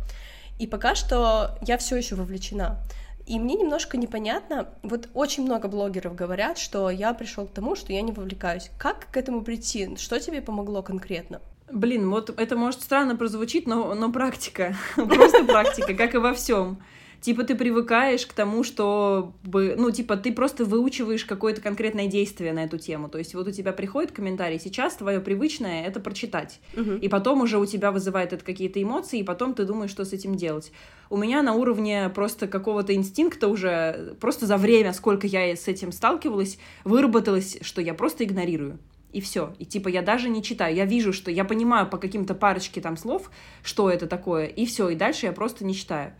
И 0.58 0.66
пока 0.66 0.94
что 0.94 1.58
я 1.62 1.78
все 1.78 1.96
еще 1.96 2.14
вовлечена. 2.14 2.78
И 3.26 3.40
мне 3.40 3.56
немножко 3.56 3.96
непонятно, 3.96 4.68
вот 4.82 5.08
очень 5.12 5.42
много 5.42 5.66
блогеров 5.66 6.14
говорят, 6.14 6.58
что 6.58 6.90
я 6.90 7.12
пришел 7.12 7.46
к 7.46 7.52
тому, 7.52 7.74
что 7.74 7.92
я 7.92 8.00
не 8.02 8.12
вовлекаюсь. 8.12 8.70
Как 8.78 9.08
к 9.10 9.16
этому 9.16 9.42
прийти? 9.42 9.96
Что 9.96 10.20
тебе 10.20 10.40
помогло 10.40 10.82
конкретно? 10.82 11.40
Блин, 11.70 12.08
вот 12.10 12.30
это 12.38 12.56
может 12.56 12.82
странно 12.82 13.16
прозвучит, 13.16 13.66
но, 13.66 13.94
но 13.94 14.12
практика. 14.12 14.76
Просто 14.94 15.44
практика, 15.44 15.94
как 15.94 16.14
и 16.14 16.18
во 16.18 16.32
всем. 16.34 16.78
Типа 17.20 17.44
ты 17.44 17.54
привыкаешь 17.54 18.26
к 18.26 18.32
тому, 18.32 18.62
что, 18.62 19.34
ну, 19.44 19.90
типа 19.90 20.16
ты 20.16 20.32
просто 20.32 20.64
выучиваешь 20.64 21.24
какое-то 21.24 21.60
конкретное 21.60 22.06
действие 22.06 22.52
на 22.52 22.64
эту 22.64 22.78
тему. 22.78 23.08
То 23.08 23.18
есть 23.18 23.34
вот 23.34 23.48
у 23.48 23.50
тебя 23.50 23.72
приходит 23.72 24.12
комментарий, 24.12 24.60
сейчас 24.60 24.94
твое 24.96 25.20
привычное— 25.20 25.84
это 25.86 25.98
прочитать. 26.00 26.60
Мгм. 26.74 26.98
И 26.98 27.08
потом 27.08 27.40
уже 27.40 27.58
у 27.58 27.66
тебя 27.66 27.90
вызывает 27.90 28.32
это 28.32 28.44
какие-то 28.44 28.82
эмоции, 28.82 29.20
и 29.20 29.24
потом 29.24 29.54
ты 29.54 29.64
думаешь, 29.64 29.90
что 29.90 30.04
с 30.04 30.12
этим 30.12 30.36
делать. 30.36 30.72
У 31.10 31.16
меня 31.16 31.42
на 31.42 31.54
уровне 31.54 32.10
просто 32.14 32.46
какого-то 32.46 32.94
инстинкта 32.94 33.48
уже, 33.48 34.16
просто 34.20 34.46
за 34.46 34.56
время, 34.56 34.92
сколько 34.92 35.26
я 35.26 35.56
с 35.56 35.68
этим 35.68 35.92
сталкивалась, 35.92 36.58
выработалось, 36.84 37.58
что 37.62 37.80
я 37.80 37.94
просто 37.94 38.24
игнорирую. 38.24 38.78
И 39.12 39.20
все. 39.20 39.54
И 39.58 39.64
типа 39.64 39.88
я 39.88 40.02
даже 40.02 40.28
не 40.28 40.42
читаю. 40.42 40.74
Я 40.74 40.84
вижу, 40.84 41.12
что 41.12 41.30
я 41.30 41.44
понимаю 41.44 41.88
по 41.88 41.96
каким-то 41.96 42.34
парочке 42.34 42.80
там 42.80 42.96
слов, 42.96 43.30
что 43.62 43.88
это 43.88 44.06
такое, 44.06 44.46
и 44.46 44.66
все. 44.66 44.90
И 44.90 44.94
дальше 44.94 45.26
я 45.26 45.32
просто 45.32 45.64
не 45.64 45.74
читаю. 45.74 46.12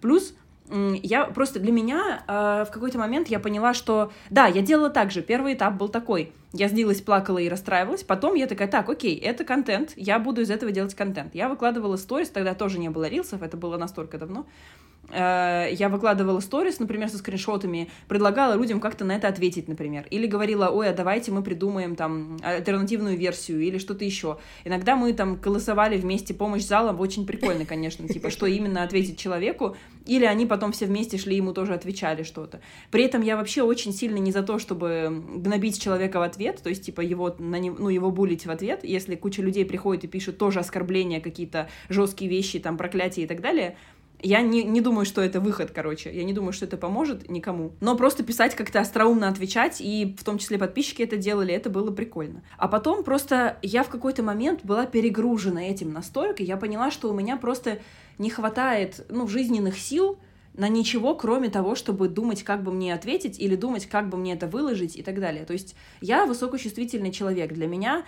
Плюс 0.00 0.34
я 1.02 1.24
просто 1.26 1.60
для 1.60 1.72
меня 1.72 2.24
э, 2.26 2.64
в 2.68 2.72
какой-то 2.72 2.98
момент 2.98 3.28
я 3.28 3.38
поняла, 3.38 3.74
что 3.74 4.12
да, 4.30 4.46
я 4.46 4.60
делала 4.62 4.90
так 4.90 5.10
же. 5.10 5.22
Первый 5.22 5.54
этап 5.54 5.74
был 5.74 5.88
такой. 5.88 6.32
Я 6.52 6.68
злилась, 6.68 7.00
плакала 7.00 7.38
и 7.38 7.48
расстраивалась. 7.48 8.02
Потом 8.02 8.34
я 8.34 8.46
такая, 8.46 8.68
так, 8.68 8.88
окей, 8.88 9.16
это 9.16 9.44
контент, 9.44 9.92
я 9.96 10.18
буду 10.18 10.40
из 10.40 10.50
этого 10.50 10.72
делать 10.72 10.94
контент. 10.94 11.34
Я 11.34 11.48
выкладывала 11.48 11.96
сторис, 11.96 12.30
тогда 12.30 12.54
тоже 12.54 12.78
не 12.78 12.88
было 12.88 13.08
рилсов, 13.08 13.42
это 13.42 13.56
было 13.56 13.76
настолько 13.76 14.18
давно. 14.18 14.46
Э, 15.10 15.68
Я 15.72 15.88
выкладывала 15.88 16.40
сторис, 16.40 16.78
например, 16.78 17.08
со 17.08 17.18
скриншотами, 17.18 17.90
предлагала 18.08 18.54
людям 18.54 18.80
как-то 18.80 19.04
на 19.04 19.12
это 19.16 19.28
ответить, 19.28 19.68
например. 19.68 20.06
Или 20.10 20.26
говорила, 20.26 20.68
ой, 20.68 20.88
а 20.88 20.92
давайте 20.94 21.30
мы 21.32 21.42
придумаем 21.42 21.96
там 21.96 22.38
альтернативную 22.42 23.16
версию 23.16 23.60
или 23.62 23.78
что-то 23.78 24.04
еще. 24.04 24.38
Иногда 24.64 24.96
мы 24.96 25.12
там 25.12 25.36
голосовали 25.36 25.96
вместе 25.96 26.34
помощь 26.34 26.62
залом, 26.62 27.00
очень 27.00 27.26
прикольно, 27.26 27.64
конечно, 27.64 28.08
типа, 28.08 28.30
что 28.30 28.46
именно 28.46 28.82
ответить 28.82 29.18
человеку. 29.18 29.76
Или 30.06 30.26
они 30.26 30.44
потом 30.44 30.72
все 30.72 30.84
вместе 30.86 31.16
шли, 31.16 31.36
ему 31.36 31.52
тоже 31.54 31.72
отвечали 31.74 32.24
что-то. 32.24 32.60
При 32.90 33.04
этом 33.04 33.22
я 33.22 33.36
вообще 33.36 33.62
очень 33.62 33.92
сильно 33.92 34.18
не 34.18 34.32
за 34.32 34.42
то, 34.42 34.58
чтобы 34.58 35.22
гнобить 35.36 35.80
человека 35.80 36.18
в 36.18 36.22
ответ, 36.22 36.60
то 36.62 36.68
есть, 36.68 36.84
типа, 36.84 37.00
его, 37.00 37.34
на 37.38 37.58
не- 37.58 37.70
ну, 37.70 37.88
его 37.88 38.10
булить 38.10 38.44
в 38.44 38.50
ответ. 38.50 38.80
Если 38.84 39.14
куча 39.14 39.40
людей 39.40 39.64
приходит 39.64 40.04
и 40.04 40.06
пишет 40.08 40.36
тоже 40.36 40.60
оскорбления, 40.60 41.20
какие-то 41.20 41.68
жесткие 41.88 42.30
вещи, 42.30 42.58
там, 42.58 42.76
проклятия 42.76 43.22
и 43.22 43.26
так 43.26 43.40
далее, 43.40 43.76
я 44.24 44.40
не, 44.40 44.64
не 44.64 44.80
думаю, 44.80 45.04
что 45.04 45.20
это 45.20 45.38
выход, 45.38 45.70
короче. 45.70 46.10
Я 46.12 46.24
не 46.24 46.32
думаю, 46.32 46.52
что 46.52 46.64
это 46.64 46.76
поможет 46.76 47.30
никому. 47.30 47.72
Но 47.80 47.96
просто 47.96 48.24
писать 48.24 48.54
как-то 48.54 48.80
остроумно 48.80 49.28
отвечать, 49.28 49.80
и 49.80 50.16
в 50.18 50.24
том 50.24 50.38
числе 50.38 50.58
подписчики 50.58 51.02
это 51.02 51.16
делали, 51.16 51.52
это 51.52 51.70
было 51.70 51.90
прикольно. 51.90 52.42
А 52.56 52.66
потом 52.66 53.04
просто 53.04 53.58
я 53.62 53.82
в 53.82 53.88
какой-то 53.88 54.22
момент 54.22 54.60
была 54.64 54.86
перегружена 54.86 55.62
этим 55.62 55.92
настолько, 55.92 56.42
я 56.42 56.56
поняла, 56.56 56.90
что 56.90 57.10
у 57.10 57.14
меня 57.14 57.36
просто 57.36 57.80
не 58.18 58.30
хватает, 58.30 59.04
ну, 59.10 59.28
жизненных 59.28 59.78
сил 59.78 60.18
на 60.54 60.68
ничего, 60.68 61.14
кроме 61.14 61.50
того, 61.50 61.74
чтобы 61.74 62.08
думать, 62.08 62.44
как 62.44 62.62
бы 62.62 62.72
мне 62.72 62.94
ответить, 62.94 63.38
или 63.38 63.56
думать, 63.56 63.86
как 63.86 64.08
бы 64.08 64.16
мне 64.16 64.34
это 64.34 64.46
выложить 64.46 64.96
и 64.96 65.02
так 65.02 65.20
далее. 65.20 65.44
То 65.44 65.52
есть 65.52 65.74
я 66.00 66.26
высокочувствительный 66.26 67.10
человек. 67.10 67.52
Для 67.52 67.66
меня 67.66 68.04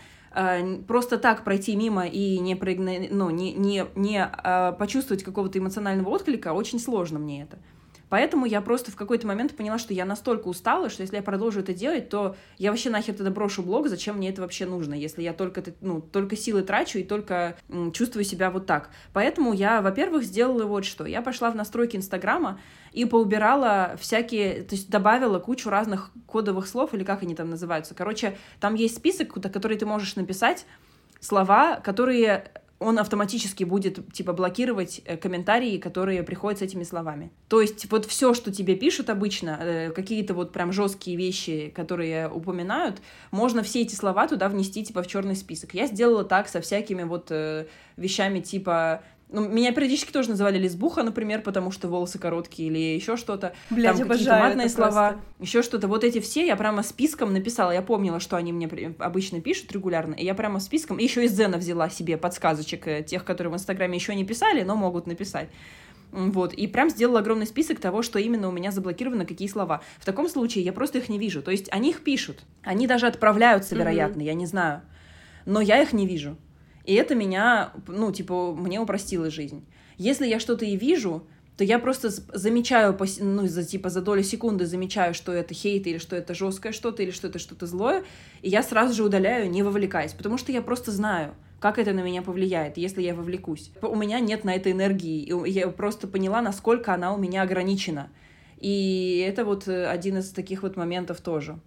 просто 0.87 1.18
так 1.18 1.44
пройти 1.44 1.77
мимо 1.77 2.07
и 2.07 2.38
не, 2.38 2.55
проигно- 2.55 3.09
ну, 3.11 3.31
не, 3.31 3.53
не, 3.55 3.87
не 3.94 4.18
э, 4.18 4.72
почувствовать 4.79 5.22
какого-то 5.22 5.59
эмоционального 5.59 6.11
отклика 6.11 6.53
очень 6.53 6.79
сложно 6.79 7.18
мне 7.18 7.42
это. 7.42 7.59
Поэтому 8.08 8.46
я 8.46 8.60
просто 8.60 8.90
в 8.90 8.96
какой-то 8.96 9.26
момент 9.26 9.56
поняла, 9.56 9.78
что 9.78 9.92
я 9.92 10.04
настолько 10.04 10.48
устала, 10.48 10.88
что 10.90 11.02
если 11.02 11.16
я 11.16 11.22
продолжу 11.22 11.60
это 11.60 11.74
делать, 11.74 12.08
то 12.08 12.36
я 12.58 12.70
вообще 12.70 12.90
нахер 12.90 13.14
тогда 13.14 13.30
брошу 13.30 13.62
блог, 13.62 13.88
зачем 13.88 14.16
мне 14.16 14.30
это 14.30 14.42
вообще 14.42 14.66
нужно, 14.66 14.94
если 14.94 15.22
я 15.22 15.32
только, 15.32 15.62
ну, 15.80 16.00
только 16.00 16.36
силы 16.36 16.62
трачу 16.62 16.98
и 16.98 17.02
только 17.02 17.56
чувствую 17.92 18.24
себя 18.24 18.50
вот 18.50 18.66
так. 18.66 18.90
Поэтому 19.12 19.52
я, 19.52 19.82
во-первых, 19.82 20.24
сделала 20.24 20.64
вот 20.64 20.84
что. 20.84 21.04
Я 21.04 21.22
пошла 21.22 21.50
в 21.50 21.56
настройки 21.56 21.96
Инстаграма 21.96 22.60
и 22.92 23.04
поубирала 23.04 23.96
всякие, 24.00 24.62
то 24.62 24.74
есть 24.74 24.88
добавила 24.88 25.38
кучу 25.38 25.68
разных 25.68 26.10
кодовых 26.26 26.66
слов, 26.66 26.94
или 26.94 27.04
как 27.04 27.22
они 27.22 27.34
там 27.34 27.50
называются. 27.50 27.94
Короче, 27.94 28.38
там 28.60 28.74
есть 28.74 28.96
список, 28.96 29.32
который 29.32 29.76
ты 29.76 29.84
можешь 29.84 30.16
написать, 30.16 30.66
слова, 31.20 31.80
которые 31.80 32.50
он 32.78 32.98
автоматически 32.98 33.64
будет, 33.64 34.12
типа, 34.12 34.32
блокировать 34.32 35.00
э, 35.04 35.16
комментарии, 35.16 35.78
которые 35.78 36.22
приходят 36.22 36.58
с 36.58 36.62
этими 36.62 36.82
словами. 36.82 37.30
То 37.48 37.60
есть 37.60 37.90
вот 37.90 38.04
все, 38.04 38.34
что 38.34 38.52
тебе 38.52 38.76
пишут 38.76 39.08
обычно, 39.08 39.58
э, 39.60 39.90
какие-то 39.90 40.34
вот 40.34 40.52
прям 40.52 40.72
жесткие 40.72 41.16
вещи, 41.16 41.72
которые 41.74 42.28
упоминают, 42.28 43.00
можно 43.30 43.62
все 43.62 43.82
эти 43.82 43.94
слова 43.94 44.28
туда 44.28 44.48
внести, 44.48 44.84
типа, 44.84 45.02
в 45.02 45.06
черный 45.06 45.36
список. 45.36 45.72
Я 45.74 45.86
сделала 45.86 46.24
так 46.24 46.48
со 46.48 46.60
всякими 46.60 47.04
вот 47.04 47.28
э, 47.30 47.66
вещами, 47.96 48.40
типа, 48.40 49.02
ну, 49.28 49.48
меня 49.48 49.72
периодически 49.72 50.12
тоже 50.12 50.30
называли 50.30 50.56
лесбуха, 50.56 51.02
например, 51.02 51.42
потому 51.42 51.72
что 51.72 51.88
волосы 51.88 52.18
короткие 52.18 52.68
или 52.68 52.78
еще 52.78 53.16
что-то. 53.16 53.54
Блядь, 53.70 53.98
Там 53.98 54.08
какие-то 54.08 54.38
матные 54.38 54.68
слова, 54.68 55.16
еще 55.40 55.62
что-то. 55.62 55.88
Вот 55.88 56.04
эти 56.04 56.20
все 56.20 56.46
я 56.46 56.54
прямо 56.54 56.84
списком 56.84 57.32
написала. 57.32 57.72
Я 57.72 57.82
помнила, 57.82 58.20
что 58.20 58.36
они 58.36 58.52
мне 58.52 58.94
обычно 58.98 59.40
пишут 59.40 59.72
регулярно, 59.72 60.14
и 60.14 60.24
я 60.24 60.34
прямо 60.34 60.60
списком 60.60 60.98
еще 60.98 61.24
из 61.24 61.32
Зена 61.32 61.58
взяла 61.58 61.90
себе 61.90 62.16
подсказочек 62.16 62.86
э, 62.86 63.02
тех, 63.02 63.24
которые 63.24 63.52
в 63.52 63.56
Инстаграме 63.56 63.96
еще 63.96 64.14
не 64.14 64.24
писали, 64.24 64.62
но 64.62 64.76
могут 64.76 65.08
написать. 65.08 65.48
Вот, 66.12 66.54
и 66.54 66.68
прям 66.68 66.88
сделала 66.88 67.18
огромный 67.18 67.46
список 67.46 67.80
того, 67.80 68.02
что 68.02 68.20
именно 68.20 68.48
у 68.48 68.52
меня 68.52 68.70
заблокировано, 68.70 69.26
какие 69.26 69.48
слова. 69.48 69.82
В 69.98 70.04
таком 70.04 70.28
случае 70.28 70.64
я 70.64 70.72
просто 70.72 70.98
их 70.98 71.08
не 71.08 71.18
вижу. 71.18 71.42
То 71.42 71.50
есть 71.50 71.68
они 71.72 71.90
их 71.90 72.04
пишут, 72.04 72.44
они 72.62 72.86
даже 72.86 73.08
отправляются, 73.08 73.74
вероятно, 73.74 74.20
mm-hmm. 74.20 74.26
я 74.26 74.34
не 74.34 74.46
знаю. 74.46 74.82
Но 75.46 75.60
я 75.60 75.82
их 75.82 75.92
не 75.92 76.06
вижу. 76.06 76.36
И 76.87 76.94
это 76.94 77.14
меня, 77.14 77.72
ну, 77.88 78.12
типа, 78.12 78.55
мне 78.55 78.81
упростило 78.81 79.29
жизнь. 79.29 79.66
Если 79.99 80.27
я 80.27 80.38
что-то 80.38 80.64
и 80.64 80.77
вижу, 80.77 81.27
то 81.57 81.64
я 81.64 81.79
просто 81.79 82.11
замечаю, 82.11 82.96
ну, 83.18 83.46
за, 83.46 83.64
типа, 83.64 83.90
за 83.90 84.03
долю 84.03 84.22
секунды 84.22 84.66
замечаю, 84.66 85.12
что 85.12 85.33
это 85.33 85.53
хейт, 85.53 85.87
или 85.87 85.99
что 85.99 86.14
это 86.14 86.35
жесткое 86.35 86.72
что-то, 86.72 87.03
или 87.03 87.11
что 87.11 87.27
это 87.27 87.38
что-то 87.38 87.66
злое, 87.66 88.05
и 88.42 88.51
я 88.51 88.62
сразу 88.62 88.94
же 88.94 89.05
удаляю, 89.05 89.51
не 89.51 89.62
вовлекаясь, 89.62 90.12
потому 90.12 90.38
что 90.38 90.53
я 90.53 90.62
просто 90.62 90.92
знаю, 90.92 91.35
как 91.59 91.79
это 91.79 91.92
на 91.92 92.01
меня 92.01 92.22
повлияет, 92.22 92.77
если 92.77 93.03
я 93.03 93.14
вовлекусь. 93.14 93.70
У 93.83 93.96
меня 93.96 94.20
нет 94.20 94.44
на 94.44 94.55
это 94.55 94.70
энергии, 94.70 95.22
и 95.22 95.51
я 95.51 95.68
просто 95.68 96.07
поняла, 96.07 96.40
насколько 96.42 96.94
она 96.94 97.14
у 97.14 97.18
меня 97.18 97.42
ограничена. 97.42 98.11
И 98.59 99.25
это 99.27 99.44
вот 99.44 99.66
э, 99.66 99.87
один 99.87 100.18
из 100.18 100.31
таких 100.31 100.62
вот 100.62 100.77
моментов 100.77 101.20
тоже. 101.20 101.59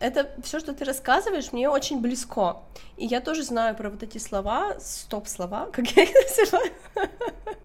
Это 0.00 0.30
все, 0.42 0.58
что 0.58 0.72
ты 0.72 0.84
рассказываешь, 0.84 1.52
мне 1.52 1.68
очень 1.68 2.00
близко. 2.00 2.56
И 2.96 3.06
я 3.06 3.20
тоже 3.20 3.44
знаю 3.44 3.76
про 3.76 3.90
вот 3.90 4.02
эти 4.02 4.18
слова, 4.18 4.76
стоп-слова, 4.80 5.66
как 5.72 5.86
я 5.90 6.04
их 6.04 6.10
называю. 6.14 6.72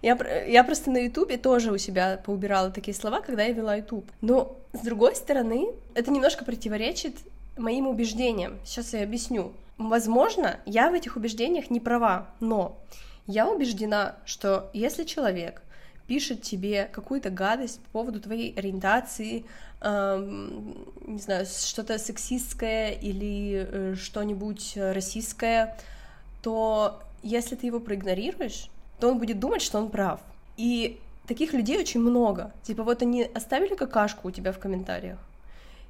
я, 0.02 0.44
я 0.46 0.64
просто 0.64 0.92
на 0.92 0.98
Ютубе 0.98 1.38
тоже 1.38 1.72
у 1.72 1.78
себя 1.78 2.22
поубирала 2.24 2.70
такие 2.72 2.94
слова, 2.94 3.22
когда 3.22 3.44
я 3.44 3.54
вела 3.54 3.76
Ютуб. 3.76 4.06
Но, 4.22 4.58
с 4.74 4.80
другой 4.80 5.16
стороны, 5.16 5.70
это 5.96 6.12
немножко 6.12 6.46
противоречит 6.46 7.16
моим 7.58 7.88
убеждениям. 7.88 8.60
Сейчас 8.66 8.94
я 8.94 9.04
объясню. 9.04 9.54
Возможно, 9.78 10.60
я 10.66 10.90
в 10.90 10.94
этих 10.94 11.16
убеждениях 11.16 11.70
не 11.70 11.80
права, 11.80 12.28
но 12.40 12.78
я 13.28 13.48
убеждена, 13.50 14.18
что 14.26 14.70
если 14.74 15.04
человек 15.04 15.62
пишет 16.08 16.42
тебе 16.42 16.90
какую-то 16.92 17.30
гадость 17.30 17.80
по 17.82 17.90
поводу 18.00 18.20
твоей 18.20 18.54
ориентации, 18.56 19.46
эм, 19.82 20.88
не 21.06 21.20
знаю, 21.20 21.46
что-то 21.46 21.98
сексистское 21.98 22.92
или 22.92 23.68
э, 23.70 23.96
что-нибудь 23.96 24.74
российское, 24.76 25.78
то 26.42 27.02
если 27.24 27.56
ты 27.56 27.68
его 27.68 27.80
проигнорируешь, 27.80 28.70
то 29.00 29.10
он 29.10 29.20
будет 29.20 29.40
думать, 29.40 29.62
что 29.62 29.80
он 29.80 29.90
прав. 29.90 30.22
И 30.58 31.00
таких 31.28 31.54
людей 31.54 31.80
очень 31.80 32.00
много. 32.00 32.52
Типа 32.64 32.84
вот 32.84 33.02
они 33.02 33.24
оставили 33.24 33.76
какашку 33.76 34.28
у 34.28 34.32
тебя 34.32 34.52
в 34.52 34.60
комментариях, 34.60 35.18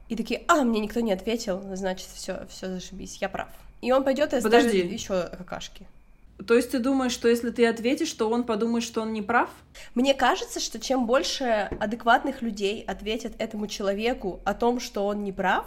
и 0.07 0.15
такие, 0.15 0.43
а, 0.47 0.63
мне 0.63 0.79
никто 0.79 0.99
не 0.99 1.11
ответил, 1.11 1.61
значит, 1.75 2.07
все, 2.07 2.45
все 2.47 2.67
зашибись, 2.67 3.17
я 3.21 3.29
прав. 3.29 3.49
И 3.81 3.91
он 3.91 4.03
пойдет 4.03 4.33
и 4.33 4.37
оставит 4.37 4.65
Подожди. 4.67 4.87
еще 4.87 5.29
какашки. 5.37 5.87
То 6.45 6.53
есть 6.53 6.71
ты 6.71 6.79
думаешь, 6.79 7.13
что 7.13 7.27
если 7.29 7.49
ты 7.49 7.65
ответишь, 7.65 8.11
то 8.11 8.29
он 8.29 8.43
подумает, 8.43 8.83
что 8.83 9.01
он 9.01 9.13
не 9.13 9.21
прав? 9.21 9.49
Мне 9.93 10.13
кажется, 10.13 10.59
что 10.59 10.79
чем 10.79 11.07
больше 11.07 11.69
адекватных 11.79 12.41
людей 12.41 12.83
ответят 12.83 13.33
этому 13.37 13.67
человеку 13.67 14.41
о 14.43 14.53
том, 14.53 14.79
что 14.79 15.05
он 15.05 15.23
не 15.23 15.31
прав, 15.31 15.65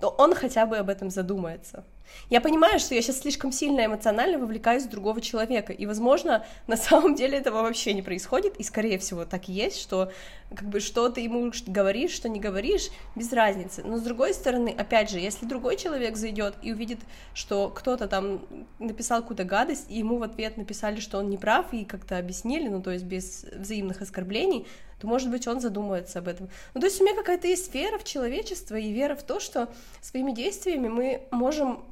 то 0.00 0.08
он 0.08 0.34
хотя 0.34 0.66
бы 0.66 0.76
об 0.76 0.88
этом 0.88 1.10
задумается. 1.10 1.84
Я 2.30 2.40
понимаю, 2.40 2.78
что 2.78 2.94
я 2.94 3.02
сейчас 3.02 3.20
слишком 3.20 3.52
сильно 3.52 3.84
эмоционально 3.86 4.38
вовлекаюсь 4.38 4.84
в 4.84 4.90
другого 4.90 5.20
человека, 5.20 5.72
и, 5.72 5.86
возможно, 5.86 6.44
на 6.66 6.76
самом 6.76 7.14
деле 7.14 7.38
этого 7.38 7.62
вообще 7.62 7.94
не 7.94 8.02
происходит, 8.02 8.56
и, 8.56 8.62
скорее 8.62 8.98
всего, 8.98 9.24
так 9.24 9.48
и 9.48 9.52
есть, 9.52 9.80
что 9.80 10.10
как 10.54 10.68
бы 10.68 10.80
что 10.80 11.08
ты 11.10 11.20
ему 11.20 11.52
говоришь, 11.66 12.12
что 12.12 12.28
не 12.28 12.40
говоришь, 12.40 12.88
без 13.14 13.32
разницы. 13.32 13.82
Но, 13.84 13.98
с 13.98 14.02
другой 14.02 14.32
стороны, 14.32 14.74
опять 14.76 15.10
же, 15.10 15.18
если 15.18 15.44
другой 15.46 15.76
человек 15.76 16.16
зайдет 16.16 16.54
и 16.62 16.72
увидит, 16.72 17.00
что 17.34 17.68
кто-то 17.68 18.06
там 18.08 18.46
написал 18.78 19.20
какую-то 19.20 19.44
гадость, 19.44 19.86
и 19.90 19.98
ему 19.98 20.18
в 20.18 20.22
ответ 20.22 20.56
написали, 20.56 21.00
что 21.00 21.18
он 21.18 21.28
не 21.28 21.36
прав, 21.36 21.72
и 21.72 21.84
как-то 21.84 22.18
объяснили, 22.18 22.68
ну, 22.68 22.82
то 22.82 22.90
есть 22.90 23.04
без 23.04 23.44
взаимных 23.52 24.00
оскорблений, 24.00 24.66
то, 25.00 25.06
может 25.06 25.30
быть, 25.30 25.46
он 25.46 25.60
задумается 25.60 26.18
об 26.18 26.28
этом. 26.28 26.48
Ну, 26.74 26.80
то 26.80 26.86
есть 26.86 27.00
у 27.00 27.04
меня 27.04 27.14
какая-то 27.14 27.46
есть 27.46 27.72
вера 27.74 27.98
в 27.98 28.04
человечество 28.04 28.74
и 28.76 28.92
вера 28.92 29.14
в 29.14 29.22
то, 29.22 29.40
что 29.40 29.68
своими 30.00 30.32
действиями 30.32 30.88
мы 30.88 31.22
можем 31.30 31.84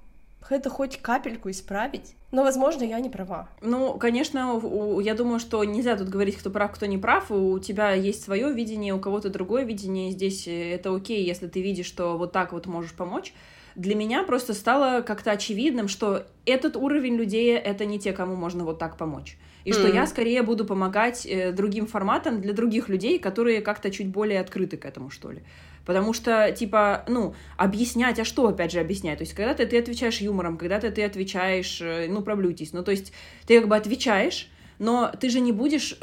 это 0.52 0.70
хоть 0.70 1.00
капельку 1.00 1.50
исправить. 1.50 2.14
Но, 2.32 2.42
возможно, 2.42 2.82
я 2.84 3.00
не 3.00 3.08
права. 3.08 3.48
Ну, 3.62 3.94
конечно, 3.94 4.60
я 5.00 5.14
думаю, 5.14 5.38
что 5.38 5.62
нельзя 5.64 5.96
тут 5.96 6.08
говорить, 6.08 6.36
кто 6.36 6.50
прав, 6.50 6.72
кто 6.72 6.86
не 6.86 6.98
прав. 6.98 7.30
У 7.30 7.58
тебя 7.58 7.92
есть 7.92 8.22
свое 8.22 8.52
видение, 8.52 8.94
у 8.94 8.98
кого-то 8.98 9.30
другое 9.30 9.64
видение. 9.64 10.10
Здесь 10.10 10.46
э, 10.46 10.74
это 10.74 10.94
окей, 10.94 11.24
если 11.24 11.46
ты 11.46 11.62
видишь, 11.62 11.86
что 11.86 12.18
вот 12.18 12.32
так 12.32 12.52
вот 12.52 12.66
можешь 12.66 12.92
помочь. 12.92 13.32
Для 13.76 13.94
меня 13.94 14.22
просто 14.22 14.54
стало 14.54 15.02
как-то 15.02 15.30
очевидным, 15.30 15.88
что 15.88 16.26
этот 16.46 16.76
уровень 16.76 17.16
людей— 17.16 17.54
это 17.56 17.84
не 17.84 17.98
те, 17.98 18.12
кому 18.12 18.34
можно 18.34 18.64
вот 18.64 18.78
так 18.78 18.96
помочь. 18.96 19.36
И 19.64 19.70
mm. 19.70 19.72
что 19.74 19.88
я 19.88 20.06
скорее 20.06 20.42
буду 20.42 20.64
помогать 20.64 21.26
э, 21.26 21.52
другим 21.52 21.86
форматам 21.86 22.40
для 22.40 22.52
других 22.52 22.88
людей, 22.88 23.18
которые 23.18 23.60
как-то 23.60 23.90
чуть 23.90 24.08
более 24.08 24.40
открыты 24.40 24.76
к 24.76 24.84
этому, 24.84 25.10
что 25.10 25.30
ли. 25.30 25.42
Потому 25.86 26.12
что, 26.12 26.50
типа, 26.50 27.04
ну, 27.06 27.34
объяснять, 27.56 28.18
а 28.18 28.24
что, 28.24 28.48
опять 28.48 28.72
же, 28.72 28.80
объяснять? 28.80 29.18
То 29.18 29.22
есть, 29.22 29.34
когда-то 29.34 29.64
ты 29.66 29.78
отвечаешь 29.78 30.20
юмором, 30.20 30.58
когда-то 30.58 30.90
ты 30.90 31.04
отвечаешь, 31.04 31.80
э, 31.80 32.08
ну, 32.08 32.22
проблюйтесь. 32.22 32.72
Ну, 32.72 32.82
то 32.82 32.90
есть, 32.90 33.12
ты 33.46 33.60
как 33.60 33.68
бы 33.68 33.76
отвечаешь, 33.76 34.50
но 34.78 35.10
ты 35.18 35.30
же 35.30 35.40
не 35.40 35.52
будешь, 35.52 35.98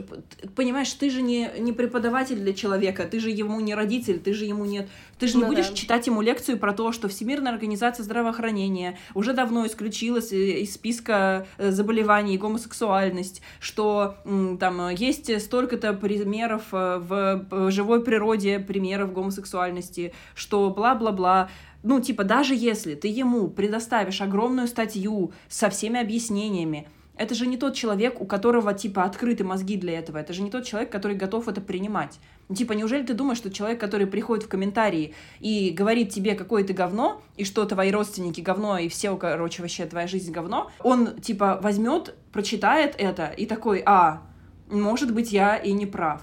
понимаешь, 0.56 0.92
ты 0.94 1.10
же 1.10 1.22
не, 1.22 1.52
не 1.60 1.74
преподаватель 1.74 2.38
для 2.38 2.54
человека, 2.54 3.06
ты 3.06 3.20
же 3.20 3.30
ему 3.30 3.60
не 3.60 3.76
родитель, 3.76 4.20
ты 4.20 4.34
же 4.34 4.46
ему 4.46 4.66
не... 4.66 4.88
Ты 5.20 5.28
же 5.28 5.38
не 5.38 5.44
ну, 5.44 5.48
будешь 5.48 5.70
да. 5.70 5.76
читать 5.76 6.08
ему 6.08 6.22
лекцию 6.22 6.58
про 6.58 6.74
то, 6.74 6.92
что 6.92 7.08
Всемирная 7.08 7.54
организация 7.54 8.04
здравоохранения 8.04 8.98
уже 9.14 9.34
давно 9.34 9.66
исключила 9.66 10.18
из 10.18 10.74
списка 10.74 11.48
э, 11.58 11.72
заболеваний 11.72 12.38
гомосексуальность, 12.38 13.42
что 13.60 14.18
там 14.60 14.90
есть 14.90 15.42
столько-то 15.42 15.94
примеров 15.94 16.64
э, 16.72 16.98
в 17.00 17.72
живой 17.72 18.04
природе, 18.04 18.60
примеров 18.60 19.14
гомосексуальности, 19.14 20.14
что 20.36 20.70
бла-бла-бла 20.70 21.50
ну, 21.84 22.00
типа, 22.00 22.24
даже 22.24 22.56
если 22.56 22.96
ты 22.96 23.10
ему 23.10 23.50
предоставишь 23.50 24.22
огромную 24.22 24.70
статью 24.70 25.34
со 25.50 25.70
всеми 25.70 26.00
объяснениями, 26.00 26.88
это 27.16 27.36
же 27.36 27.46
не 27.46 27.58
тот 27.58 27.76
человек, 27.76 28.20
у 28.20 28.26
которого, 28.26 28.74
типа, 28.74 29.04
открыты 29.04 29.44
мозги 29.44 29.78
для 29.78 30.00
этого. 30.00 30.18
Это 30.18 30.34
же 30.34 30.42
не 30.42 30.50
тот 30.50 30.66
человек, 30.66 30.92
который 30.92 31.16
готов 31.16 31.48
это 31.48 31.62
принимать. 31.62 32.20
Ну, 32.50 32.56
типа, 32.56 32.74
неужели 32.74 33.06
ты 33.06 33.14
думаешь, 33.14 33.38
что 33.38 33.52
человек, 33.52 33.80
который 33.80 34.08
приходит 34.08 34.46
в 34.46 34.48
комментарии 34.48 35.14
и 35.40 35.70
говорит 35.70 36.10
тебе, 36.10 36.34
какое 36.34 36.64
ты 36.64 36.74
говно, 36.74 37.22
и 37.38 37.46
что 37.46 37.66
твои 37.66 37.92
родственники 37.92 38.42
говно, 38.42 38.80
и 38.80 38.90
все, 38.90 39.16
короче, 39.16 39.62
вообще 39.62 39.86
твоя 39.86 40.08
жизнь 40.08 40.32
говно, 40.32 40.72
он, 40.80 41.20
типа, 41.22 41.60
возьмет, 41.62 42.16
прочитает 42.32 42.96
это 42.98 43.28
и 43.28 43.46
такой, 43.46 43.84
а, 43.86 44.24
может 44.70 45.14
быть, 45.14 45.32
я 45.32 45.56
и 45.56 45.72
не 45.72 45.86
прав. 45.86 46.22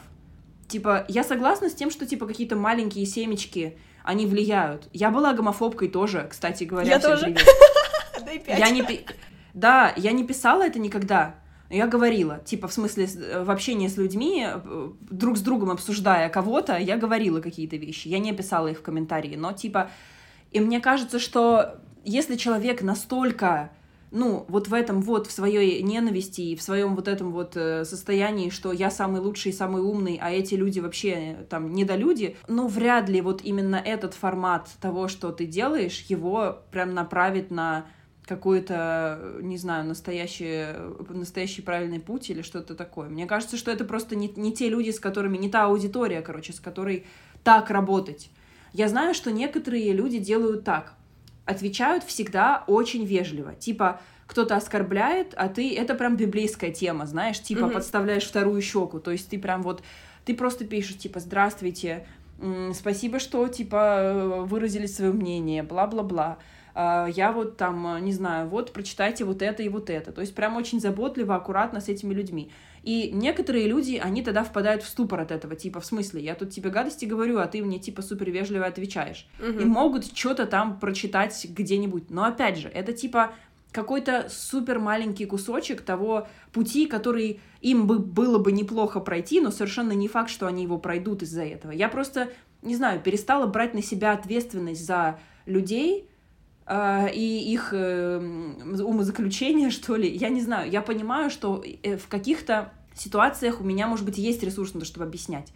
Типа, 0.66 1.04
я 1.08 1.22
согласна 1.22 1.68
с 1.68 1.74
тем, 1.74 1.90
что, 1.90 2.04
типа, 2.04 2.26
какие-то 2.26 2.56
маленькие 2.56 3.06
семечки, 3.06 3.78
они 4.02 4.26
влияют. 4.26 4.88
Я 4.92 5.10
была 5.10 5.34
гомофобкой 5.34 5.88
тоже, 5.88 6.26
кстати 6.30 6.64
говоря. 6.64 6.88
Я 6.88 6.98
тоже. 6.98 7.34
Я 8.46 8.70
не... 8.70 8.82
Да, 9.60 9.92
я 9.96 10.12
не 10.12 10.24
писала 10.24 10.62
это 10.62 10.78
никогда. 10.78 11.34
Я 11.68 11.86
говорила, 11.86 12.40
типа, 12.44 12.66
в 12.66 12.72
смысле, 12.72 13.04
э, 13.04 13.44
в 13.44 13.50
общении 13.50 13.88
с 13.88 13.96
людьми, 13.98 14.46
э, 14.46 14.90
друг 15.10 15.36
с 15.36 15.42
другом 15.42 15.70
обсуждая 15.70 16.30
кого-то, 16.30 16.78
я 16.78 16.96
говорила 16.96 17.40
какие-то 17.40 17.76
вещи. 17.76 18.08
Я 18.08 18.18
не 18.18 18.32
писала 18.32 18.68
их 18.68 18.78
в 18.78 18.82
комментарии, 18.82 19.36
но, 19.36 19.52
типа, 19.52 19.90
и 20.50 20.60
мне 20.60 20.80
кажется, 20.80 21.18
что 21.18 21.76
если 22.04 22.36
человек 22.36 22.82
настолько 22.82 23.70
ну, 24.12 24.44
вот 24.48 24.66
в 24.66 24.74
этом 24.74 25.02
вот, 25.02 25.28
в 25.28 25.30
своей 25.30 25.82
ненависти 25.82 26.40
и 26.40 26.56
в 26.56 26.62
своем 26.62 26.96
вот 26.96 27.06
этом 27.06 27.30
вот 27.30 27.56
э, 27.56 27.84
состоянии, 27.84 28.50
что 28.50 28.72
я 28.72 28.90
самый 28.90 29.20
лучший, 29.20 29.52
самый 29.52 29.82
умный, 29.82 30.18
а 30.20 30.30
эти 30.30 30.54
люди 30.54 30.80
вообще 30.80 31.10
э, 31.10 31.44
там 31.48 31.72
недолюди, 31.72 32.36
ну, 32.48 32.66
вряд 32.66 33.08
ли 33.08 33.20
вот 33.20 33.42
именно 33.42 33.76
этот 33.76 34.14
формат 34.14 34.68
того, 34.80 35.06
что 35.06 35.30
ты 35.30 35.46
делаешь, 35.46 36.04
его 36.08 36.58
прям 36.72 36.92
направит 36.92 37.52
на 37.52 37.86
какой-то, 38.30 39.18
не 39.42 39.58
знаю, 39.58 39.84
настоящий, 39.88 40.66
настоящий 41.08 41.62
правильный 41.62 41.98
путь 41.98 42.30
или 42.30 42.42
что-то 42.42 42.76
такое. 42.76 43.08
Мне 43.08 43.26
кажется, 43.26 43.56
что 43.56 43.72
это 43.72 43.84
просто 43.84 44.14
не, 44.14 44.32
не 44.36 44.52
те 44.52 44.68
люди, 44.68 44.90
с 44.90 45.00
которыми, 45.00 45.36
не 45.36 45.50
та 45.50 45.64
аудитория, 45.64 46.22
короче, 46.22 46.52
с 46.52 46.60
которой 46.60 47.06
так 47.42 47.70
работать. 47.70 48.30
Я 48.72 48.86
знаю, 48.86 49.14
что 49.14 49.32
некоторые 49.32 49.92
люди 49.92 50.20
делают 50.20 50.62
так. 50.62 50.94
Отвечают 51.44 52.04
всегда 52.04 52.62
очень 52.68 53.04
вежливо. 53.04 53.56
Типа, 53.56 54.00
кто-то 54.28 54.54
оскорбляет, 54.54 55.34
а 55.36 55.48
ты... 55.48 55.74
Это 55.74 55.96
прям 55.96 56.16
библейская 56.16 56.70
тема, 56.70 57.06
знаешь, 57.06 57.42
типа 57.42 57.64
mm-hmm. 57.64 57.72
подставляешь 57.72 58.26
вторую 58.28 58.62
щеку. 58.62 59.00
То 59.00 59.10
есть 59.10 59.28
ты 59.28 59.40
прям 59.40 59.62
вот... 59.62 59.82
Ты 60.24 60.36
просто 60.36 60.64
пишешь, 60.64 60.98
типа, 60.98 61.18
здравствуйте, 61.18 62.06
спасибо, 62.74 63.18
что, 63.18 63.48
типа, 63.48 64.44
выразили 64.46 64.86
свое 64.86 65.10
мнение, 65.10 65.64
бла-бла-бла. 65.64 66.38
А, 66.74 67.06
я 67.06 67.32
вот 67.32 67.56
там, 67.56 68.04
не 68.04 68.12
знаю, 68.12 68.48
вот 68.48 68.72
прочитайте 68.72 69.24
вот 69.24 69.42
это 69.42 69.62
и 69.62 69.68
вот 69.68 69.90
это. 69.90 70.12
То 70.12 70.20
есть 70.20 70.34
прям 70.34 70.56
очень 70.56 70.80
заботливо, 70.80 71.34
аккуратно 71.34 71.80
с 71.80 71.88
этими 71.88 72.14
людьми. 72.14 72.50
И 72.82 73.10
некоторые 73.12 73.66
люди, 73.66 74.00
они 74.02 74.22
тогда 74.22 74.42
впадают 74.42 74.82
в 74.82 74.88
ступор 74.88 75.20
от 75.20 75.30
этого, 75.30 75.54
типа, 75.54 75.80
в 75.80 75.86
смысле, 75.86 76.22
я 76.22 76.34
тут 76.34 76.50
тебе 76.50 76.70
гадости 76.70 77.04
говорю, 77.04 77.38
а 77.38 77.46
ты 77.46 77.62
мне, 77.62 77.78
типа, 77.78 78.00
супер 78.00 78.30
вежливо 78.30 78.64
отвечаешь. 78.66 79.28
Угу. 79.38 79.60
И 79.60 79.64
могут 79.64 80.16
что-то 80.16 80.46
там 80.46 80.78
прочитать 80.78 81.46
где-нибудь. 81.48 82.10
Но, 82.10 82.24
опять 82.24 82.56
же, 82.56 82.68
это, 82.68 82.94
типа, 82.94 83.32
какой-то 83.72 84.28
супер 84.30 84.78
маленький 84.78 85.26
кусочек 85.26 85.82
того 85.82 86.26
пути, 86.52 86.86
который 86.86 87.40
им 87.60 87.86
бы 87.86 87.98
было 87.98 88.38
бы 88.38 88.50
неплохо 88.50 89.00
пройти, 89.00 89.40
но 89.40 89.50
совершенно 89.50 89.92
не 89.92 90.08
факт, 90.08 90.30
что 90.30 90.46
они 90.46 90.62
его 90.62 90.78
пройдут 90.78 91.22
из-за 91.22 91.44
этого. 91.44 91.72
Я 91.72 91.88
просто, 91.88 92.30
не 92.62 92.74
знаю, 92.74 93.00
перестала 93.00 93.46
брать 93.46 93.74
на 93.74 93.82
себя 93.82 94.12
ответственность 94.12 94.84
за 94.84 95.20
людей, 95.46 96.06
а, 96.06 96.09
и 97.12 97.52
их 97.52 97.70
э, 97.72 98.18
умозаключения, 98.18 99.70
что 99.70 99.96
ли. 99.96 100.08
Я 100.08 100.28
не 100.28 100.40
знаю, 100.40 100.70
я 100.70 100.82
понимаю, 100.82 101.30
что 101.30 101.64
э, 101.82 101.96
в 101.96 102.08
каких-то 102.08 102.72
ситуациях 102.94 103.60
у 103.60 103.64
меня, 103.64 103.86
может 103.86 104.04
быть, 104.04 104.18
есть 104.18 104.42
ресурс 104.42 104.74
на 104.74 104.80
то, 104.80 104.86
чтобы 104.86 105.06
объяснять. 105.06 105.52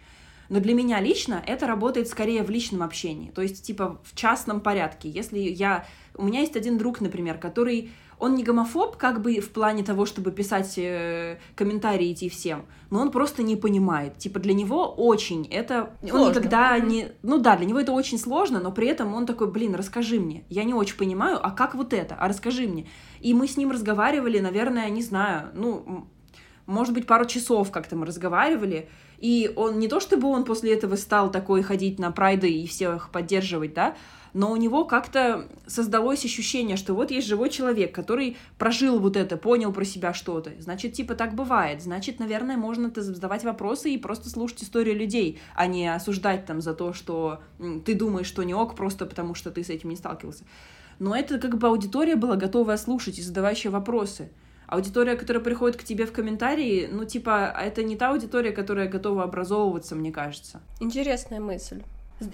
Но 0.49 0.59
для 0.59 0.73
меня 0.73 0.99
лично 0.99 1.41
это 1.45 1.67
работает 1.67 2.07
скорее 2.07 2.43
в 2.43 2.49
личном 2.49 2.83
общении, 2.83 3.31
то 3.31 3.41
есть 3.41 3.65
типа 3.65 3.99
в 4.03 4.15
частном 4.15 4.61
порядке. 4.61 5.09
Если 5.09 5.39
я... 5.39 5.85
У 6.13 6.23
меня 6.23 6.41
есть 6.41 6.55
один 6.55 6.77
друг, 6.77 7.01
например, 7.01 7.37
который 7.37 7.91
он 8.19 8.35
не 8.35 8.43
гомофоб, 8.43 8.97
как 8.97 9.21
бы 9.21 9.39
в 9.39 9.51
плане 9.51 9.83
того, 9.83 10.05
чтобы 10.05 10.31
писать 10.31 10.77
э, 10.77 11.37
комментарии 11.55 12.11
идти 12.13 12.29
всем, 12.29 12.65
но 12.89 13.01
он 13.01 13.11
просто 13.11 13.43
не 13.43 13.55
понимает. 13.55 14.17
Типа 14.17 14.39
для 14.39 14.53
него 14.53 14.87
очень 14.87 15.45
это... 15.47 15.91
Сложно. 16.01 16.21
Он 16.21 16.29
никогда 16.29 16.79
не... 16.79 17.09
Ну 17.23 17.37
да, 17.37 17.57
для 17.57 17.65
него 17.65 17.79
это 17.79 17.91
очень 17.91 18.17
сложно, 18.17 18.59
но 18.59 18.71
при 18.71 18.87
этом 18.87 19.13
он 19.13 19.25
такой, 19.25 19.51
блин, 19.51 19.75
расскажи 19.75 20.19
мне. 20.19 20.45
Я 20.49 20.63
не 20.63 20.73
очень 20.73 20.97
понимаю, 20.97 21.39
а 21.41 21.51
как 21.51 21.75
вот 21.75 21.93
это? 21.93 22.15
А 22.15 22.27
расскажи 22.27 22.67
мне. 22.67 22.87
И 23.19 23.33
мы 23.33 23.47
с 23.47 23.57
ним 23.57 23.71
разговаривали, 23.71 24.39
наверное, 24.39 24.89
не 24.89 25.01
знаю, 25.01 25.49
ну, 25.53 26.07
может 26.65 26.93
быть, 26.93 27.05
пару 27.05 27.25
часов 27.25 27.71
как-то 27.71 27.95
мы 27.95 28.05
разговаривали, 28.05 28.89
и 29.17 29.51
он 29.55 29.79
не 29.79 29.87
то 29.87 29.99
чтобы 29.99 30.27
он 30.27 30.45
после 30.45 30.73
этого 30.73 30.95
стал 30.95 31.31
такой 31.31 31.61
ходить 31.61 31.99
на 31.99 32.11
прайды 32.11 32.51
и 32.51 32.67
всех 32.67 33.09
поддерживать, 33.11 33.73
да, 33.73 33.95
но 34.35 34.51
у 34.51 34.57
него 34.57 34.83
как-то 34.83 35.47
создалось 35.65 36.25
ощущение, 36.25 36.75
что 36.75 36.93
вот 36.93 37.09
есть 37.09 37.25
живой 37.25 37.49
человек, 37.49 37.95
который 37.95 38.35
прожил 38.57 38.99
вот 38.99 39.15
это, 39.15 39.37
понял 39.37 39.71
про 39.71 39.85
себя 39.85 40.13
что-то. 40.13 40.51
Значит, 40.59 40.91
типа 40.91 41.15
так 41.15 41.35
бывает. 41.35 41.81
Значит, 41.81 42.19
наверное, 42.19 42.57
можно 42.57 42.91
задавать 42.93 43.45
вопросы 43.45 43.91
и 43.91 43.97
просто 43.97 44.29
слушать 44.29 44.63
историю 44.63 44.97
людей, 44.97 45.39
а 45.55 45.67
не 45.67 45.87
осуждать 45.87 46.45
там 46.45 46.59
за 46.59 46.73
то, 46.73 46.91
что 46.91 47.39
ты 47.85 47.95
думаешь, 47.95 48.27
что 48.27 48.43
не 48.43 48.53
ок, 48.53 48.75
просто 48.75 49.05
потому 49.05 49.35
что 49.35 49.51
ты 49.51 49.63
с 49.63 49.69
этим 49.69 49.87
не 49.87 49.95
сталкивался. 49.95 50.43
Но 50.99 51.15
это 51.15 51.39
как 51.39 51.57
бы 51.57 51.67
аудитория 51.69 52.17
была 52.17 52.35
готовая 52.35 52.75
слушать 52.75 53.17
и 53.17 53.21
задавающая 53.21 53.71
вопросы. 53.71 54.31
Аудитория, 54.67 55.15
которая 55.15 55.41
приходит 55.41 55.77
к 55.77 55.85
тебе 55.85 56.05
в 56.05 56.11
комментарии, 56.11 56.89
ну, 56.91 57.05
типа, 57.05 57.55
это 57.57 57.83
не 57.83 57.95
та 57.95 58.09
аудитория, 58.09 58.51
которая 58.51 58.89
готова 58.89 59.23
образовываться, 59.23 59.95
мне 59.95 60.11
кажется. 60.11 60.59
Интересная 60.81 61.39
мысль. 61.39 61.83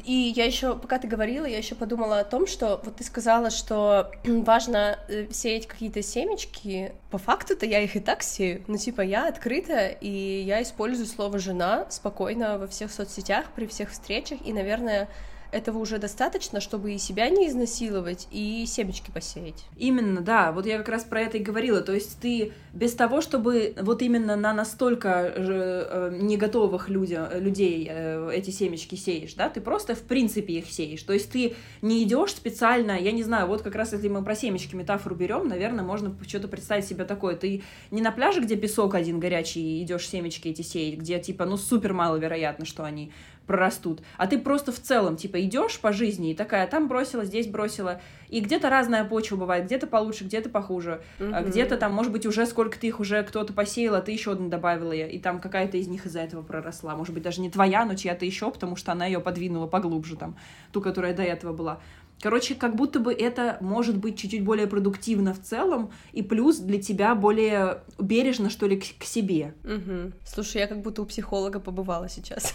И 0.06 0.34
я 0.36 0.46
еще, 0.46 0.76
пока 0.76 1.00
ты 1.00 1.08
говорила, 1.08 1.46
я 1.46 1.58
еще 1.58 1.74
подумала 1.74 2.20
о 2.20 2.24
том, 2.24 2.46
что 2.46 2.80
вот 2.84 2.98
ты 2.98 3.04
сказала, 3.04 3.50
что 3.50 4.12
важно 4.24 5.00
э, 5.08 5.28
сеять 5.32 5.68
какие-то 5.68 6.04
семечки. 6.04 6.94
По 7.10 7.18
факту-то 7.18 7.66
я 7.66 7.80
их 7.80 7.96
и 7.96 8.00
так 8.00 8.22
сею. 8.22 8.64
Ну, 8.68 8.78
типа, 8.78 9.02
я 9.02 9.28
открыта, 9.28 9.88
и 9.88 10.44
я 10.46 10.62
использую 10.62 11.08
слово 11.08 11.40
жена 11.40 11.88
спокойно 11.90 12.60
во 12.60 12.68
всех 12.68 12.92
соцсетях, 12.92 13.46
при 13.56 13.66
всех 13.66 13.90
встречах, 13.90 14.40
и, 14.46 14.54
наверное, 14.54 15.10
этого 15.52 15.78
уже 15.80 15.98
достаточно, 15.98 16.62
чтобы 16.62 16.94
и 16.94 16.98
себя 16.98 17.30
не 17.30 17.48
изнасиловать, 17.48 18.28
и 18.32 18.66
семечки 18.66 19.12
посеять. 19.12 19.66
Именно, 19.78 20.22
да, 20.22 20.52
вот 20.52 20.66
я 20.66 20.78
как 20.78 20.90
раз 20.90 21.04
про 21.04 21.22
это 21.22 21.38
и 21.38 21.42
говорила, 21.42 21.82
то 21.82 21.94
есть 21.94 22.20
ты 22.20 22.54
без 22.74 22.94
того, 22.94 23.22
чтобы 23.22 23.74
вот 23.82 24.02
именно 24.02 24.36
на 24.36 24.54
настолько 24.54 25.34
э, 25.36 26.18
не 26.22 26.38
готовых 26.38 26.90
людя, 26.90 27.30
людей 27.36 27.88
э, 27.90 28.32
эти 28.34 28.50
семечки 28.50 28.96
сеешь, 28.96 29.34
да, 29.34 29.50
ты 29.50 29.60
просто 29.62 29.94
в 29.94 30.02
принципе 30.02 30.54
их 30.54 30.68
сеешь, 30.68 31.04
то 31.04 31.14
есть 31.14 31.32
ты 31.32 31.56
не 31.82 32.04
идешь 32.04 32.32
специально, 32.32 32.98
я 32.98 33.12
не 33.12 33.24
знаю, 33.24 33.48
вот 33.48 33.62
как 33.62 33.76
раз 33.76 33.92
если 33.94 34.08
мы 34.08 34.24
про 34.24 34.36
семечки 34.36 34.76
метафору 34.76 35.16
берем, 35.16 35.48
наверное, 35.48 35.84
можно 35.84 36.16
что-то 36.28 36.48
представить 36.48 36.86
себе 36.86 37.04
такое, 37.04 37.36
ты 37.36 37.64
не 37.92 38.02
на 38.02 38.12
пляже, 38.12 38.42
где 38.42 38.56
песок 38.56 38.96
один 38.96 39.20
горячий, 39.20 39.84
идешь 39.84 40.08
семечки 40.08 40.48
эти 40.48 40.62
сеять, 40.62 40.98
где 40.98 41.20
типа, 41.20 41.46
ну 41.46 41.58
супер 41.58 41.94
маловероятно, 41.94 42.66
что 42.66 42.84
они 42.84 43.12
прорастут, 43.48 44.02
а 44.18 44.28
ты 44.28 44.38
просто 44.38 44.72
в 44.72 44.80
целом, 44.80 45.18
типа, 45.18 45.42
идешь 45.42 45.80
по 45.80 45.92
жизни 45.92 46.32
и 46.32 46.36
такая, 46.36 46.68
там 46.68 46.88
бросила, 46.88 47.26
здесь 47.26 47.48
бросила, 47.48 48.02
и 48.30 48.40
где-то 48.40 48.70
разная 48.70 49.04
почва 49.04 49.36
бывает, 49.36 49.66
где-то 49.66 49.88
получше, 49.88 50.24
где-то 50.24 50.50
похуже, 50.50 51.02
mm-hmm. 51.20 51.50
где-то 51.50 51.78
там, 51.78 51.94
может 51.94 52.12
быть, 52.12 52.26
уже 52.26 52.46
сколько 52.46 52.80
ты 52.80 52.88
их 52.88 53.00
уже 53.00 53.24
кто-то 53.24 53.52
посеял, 53.54 53.96
а 53.96 54.02
ты 54.02 54.12
еще 54.12 54.32
одну 54.32 54.48
добавила, 54.48 54.94
и 54.94 55.20
там 55.20 55.40
какая-то 55.40 55.78
из 55.78 55.88
них 55.88 56.06
из-за 56.06 56.22
этого 56.22 56.42
проросла, 56.42 56.96
может 56.96 57.14
быть, 57.14 57.24
даже 57.24 57.42
не 57.42 57.50
твоя, 57.50 57.84
но 57.86 57.96
чья-то 57.96 58.26
еще, 58.26 58.52
потому 58.52 58.76
что 58.76 58.92
она 58.94 59.06
ее 59.06 59.20
подвинула 59.20 59.68
поглубже, 59.68 60.16
там, 60.16 60.38
ту, 60.72 60.82
которая 60.82 61.14
до 61.14 61.24
этого 61.24 61.54
была. 61.54 61.82
Короче, 62.22 62.56
как 62.56 62.76
будто 62.76 63.00
бы 63.00 63.14
это 63.14 63.58
может 63.62 63.98
быть 63.98 64.20
чуть-чуть 64.20 64.44
более 64.44 64.68
продуктивно 64.68 65.34
в 65.34 65.42
целом, 65.42 65.92
и 66.14 66.22
плюс 66.22 66.58
для 66.58 66.82
тебя 66.82 67.16
более 67.16 67.82
бережно, 68.00 68.50
что 68.50 68.68
ли, 68.68 68.80
к, 68.80 68.84
к 69.00 69.04
себе. 69.04 69.56
Угу. 69.64 70.12
Слушай, 70.26 70.62
я 70.62 70.68
как 70.68 70.82
будто 70.82 71.02
у 71.02 71.06
психолога 71.06 71.60
побывала 71.60 72.10
сейчас. 72.10 72.54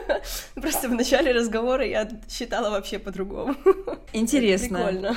Просто 0.54 0.88
в 0.88 0.92
начале 0.92 1.32
разговора 1.32 1.84
я 1.84 2.08
считала 2.28 2.70
вообще 2.70 2.98
по-другому. 2.98 3.54
Интересно. 4.12 4.78
Прикольно. 4.78 5.16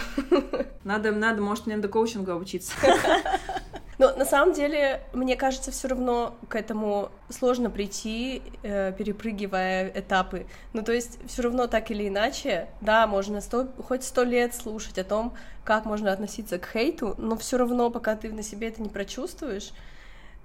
Надо, 0.83 1.11
надо, 1.11 1.41
может, 1.41 1.65
мне 1.65 1.77
до 1.77 1.87
коучинга 1.87 2.33
обучиться. 2.33 2.73
Но 3.97 4.15
на 4.15 4.25
самом 4.25 4.53
деле, 4.53 5.01
мне 5.13 5.35
кажется, 5.35 5.71
все 5.71 5.87
равно 5.87 6.35
к 6.49 6.55
этому 6.55 7.09
сложно 7.29 7.69
прийти, 7.69 8.41
э, 8.63 8.93
перепрыгивая 8.97 9.89
этапы. 9.95 10.45
Ну, 10.73 10.83
то 10.83 10.91
есть, 10.91 11.19
все 11.27 11.43
равно 11.43 11.67
так 11.67 11.91
или 11.91 12.07
иначе, 12.07 12.67
да, 12.81 13.07
можно 13.07 13.41
сто, 13.41 13.67
хоть 13.87 14.03
сто 14.03 14.23
лет 14.23 14.53
слушать 14.53 14.97
о 14.97 15.03
том, 15.03 15.33
как 15.63 15.85
можно 15.85 16.11
относиться 16.11 16.59
к 16.59 16.67
хейту, 16.67 17.15
но 17.17 17.37
все 17.37 17.57
равно, 17.57 17.89
пока 17.89 18.15
ты 18.15 18.31
на 18.31 18.43
себе 18.43 18.67
это 18.67 18.81
не 18.81 18.89
прочувствуешь, 18.89 19.71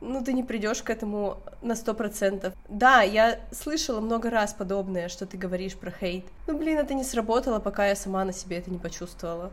ну, 0.01 0.25
ты 0.25 0.33
не 0.33 0.43
придешь 0.43 0.83
к 0.83 0.91
этому 0.91 1.39
на 1.61 1.75
сто 1.75 1.93
процентов. 1.93 2.55
Да, 2.69 3.03
я 3.03 3.39
слышала 3.53 4.01
много 4.01 4.31
раз 4.31 4.55
подобное, 4.55 5.09
что 5.09 5.27
ты 5.27 5.37
говоришь 5.37 5.77
про 5.77 5.91
хейт. 5.91 6.25
Ну, 6.47 6.57
блин, 6.57 6.79
это 6.79 6.95
не 6.95 7.05
сработало, 7.05 7.59
пока 7.59 7.87
я 7.87 7.95
сама 7.95 8.25
на 8.25 8.33
себе 8.33 8.59
это 8.59 8.71
не 8.71 8.79
почувствовала. 8.79 9.51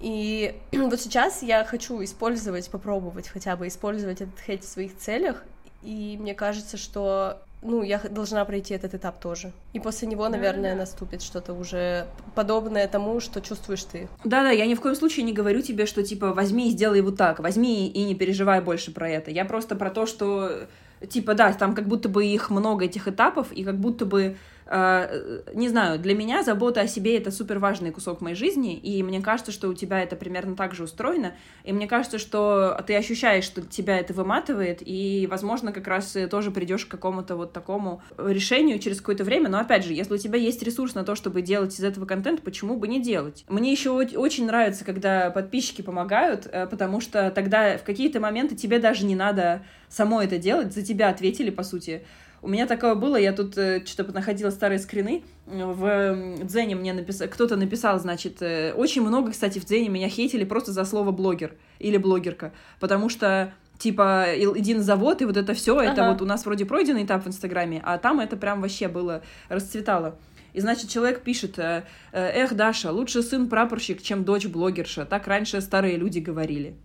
И 0.00 0.54
вот 0.72 1.00
сейчас 1.00 1.42
я 1.42 1.64
хочу 1.64 2.02
использовать, 2.02 2.70
попробовать 2.70 3.28
хотя 3.28 3.56
бы 3.56 3.68
использовать 3.68 4.20
этот 4.20 4.38
хейт 4.40 4.64
в 4.64 4.68
своих 4.68 4.96
целях, 4.96 5.44
и 5.82 6.16
мне 6.20 6.34
кажется, 6.34 6.76
что 6.76 7.38
ну, 7.62 7.82
я 7.82 7.98
должна 7.98 8.44
пройти 8.44 8.74
этот 8.74 8.94
этап 8.94 9.18
тоже. 9.20 9.52
И 9.72 9.80
после 9.80 10.06
него, 10.08 10.28
наверное, 10.28 10.70
да, 10.70 10.76
да. 10.76 10.80
наступит 10.80 11.22
что-то 11.22 11.52
уже 11.52 12.06
подобное 12.34 12.86
тому, 12.86 13.20
что 13.20 13.40
чувствуешь 13.40 13.84
ты. 13.84 14.08
Да-да, 14.24 14.50
я 14.50 14.66
ни 14.66 14.74
в 14.74 14.80
коем 14.80 14.94
случае 14.94 15.24
не 15.24 15.32
говорю 15.32 15.62
тебе, 15.62 15.86
что, 15.86 16.02
типа, 16.02 16.32
возьми 16.32 16.68
и 16.68 16.70
сделай 16.70 17.00
вот 17.00 17.16
так, 17.16 17.40
возьми 17.40 17.88
и 17.88 18.04
не 18.04 18.14
переживай 18.14 18.60
больше 18.60 18.92
про 18.92 19.08
это. 19.08 19.30
Я 19.30 19.44
просто 19.44 19.74
про 19.74 19.90
то, 19.90 20.06
что 20.06 20.68
типа, 21.08 21.34
да, 21.34 21.52
там 21.52 21.74
как 21.74 21.86
будто 21.86 22.08
бы 22.08 22.24
их 22.24 22.50
много, 22.50 22.84
этих 22.86 23.08
этапов, 23.08 23.52
и 23.52 23.64
как 23.64 23.76
будто 23.78 24.06
бы 24.06 24.36
не 24.68 25.68
знаю, 25.68 25.98
для 25.98 26.14
меня 26.14 26.42
забота 26.42 26.80
о 26.80 26.86
себе 26.88 27.16
это 27.16 27.30
супер 27.30 27.58
важный 27.58 27.92
кусок 27.92 28.20
моей 28.20 28.34
жизни, 28.34 28.76
и 28.76 29.02
мне 29.02 29.20
кажется, 29.20 29.52
что 29.52 29.68
у 29.68 29.74
тебя 29.74 30.02
это 30.02 30.16
примерно 30.16 30.56
так 30.56 30.74
же 30.74 30.82
устроено, 30.82 31.34
и 31.62 31.72
мне 31.72 31.86
кажется, 31.86 32.18
что 32.18 32.76
ты 32.86 32.96
ощущаешь, 32.96 33.44
что 33.44 33.62
тебя 33.62 33.98
это 33.98 34.12
выматывает, 34.12 34.82
и, 34.84 35.28
возможно, 35.30 35.72
как 35.72 35.86
раз 35.86 36.16
тоже 36.30 36.50
придешь 36.50 36.86
к 36.86 36.90
какому-то 36.90 37.36
вот 37.36 37.52
такому 37.52 38.02
решению 38.18 38.80
через 38.80 38.98
какое-то 38.98 39.22
время, 39.22 39.48
но, 39.48 39.58
опять 39.58 39.84
же, 39.84 39.92
если 39.92 40.14
у 40.14 40.18
тебя 40.18 40.38
есть 40.38 40.62
ресурс 40.62 40.94
на 40.94 41.04
то, 41.04 41.14
чтобы 41.14 41.42
делать 41.42 41.78
из 41.78 41.84
этого 41.84 42.06
контент, 42.06 42.42
почему 42.42 42.76
бы 42.76 42.88
не 42.88 43.00
делать? 43.00 43.44
Мне 43.48 43.70
еще 43.70 43.90
очень 43.90 44.46
нравится, 44.46 44.84
когда 44.84 45.30
подписчики 45.30 45.82
помогают, 45.82 46.46
э, 46.50 46.66
потому 46.66 47.00
что 47.00 47.30
тогда 47.30 47.78
в 47.78 47.84
какие-то 47.84 48.18
моменты 48.18 48.56
тебе 48.56 48.78
даже 48.78 49.04
не 49.04 49.14
надо 49.14 49.62
само 49.88 50.22
это 50.22 50.38
делать, 50.38 50.74
за 50.74 50.82
тебя 50.82 51.08
ответили, 51.08 51.50
по 51.50 51.62
сути, 51.62 52.02
у 52.46 52.48
меня 52.48 52.66
такое 52.66 52.94
было, 52.94 53.16
я 53.16 53.32
тут 53.32 53.58
э, 53.58 53.84
что-то 53.84 54.12
находила 54.12 54.50
старые 54.50 54.78
скрины, 54.78 55.24
в 55.46 56.44
Дзене 56.44 56.76
мне 56.76 56.92
написал, 56.92 57.26
кто-то 57.26 57.56
написал, 57.56 57.98
значит, 57.98 58.40
э, 58.40 58.72
очень 58.72 59.02
много, 59.02 59.32
кстати, 59.32 59.58
в 59.58 59.64
Дзене 59.64 59.88
меня 59.88 60.08
хейтили 60.08 60.44
просто 60.44 60.70
за 60.70 60.84
слово 60.84 61.10
блогер 61.10 61.56
или 61.80 61.96
блогерка, 61.96 62.52
потому 62.78 63.08
что 63.08 63.52
типа 63.78 64.26
един 64.32 64.80
завод 64.80 65.22
и 65.22 65.24
вот 65.24 65.36
это 65.36 65.54
все, 65.54 65.76
ага. 65.76 65.90
это 65.90 66.08
вот 66.08 66.22
у 66.22 66.24
нас 66.24 66.46
вроде 66.46 66.66
пройденный 66.66 67.04
этап 67.04 67.24
в 67.24 67.28
Инстаграме, 67.28 67.82
а 67.84 67.98
там 67.98 68.20
это 68.20 68.36
прям 68.36 68.60
вообще 68.60 68.86
было 68.86 69.22
расцветало. 69.48 70.16
И 70.52 70.60
значит, 70.60 70.88
человек 70.88 71.22
пишет, 71.22 71.58
э, 71.58 71.82
эх, 72.12 72.54
Даша, 72.54 72.92
лучше 72.92 73.24
сын 73.24 73.48
прапорщик, 73.48 74.00
чем 74.00 74.24
дочь 74.24 74.46
блогерша. 74.46 75.04
Так 75.04 75.26
раньше 75.26 75.60
старые 75.60 75.96
люди 75.96 76.20
говорили. 76.20 76.76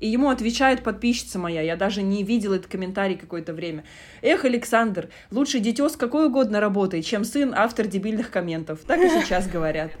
И 0.00 0.08
ему 0.08 0.30
отвечает 0.30 0.82
подписчица 0.82 1.38
моя, 1.38 1.60
я 1.60 1.76
даже 1.76 2.02
не 2.02 2.24
видела 2.24 2.54
этот 2.54 2.70
комментарий 2.70 3.16
какое-то 3.16 3.52
время. 3.52 3.84
Эх, 4.22 4.44
Александр, 4.44 5.10
лучше 5.30 5.60
дитё 5.60 5.88
с 5.88 5.96
какой 5.96 6.26
угодно 6.26 6.60
работой, 6.60 7.02
чем 7.02 7.24
сын 7.24 7.52
автор 7.54 7.86
дебильных 7.86 8.30
комментов. 8.30 8.80
Так 8.86 9.00
и 9.00 9.08
сейчас 9.08 9.46
говорят. 9.46 9.92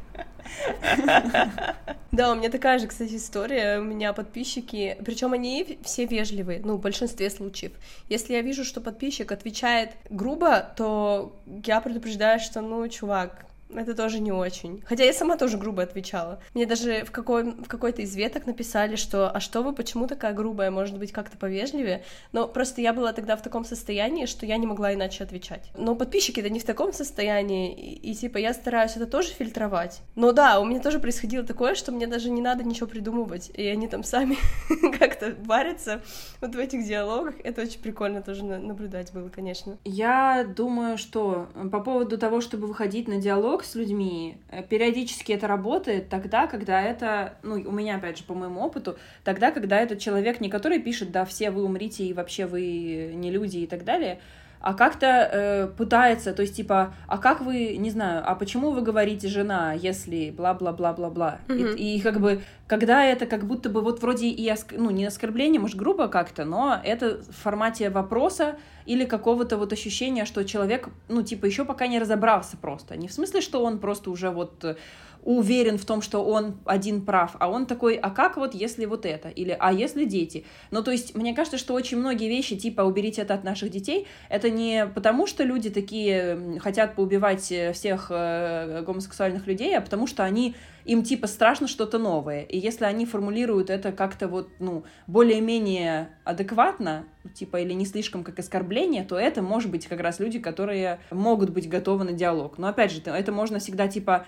Да, 2.12 2.32
у 2.32 2.34
меня 2.34 2.50
такая 2.50 2.80
же, 2.80 2.88
кстати, 2.88 3.14
история. 3.14 3.78
У 3.78 3.84
меня 3.84 4.12
подписчики, 4.12 4.96
причем 5.04 5.32
они 5.32 5.78
все 5.84 6.06
вежливые, 6.06 6.60
ну, 6.64 6.74
в 6.74 6.80
большинстве 6.80 7.30
случаев. 7.30 7.70
Если 8.08 8.32
я 8.32 8.42
вижу, 8.42 8.64
что 8.64 8.80
подписчик 8.80 9.30
отвечает 9.30 9.92
грубо, 10.08 10.58
то 10.76 11.40
я 11.64 11.80
предупреждаю, 11.80 12.40
что, 12.40 12.62
ну, 12.62 12.88
чувак, 12.88 13.46
это 13.74 13.94
тоже 13.94 14.20
не 14.20 14.32
очень. 14.32 14.82
Хотя 14.86 15.04
я 15.04 15.12
сама 15.12 15.36
тоже 15.36 15.58
грубо 15.58 15.82
отвечала. 15.82 16.40
Мне 16.54 16.66
даже 16.66 17.04
в, 17.04 17.10
какой, 17.10 17.44
в 17.44 17.68
какой-то 17.68 18.02
из 18.02 18.14
веток 18.16 18.46
написали, 18.46 18.96
что 18.96 19.30
«А 19.30 19.40
что 19.40 19.62
вы, 19.62 19.72
почему 19.72 20.06
такая 20.06 20.32
грубая? 20.32 20.70
Может 20.70 20.98
быть, 20.98 21.12
как-то 21.12 21.36
повежливее?» 21.36 22.04
Но 22.32 22.48
просто 22.48 22.80
я 22.80 22.92
была 22.92 23.12
тогда 23.12 23.36
в 23.36 23.42
таком 23.42 23.64
состоянии, 23.64 24.26
что 24.26 24.46
я 24.46 24.56
не 24.56 24.66
могла 24.66 24.94
иначе 24.94 25.24
отвечать. 25.24 25.70
Но 25.76 25.94
подписчики-то 25.94 26.48
не 26.50 26.60
в 26.60 26.64
таком 26.64 26.92
состоянии, 26.92 27.72
и, 27.74 28.10
и 28.10 28.14
типа 28.14 28.38
я 28.38 28.54
стараюсь 28.54 28.96
это 28.96 29.06
тоже 29.06 29.28
фильтровать. 29.28 30.00
Но 30.14 30.32
да, 30.32 30.60
у 30.60 30.64
меня 30.64 30.80
тоже 30.80 30.98
происходило 30.98 31.44
такое, 31.44 31.74
что 31.74 31.92
мне 31.92 32.06
даже 32.06 32.30
не 32.30 32.40
надо 32.40 32.64
ничего 32.64 32.86
придумывать, 32.86 33.50
и 33.54 33.66
они 33.66 33.88
там 33.88 34.04
сами 34.04 34.36
как-то 34.98 35.34
варятся 35.44 36.02
вот 36.40 36.54
в 36.54 36.58
этих 36.58 36.86
диалогах. 36.86 37.34
Это 37.44 37.62
очень 37.62 37.80
прикольно 37.80 38.22
тоже 38.22 38.44
наблюдать 38.44 39.12
было, 39.12 39.28
конечно. 39.28 39.78
Я 39.84 40.44
думаю, 40.44 40.98
что 40.98 41.48
по 41.70 41.80
поводу 41.80 42.18
того, 42.18 42.40
чтобы 42.40 42.66
выходить 42.66 43.08
на 43.08 43.16
диалог, 43.16 43.59
диалог 43.60 43.64
с 43.64 43.74
людьми, 43.74 44.36
э, 44.50 44.62
периодически 44.62 45.32
это 45.32 45.46
работает 45.46 46.08
тогда, 46.08 46.46
когда 46.46 46.80
это, 46.82 47.34
ну, 47.42 47.54
у 47.54 47.72
меня, 47.72 47.96
опять 47.96 48.18
же, 48.18 48.24
по 48.24 48.34
моему 48.34 48.60
опыту, 48.60 48.96
тогда, 49.24 49.50
когда 49.50 49.80
этот 49.80 49.98
человек 49.98 50.40
не 50.40 50.48
который 50.48 50.80
пишет, 50.80 51.10
да, 51.10 51.24
все 51.24 51.50
вы 51.50 51.64
умрите, 51.64 52.04
и 52.04 52.12
вообще 52.12 52.46
вы 52.46 53.12
не 53.14 53.30
люди 53.30 53.58
и 53.58 53.66
так 53.66 53.84
далее, 53.84 54.18
а 54.60 54.74
как-то 54.74 55.06
э, 55.06 55.66
пытается, 55.68 56.34
то 56.34 56.42
есть 56.42 56.54
типа, 56.54 56.94
а 57.06 57.18
как 57.18 57.40
вы, 57.40 57.76
не 57.78 57.90
знаю, 57.90 58.22
а 58.26 58.34
почему 58.34 58.70
вы 58.70 58.82
говорите 58.82 59.26
жена, 59.26 59.72
если 59.72 60.30
бла-бла-бла-бла-бла, 60.30 61.38
mm-hmm. 61.48 61.76
и, 61.76 61.96
и 61.96 62.00
как 62.00 62.20
бы, 62.20 62.42
когда 62.66 63.04
это 63.04 63.24
как 63.24 63.46
будто 63.46 63.70
бы 63.70 63.80
вот 63.80 64.02
вроде 64.02 64.28
и, 64.28 64.48
оск... 64.48 64.74
ну, 64.76 64.90
не 64.90 65.06
оскорбление, 65.06 65.60
может, 65.60 65.76
грубо 65.76 66.08
как-то, 66.08 66.44
но 66.44 66.78
это 66.84 67.20
в 67.22 67.42
формате 67.42 67.88
вопроса 67.88 68.56
или 68.84 69.06
какого-то 69.06 69.56
вот 69.56 69.72
ощущения, 69.72 70.26
что 70.26 70.44
человек, 70.44 70.88
ну, 71.08 71.22
типа, 71.22 71.46
еще 71.46 71.64
пока 71.64 71.86
не 71.86 71.98
разобрался 71.98 72.58
просто, 72.58 72.96
не 72.96 73.08
в 73.08 73.12
смысле, 73.12 73.40
что 73.40 73.64
он 73.64 73.78
просто 73.78 74.10
уже 74.10 74.30
вот 74.30 74.76
уверен 75.22 75.78
в 75.78 75.84
том, 75.84 76.02
что 76.02 76.24
он 76.24 76.58
один 76.64 77.04
прав, 77.04 77.36
а 77.38 77.50
он 77.50 77.66
такой, 77.66 77.96
а 77.96 78.10
как 78.10 78.36
вот 78.36 78.54
если 78.54 78.86
вот 78.86 79.04
это, 79.04 79.28
или 79.28 79.56
а 79.58 79.72
если 79.72 80.04
дети? 80.04 80.44
Ну, 80.70 80.82
то 80.82 80.90
есть, 80.90 81.14
мне 81.14 81.34
кажется, 81.34 81.58
что 81.58 81.74
очень 81.74 81.98
многие 81.98 82.28
вещи, 82.28 82.56
типа 82.56 82.82
уберите 82.82 83.22
это 83.22 83.34
от 83.34 83.44
наших 83.44 83.70
детей, 83.70 84.06
это 84.28 84.50
не 84.50 84.86
потому, 84.86 85.26
что 85.26 85.44
люди 85.44 85.70
такие 85.70 86.58
хотят 86.60 86.94
поубивать 86.94 87.52
э, 87.52 87.72
всех 87.72 88.06
э, 88.10 88.82
гомосексуальных 88.86 89.46
людей, 89.46 89.76
а 89.76 89.80
потому 89.80 90.06
что 90.06 90.24
они 90.24 90.54
им 90.84 91.02
типа 91.02 91.26
страшно 91.26 91.68
что-то 91.68 91.98
новое. 91.98 92.42
И 92.42 92.58
если 92.58 92.84
они 92.84 93.04
формулируют 93.04 93.70
это 93.70 93.92
как-то 93.92 94.28
вот, 94.28 94.48
ну, 94.58 94.84
более-менее 95.06 96.08
адекватно, 96.24 97.04
типа, 97.34 97.58
или 97.58 97.72
не 97.74 97.84
слишком 97.84 98.24
как 98.24 98.38
оскорбление, 98.38 99.04
то 99.04 99.18
это 99.18 99.42
может 99.42 99.70
быть 99.70 99.86
как 99.86 100.00
раз 100.00 100.18
люди, 100.20 100.38
которые 100.38 101.00
могут 101.10 101.50
быть 101.50 101.68
готовы 101.68 102.04
на 102.04 102.12
диалог. 102.12 102.58
Но 102.58 102.68
опять 102.68 102.92
же, 102.92 103.02
это 103.04 103.30
можно 103.32 103.58
всегда 103.58 103.88
типа 103.88 104.26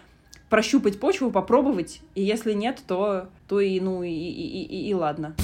прощупать 0.52 1.00
почву, 1.00 1.30
попробовать, 1.30 2.02
и 2.14 2.22
если 2.22 2.52
нет, 2.52 2.82
то, 2.86 3.28
то 3.48 3.58
и, 3.58 3.80
ну, 3.80 4.02
и, 4.02 4.10
и, 4.10 4.64
и, 4.64 4.90
и 4.90 4.92
ладно. 4.92 5.34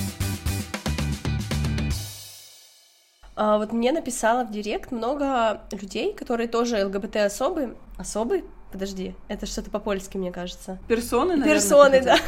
А 3.35 3.57
вот 3.57 3.73
мне 3.73 3.90
написало 3.90 4.44
в 4.44 4.51
директ 4.51 4.92
много 4.92 5.62
людей, 5.73 6.12
которые 6.12 6.47
тоже 6.47 6.85
ЛГБТ-особы. 6.85 7.79
Особы? 7.97 8.44
Подожди, 8.71 9.14
это 9.29 9.47
что-то 9.47 9.71
по-польски, 9.71 10.18
мне 10.18 10.31
кажется. 10.31 10.79
Персоны, 10.88 11.37
наверное? 11.37 11.55
Персоны, 11.55 12.03
да. 12.03 12.18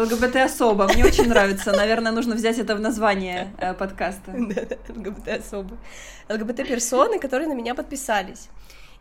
ЛГБТ-особа. 0.00 0.88
Мне 0.94 1.04
очень 1.04 1.28
нравится. 1.28 1.72
Наверное, 1.72 2.10
нужно 2.10 2.36
взять 2.36 2.58
это 2.58 2.74
в 2.74 2.80
название 2.80 3.52
э, 3.58 3.74
подкаста. 3.74 4.32
Да, 4.34 4.62
да, 4.64 4.76
ЛГБТ-особы. 4.94 5.76
ЛГБТ-персоны, 6.30 7.18
которые 7.18 7.48
на 7.48 7.54
меня 7.54 7.74
подписались. 7.74 8.48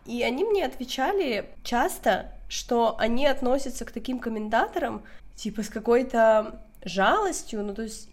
И 0.06 0.22
они 0.24 0.44
мне 0.44 0.66
отвечали 0.66 1.50
часто, 1.64 2.35
что 2.48 2.96
они 2.98 3.26
относятся 3.28 3.86
к 3.86 3.92
таким 3.92 4.20
комментаторам, 4.20 5.04
типа, 5.36 5.64
с 5.64 5.70
какой-то 5.70 6.62
жалостью, 6.84 7.64
ну, 7.64 7.74
то 7.74 7.84
есть 7.84 8.10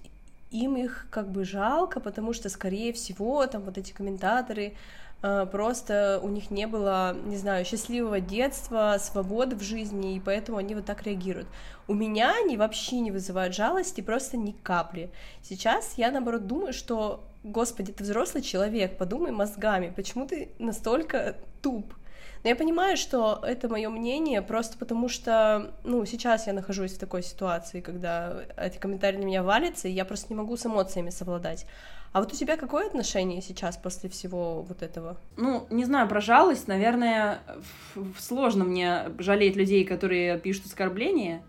им 0.51 0.77
их 0.77 1.07
как 1.11 1.31
бы 1.31 1.45
жалко, 1.45 2.01
потому 2.01 2.33
что, 2.33 2.49
скорее 2.49 2.93
всего, 2.93 3.47
там 3.47 3.63
вот 3.63 3.79
эти 3.79 3.93
комментаторы 3.93 4.75
э, 5.23 5.47
просто 5.51 6.21
у 6.23 6.29
них 6.29 6.51
не 6.51 6.67
было, 6.67 7.17
не 7.25 7.37
знаю, 7.37 7.65
счастливого 7.65 8.21
детства, 8.21 8.97
свободы 9.01 9.57
в 9.57 9.63
жизни, 9.63 10.17
и 10.17 10.21
поэтому 10.21 10.59
они 10.59 10.75
вот 10.75 10.85
так 10.85 11.03
реагируют. 11.05 11.49
У 11.89 11.95
меня 11.95 12.35
они 12.45 12.57
вообще 12.57 13.01
не 13.01 13.11
вызывают 13.11 13.55
жалости, 13.55 14.01
просто 14.03 14.37
ни 14.37 14.53
капли. 14.53 15.11
Сейчас 15.43 15.95
я, 15.97 16.11
наоборот, 16.11 16.47
думаю, 16.47 16.73
что, 16.73 17.25
господи, 17.43 17.93
ты 17.93 18.05
взрослый 18.05 18.43
человек, 18.43 18.99
подумай 18.99 19.33
мозгами, 19.33 19.93
почему 19.95 20.27
ты 20.27 20.51
настолько 20.59 21.37
туп? 21.63 21.95
Но 22.43 22.49
я 22.49 22.57
понимаю, 22.57 22.97
что 22.97 23.41
это 23.47 23.69
мое 23.69 23.89
мнение 23.89 24.43
просто 24.43 24.77
потому, 24.77 25.09
что, 25.09 25.73
ну, 25.85 26.05
сейчас 26.07 26.47
я 26.47 26.53
нахожусь 26.53 26.93
в 26.93 26.99
такой 26.99 27.23
ситуации, 27.23 27.81
когда 27.81 28.45
эти 28.57 28.79
комментарии 28.79 29.19
на 29.19 29.25
меня 29.25 29.43
валятся, 29.43 29.89
и 29.89 29.93
я 29.93 30.05
просто 30.05 30.27
не 30.31 30.37
могу 30.37 30.57
с 30.57 30.67
эмоциями 30.67 31.11
совладать. 31.11 31.67
А 32.13 32.21
вот 32.21 32.33
у 32.33 32.37
тебя 32.37 32.57
какое 32.59 32.87
отношение 32.87 33.41
сейчас 33.41 33.77
после 33.79 34.11
всего 34.11 34.63
вот 34.63 34.83
этого? 34.83 35.17
Ну, 35.37 35.67
не 35.71 35.85
знаю, 35.85 36.09
про 36.09 36.21
жалость, 36.21 36.69
наверное, 36.69 37.41
сложно 38.19 38.65
мне 38.65 39.05
жалеть 39.19 39.57
людей, 39.57 39.85
которые 39.85 40.39
пишут 40.39 40.67
оскорбления. 40.67 41.43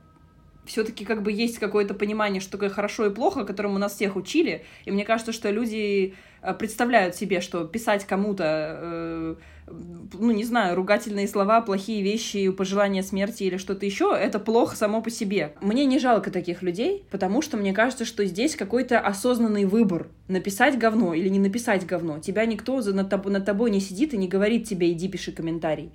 Все-таки 0.66 1.04
как 1.04 1.22
бы 1.22 1.34
есть 1.34 1.60
какое-то 1.60 1.94
понимание, 1.94 2.40
что 2.40 2.54
такое 2.54 2.70
хорошо 2.70 3.08
и 3.08 3.14
плохо, 3.14 3.44
которому 3.44 3.78
нас 3.78 3.96
всех 3.96 4.16
учили. 4.16 4.64
И 4.86 4.92
мне 4.92 5.04
кажется, 5.04 5.34
что 5.34 5.50
люди 5.50 6.16
э, 6.42 6.54
представляют 6.54 7.16
себе, 7.16 7.42
что 7.42 7.66
писать 7.66 8.06
кому-то 8.06 8.46
э, 8.46 9.36
ну, 9.68 10.32
не 10.32 10.44
знаю, 10.44 10.76
ругательные 10.76 11.28
слова, 11.28 11.62
плохие 11.62 12.02
вещи, 12.02 12.50
пожелания 12.52 13.04
смерти 13.04 13.44
или 13.44 13.58
что-то 13.58 13.86
еще, 13.86 14.16
это 14.18 14.40
плохо 14.40 14.76
само 14.76 15.02
по 15.02 15.10
себе. 15.10 15.54
Мне 15.62 15.86
не 15.86 16.00
жалко 16.00 16.32
таких 16.32 16.62
людей, 16.62 17.06
потому 17.12 17.42
что 17.42 17.58
мне 17.58 17.74
кажется, 17.74 18.06
что 18.06 18.26
здесь 18.26 18.56
какой-то 18.56 19.00
осознанный 19.00 19.66
выбор. 19.66 20.08
Написать 20.28 20.78
говно 20.78 21.14
или 21.14 21.30
не 21.30 21.40
написать 21.40 21.86
говно. 21.86 22.20
Тебя 22.20 22.46
никто 22.46 22.82
над, 22.82 23.12
тоб- 23.12 23.30
над 23.30 23.46
тобой 23.46 23.72
не 23.72 23.80
сидит 23.80 24.14
и 24.14 24.18
не 24.18 24.28
говорит 24.28 24.68
тебе, 24.68 24.92
иди 24.92 25.08
пиши 25.08 25.32
комментарий. 25.32 25.92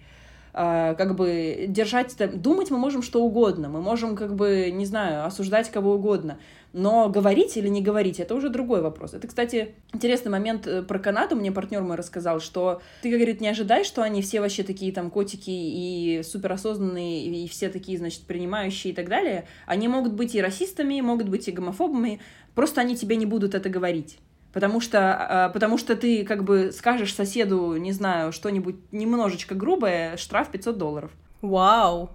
А, 0.55 0.95
как 0.95 1.15
бы 1.15 1.67
держать, 1.69 2.17
думать 2.41 2.71
мы 2.71 2.79
можем 2.79 3.03
что 3.03 3.23
угодно, 3.23 3.69
мы 3.69 3.81
можем 3.81 4.17
как 4.17 4.35
бы, 4.35 4.71
не 4.73 4.87
знаю, 4.87 5.25
осуждать 5.25 5.71
кого 5.71 5.95
угодно, 5.95 6.39
но 6.73 7.09
говорить 7.09 7.57
или 7.57 7.69
не 7.69 7.81
говорить, 7.81 8.21
это 8.21 8.35
уже 8.35 8.51
другой 8.51 8.83
вопрос. 8.83 9.15
Это, 9.15 9.27
кстати, 9.27 9.75
интересный 9.93 10.31
момент 10.31 10.67
э, 10.67 10.83
про 10.83 10.99
Канаду. 10.99 11.35
Мне 11.37 11.51
партнер 11.51 11.83
мой 11.83 11.97
рассказал, 11.97 12.41
что 12.41 12.83
ты, 13.03 13.11
говорит, 13.11 13.41
не 13.41 13.49
ожидай, 13.49 13.85
что 13.85 14.03
они 14.03 14.23
все 14.23 14.41
вообще 14.41 14.63
такие 14.63 14.93
там 14.93 15.11
котики 15.11 15.51
и 15.51 16.23
суперосознанные, 16.23 17.25
и 17.25 17.49
все 17.49 17.69
такие, 17.69 17.99
значит, 17.99 18.23
принимающие 18.23 18.93
и 18.93 18.97
так 18.97 19.09
далее. 19.09 19.47
Они 19.67 19.89
могут 19.89 20.13
быть 20.13 20.35
и 20.35 20.43
расистами, 20.43 21.01
могут 21.01 21.29
быть 21.29 21.49
и 21.49 21.53
гомофобами, 21.53 22.21
просто 22.55 22.81
они 22.81 22.97
тебе 22.97 23.17
не 23.17 23.27
будут 23.27 23.55
это 23.55 23.69
говорить. 23.69 24.19
Потому 24.53 24.81
что, 24.81 25.45
а, 25.47 25.49
потому 25.51 25.79
что 25.79 25.95
ты 25.95 26.25
как 26.25 26.45
бы 26.45 26.73
скажешь 26.73 27.15
соседу, 27.15 27.77
не 27.77 27.93
знаю, 27.93 28.33
что-нибудь 28.33 28.77
немножечко 28.93 29.55
грубое, 29.55 30.17
штраф 30.17 30.51
500 30.51 30.79
долларов. 30.79 31.11
Вау! 31.43 32.11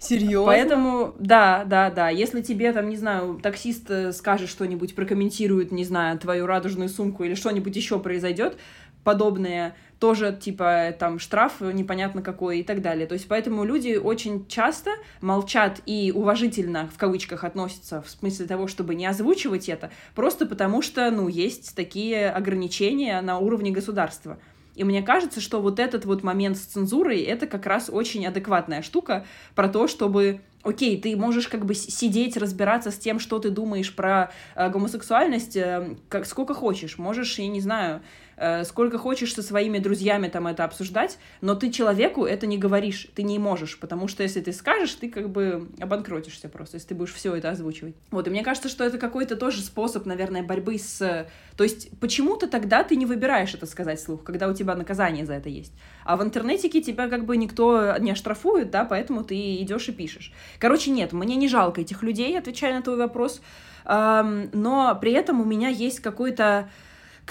Серьезно? 0.00 0.46
Поэтому, 0.46 1.14
да, 1.18 1.64
да, 1.66 1.90
да. 1.90 2.08
Если 2.08 2.40
тебе 2.40 2.72
там, 2.72 2.88
не 2.88 2.96
знаю, 2.96 3.38
таксист 3.42 3.90
э, 3.90 4.12
скажет 4.12 4.48
что-нибудь, 4.48 4.94
прокомментирует, 4.94 5.72
не 5.72 5.84
знаю, 5.84 6.18
твою 6.18 6.46
радужную 6.46 6.88
сумку 6.88 7.22
или 7.22 7.34
что-нибудь 7.34 7.76
еще 7.76 8.00
произойдет, 8.00 8.56
подобное, 9.04 9.76
тоже, 9.98 10.36
типа, 10.38 10.94
там, 10.98 11.18
штраф 11.18 11.60
непонятно 11.60 12.22
какой 12.22 12.60
и 12.60 12.62
так 12.62 12.80
далее. 12.80 13.06
То 13.06 13.12
есть, 13.12 13.28
поэтому 13.28 13.64
люди 13.64 13.96
очень 13.96 14.46
часто 14.46 14.90
молчат 15.20 15.82
и 15.84 16.10
уважительно, 16.14 16.88
в 16.92 16.96
кавычках, 16.96 17.44
относятся 17.44 18.00
в 18.00 18.08
смысле 18.08 18.46
того, 18.46 18.66
чтобы 18.66 18.94
не 18.94 19.04
озвучивать 19.04 19.68
это, 19.68 19.90
просто 20.14 20.46
потому 20.46 20.80
что, 20.80 21.10
ну, 21.10 21.28
есть 21.28 21.76
такие 21.76 22.30
ограничения 22.30 23.20
на 23.20 23.38
уровне 23.38 23.70
государства. 23.70 24.38
И 24.74 24.84
мне 24.84 25.02
кажется, 25.02 25.40
что 25.40 25.60
вот 25.60 25.78
этот 25.78 26.04
вот 26.04 26.22
момент 26.22 26.56
с 26.56 26.60
цензурой— 26.60 27.20
это 27.22 27.46
как 27.46 27.66
раз 27.66 27.90
очень 27.90 28.26
адекватная 28.26 28.82
штука 28.82 29.26
про 29.54 29.68
то, 29.68 29.88
чтобы 29.88 30.40
окей, 30.62 31.00
ты 31.00 31.16
можешь 31.16 31.48
как 31.48 31.64
бы 31.64 31.74
сидеть, 31.74 32.36
разбираться 32.36 32.90
с 32.90 32.98
тем, 32.98 33.18
что 33.18 33.38
ты 33.38 33.50
думаешь 33.50 33.94
про 33.94 34.30
э, 34.54 34.68
гомосексуальность, 34.68 35.56
э, 35.56 35.96
как 36.08 36.26
сколько 36.26 36.54
хочешь. 36.54 36.98
Можешь, 36.98 37.38
я 37.38 37.48
не 37.48 37.60
знаю, 37.60 38.02
сколько 38.64 38.96
хочешь 38.96 39.34
со 39.34 39.42
своими 39.42 39.78
друзьями 39.78 40.28
там 40.28 40.46
это 40.46 40.64
обсуждать, 40.64 41.18
но 41.40 41.54
ты 41.54 41.70
человеку 41.70 42.24
это 42.24 42.46
не 42.46 42.56
говоришь, 42.56 43.08
ты 43.14 43.22
не 43.22 43.38
можешь, 43.38 43.78
потому 43.78 44.08
что 44.08 44.22
если 44.22 44.40
ты 44.40 44.52
скажешь, 44.52 44.94
ты 44.94 45.10
как 45.10 45.28
бы 45.28 45.68
обанкротишься 45.78 46.48
просто, 46.48 46.76
если 46.76 46.88
ты 46.88 46.94
будешь 46.94 47.12
все 47.12 47.34
это 47.34 47.50
озвучивать. 47.50 47.94
Вот, 48.10 48.26
и 48.26 48.30
мне 48.30 48.42
кажется, 48.42 48.68
что 48.68 48.84
это 48.84 48.96
какой-то 48.98 49.36
тоже 49.36 49.60
способ, 49.60 50.06
наверное, 50.06 50.42
борьбы 50.42 50.78
с... 50.78 51.26
То 51.56 51.64
есть 51.64 51.90
почему-то 52.00 52.46
тогда 52.46 52.82
ты 52.82 52.96
не 52.96 53.04
выбираешь 53.04 53.52
это 53.52 53.66
сказать 53.66 53.98
вслух, 53.98 54.24
когда 54.24 54.48
у 54.48 54.54
тебя 54.54 54.74
наказание 54.74 55.26
за 55.26 55.34
это 55.34 55.50
есть. 55.50 55.72
А 56.04 56.16
в 56.16 56.22
интернетике 56.22 56.80
тебя 56.80 57.08
как 57.08 57.26
бы 57.26 57.36
никто 57.36 57.96
не 57.98 58.12
оштрафует, 58.12 58.70
да, 58.70 58.84
поэтому 58.86 59.22
ты 59.22 59.56
идешь 59.56 59.88
и 59.88 59.92
пишешь. 59.92 60.32
Короче, 60.58 60.90
нет, 60.90 61.12
мне 61.12 61.36
не 61.36 61.48
жалко 61.48 61.82
этих 61.82 62.02
людей, 62.02 62.38
отвечая 62.38 62.74
на 62.74 62.82
твой 62.82 62.96
вопрос, 62.96 63.42
но 63.84 64.98
при 65.00 65.12
этом 65.12 65.40
у 65.40 65.44
меня 65.44 65.68
есть 65.68 66.00
какой-то 66.00 66.70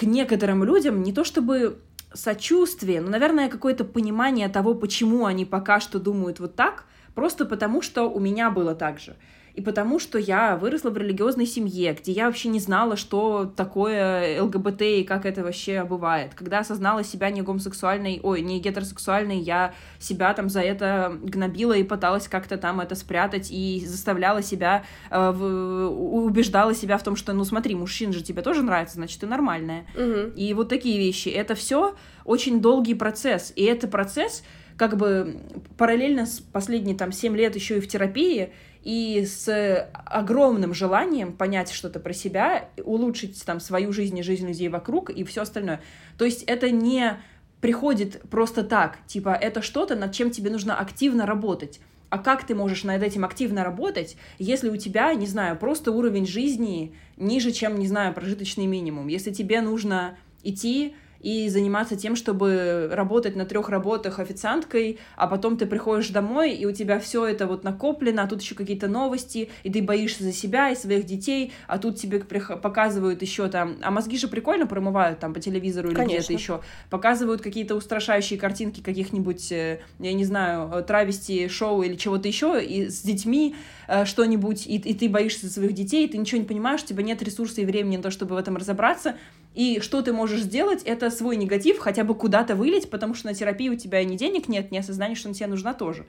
к 0.00 0.04
некоторым 0.04 0.64
людям 0.64 1.02
не 1.02 1.12
то 1.12 1.24
чтобы 1.24 1.78
сочувствие, 2.14 3.02
но, 3.02 3.10
наверное, 3.10 3.50
какое-то 3.50 3.84
понимание 3.84 4.48
того, 4.48 4.72
почему 4.72 5.26
они 5.26 5.44
пока 5.44 5.78
что 5.78 6.00
думают 6.00 6.40
вот 6.40 6.56
так, 6.56 6.84
просто 7.14 7.44
потому 7.44 7.82
что 7.82 8.04
у 8.04 8.18
меня 8.18 8.50
было 8.50 8.74
так 8.74 8.98
же 8.98 9.14
и 9.54 9.60
потому 9.60 9.98
что 9.98 10.18
я 10.18 10.56
выросла 10.56 10.90
в 10.90 10.96
религиозной 10.96 11.46
семье, 11.46 11.94
где 11.94 12.12
я 12.12 12.26
вообще 12.26 12.48
не 12.48 12.60
знала, 12.60 12.96
что 12.96 13.44
такое 13.56 14.42
ЛГБТ 14.42 14.82
и 14.82 15.04
как 15.04 15.26
это 15.26 15.42
вообще 15.42 15.84
бывает. 15.84 16.34
Когда 16.34 16.60
осознала 16.60 17.04
себя 17.04 17.30
не 17.30 17.42
гомосексуальной, 17.42 18.20
ой, 18.22 18.42
не 18.42 18.60
гетеросексуальной, 18.60 19.38
я 19.38 19.74
себя 19.98 20.32
там 20.34 20.48
за 20.48 20.60
это 20.60 21.18
гнобила 21.22 21.72
и 21.72 21.82
пыталась 21.82 22.28
как-то 22.28 22.56
там 22.56 22.80
это 22.80 22.94
спрятать 22.94 23.50
и 23.50 23.84
заставляла 23.86 24.42
себя, 24.42 24.84
э, 25.10 25.30
в, 25.30 25.88
убеждала 25.90 26.74
себя 26.74 26.98
в 26.98 27.02
том, 27.02 27.16
что, 27.16 27.32
ну 27.32 27.44
смотри, 27.44 27.74
мужчин 27.74 28.12
же 28.12 28.22
тебе 28.22 28.42
тоже 28.42 28.62
нравится, 28.62 28.96
значит, 28.96 29.20
ты 29.20 29.26
нормальная. 29.26 29.86
Угу. 29.94 30.36
И 30.36 30.54
вот 30.54 30.68
такие 30.68 30.98
вещи. 30.98 31.28
Это 31.28 31.54
все 31.54 31.94
очень 32.24 32.60
долгий 32.60 32.94
процесс. 32.94 33.52
И 33.56 33.64
это 33.64 33.88
процесс 33.88 34.42
как 34.76 34.96
бы 34.96 35.36
параллельно 35.76 36.24
с 36.24 36.40
последние 36.40 36.96
там 36.96 37.12
7 37.12 37.36
лет 37.36 37.54
еще 37.54 37.76
и 37.76 37.80
в 37.80 37.88
терапии, 37.88 38.50
и 38.82 39.24
с 39.26 39.90
огромным 40.06 40.74
желанием 40.74 41.32
понять 41.32 41.70
что-то 41.70 42.00
про 42.00 42.12
себя, 42.12 42.68
улучшить 42.82 43.44
там 43.44 43.60
свою 43.60 43.92
жизнь 43.92 44.18
и 44.18 44.22
жизнь 44.22 44.46
людей 44.46 44.68
вокруг 44.68 45.10
и 45.10 45.24
все 45.24 45.42
остальное. 45.42 45.80
То 46.16 46.24
есть 46.24 46.42
это 46.44 46.70
не 46.70 47.18
приходит 47.60 48.22
просто 48.30 48.62
так, 48.62 48.98
типа 49.06 49.30
это 49.30 49.60
что-то, 49.60 49.96
над 49.96 50.12
чем 50.12 50.30
тебе 50.30 50.50
нужно 50.50 50.78
активно 50.78 51.26
работать. 51.26 51.80
А 52.08 52.18
как 52.18 52.44
ты 52.44 52.56
можешь 52.56 52.82
над 52.82 53.02
этим 53.02 53.24
активно 53.24 53.62
работать, 53.62 54.16
если 54.38 54.68
у 54.68 54.76
тебя, 54.76 55.14
не 55.14 55.26
знаю, 55.26 55.56
просто 55.56 55.92
уровень 55.92 56.26
жизни 56.26 56.92
ниже, 57.16 57.52
чем, 57.52 57.78
не 57.78 57.86
знаю, 57.86 58.14
прожиточный 58.14 58.66
минимум? 58.66 59.06
Если 59.06 59.30
тебе 59.30 59.60
нужно 59.60 60.18
идти 60.42 60.96
и 61.20 61.48
заниматься 61.48 61.96
тем, 61.96 62.16
чтобы 62.16 62.88
работать 62.92 63.36
на 63.36 63.44
трех 63.44 63.68
работах 63.68 64.18
официанткой, 64.18 64.98
а 65.16 65.26
потом 65.26 65.56
ты 65.56 65.66
приходишь 65.66 66.08
домой, 66.08 66.52
и 66.52 66.66
у 66.66 66.72
тебя 66.72 66.98
все 66.98 67.26
это 67.26 67.46
вот 67.46 67.62
накоплено, 67.62 68.22
а 68.22 68.26
тут 68.26 68.40
еще 68.40 68.54
какие-то 68.54 68.88
новости, 68.88 69.50
и 69.62 69.70
ты 69.70 69.82
боишься 69.82 70.24
за 70.24 70.32
себя 70.32 70.70
и 70.70 70.76
своих 70.76 71.04
детей, 71.04 71.52
а 71.66 71.78
тут 71.78 71.96
тебе 71.96 72.20
показывают 72.20 73.22
еще 73.22 73.48
там, 73.48 73.76
а 73.82 73.90
мозги 73.90 74.16
же 74.16 74.28
прикольно 74.28 74.66
промывают 74.66 75.18
там 75.18 75.34
по 75.34 75.40
телевизору 75.40 75.90
или 75.90 76.04
где-то 76.04 76.32
еще, 76.32 76.60
показывают 76.88 77.42
какие-то 77.42 77.74
устрашающие 77.74 78.38
картинки 78.38 78.80
каких-нибудь, 78.80 79.52
э, 79.52 79.80
я 79.98 80.12
не 80.12 80.24
знаю, 80.24 80.82
травести 80.84 81.48
шоу 81.48 81.82
или 81.82 81.96
чего-то 81.96 82.28
еще, 82.28 82.64
и 82.64 82.88
с 82.88 83.02
детьми 83.02 83.54
э, 83.88 84.04
что-нибудь, 84.04 84.66
и, 84.66 84.76
и 84.76 84.94
ты 84.94 85.08
боишься 85.08 85.46
за 85.46 85.52
своих 85.52 85.74
детей, 85.74 86.06
и 86.06 86.08
ты 86.08 86.18
ничего 86.18 86.40
не 86.40 86.46
понимаешь, 86.46 86.82
у 86.82 86.86
тебя 86.86 87.02
нет 87.02 87.22
ресурса 87.22 87.60
и 87.60 87.66
времени 87.66 87.96
на 87.98 88.02
то, 88.02 88.10
чтобы 88.10 88.34
в 88.34 88.38
этом 88.38 88.56
разобраться, 88.56 89.16
и 89.54 89.80
что 89.80 90.02
ты 90.02 90.12
можешь 90.12 90.42
сделать, 90.42 90.82
это 90.84 91.10
свой 91.10 91.36
негатив 91.36 91.78
хотя 91.78 92.04
бы 92.04 92.14
куда-то 92.14 92.54
вылить, 92.54 92.88
потому 92.88 93.14
что 93.14 93.26
на 93.26 93.34
терапии 93.34 93.68
у 93.68 93.74
тебя 93.74 94.02
ни 94.04 94.16
денег 94.16 94.48
нет, 94.48 94.70
ни 94.70 94.78
осознания, 94.78 95.14
что 95.14 95.28
она 95.28 95.34
тебе 95.34 95.48
нужна 95.48 95.74
тоже. 95.74 96.06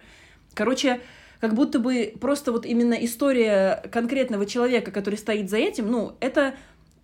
Короче, 0.54 1.02
как 1.40 1.56
будто 1.56 1.80
бы 1.80 2.14
просто 2.22 2.52
вот 2.52 2.66
именно 2.66 2.94
история 2.94 3.84
конкретного 3.92 4.46
человека, 4.46 4.92
который 4.92 5.16
стоит 5.16 5.50
за 5.50 5.58
этим, 5.58 5.90
ну, 5.90 6.16
это, 6.20 6.54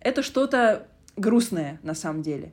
это 0.00 0.22
что-то 0.22 0.86
грустное 1.16 1.80
на 1.82 1.94
самом 1.94 2.22
деле. 2.22 2.52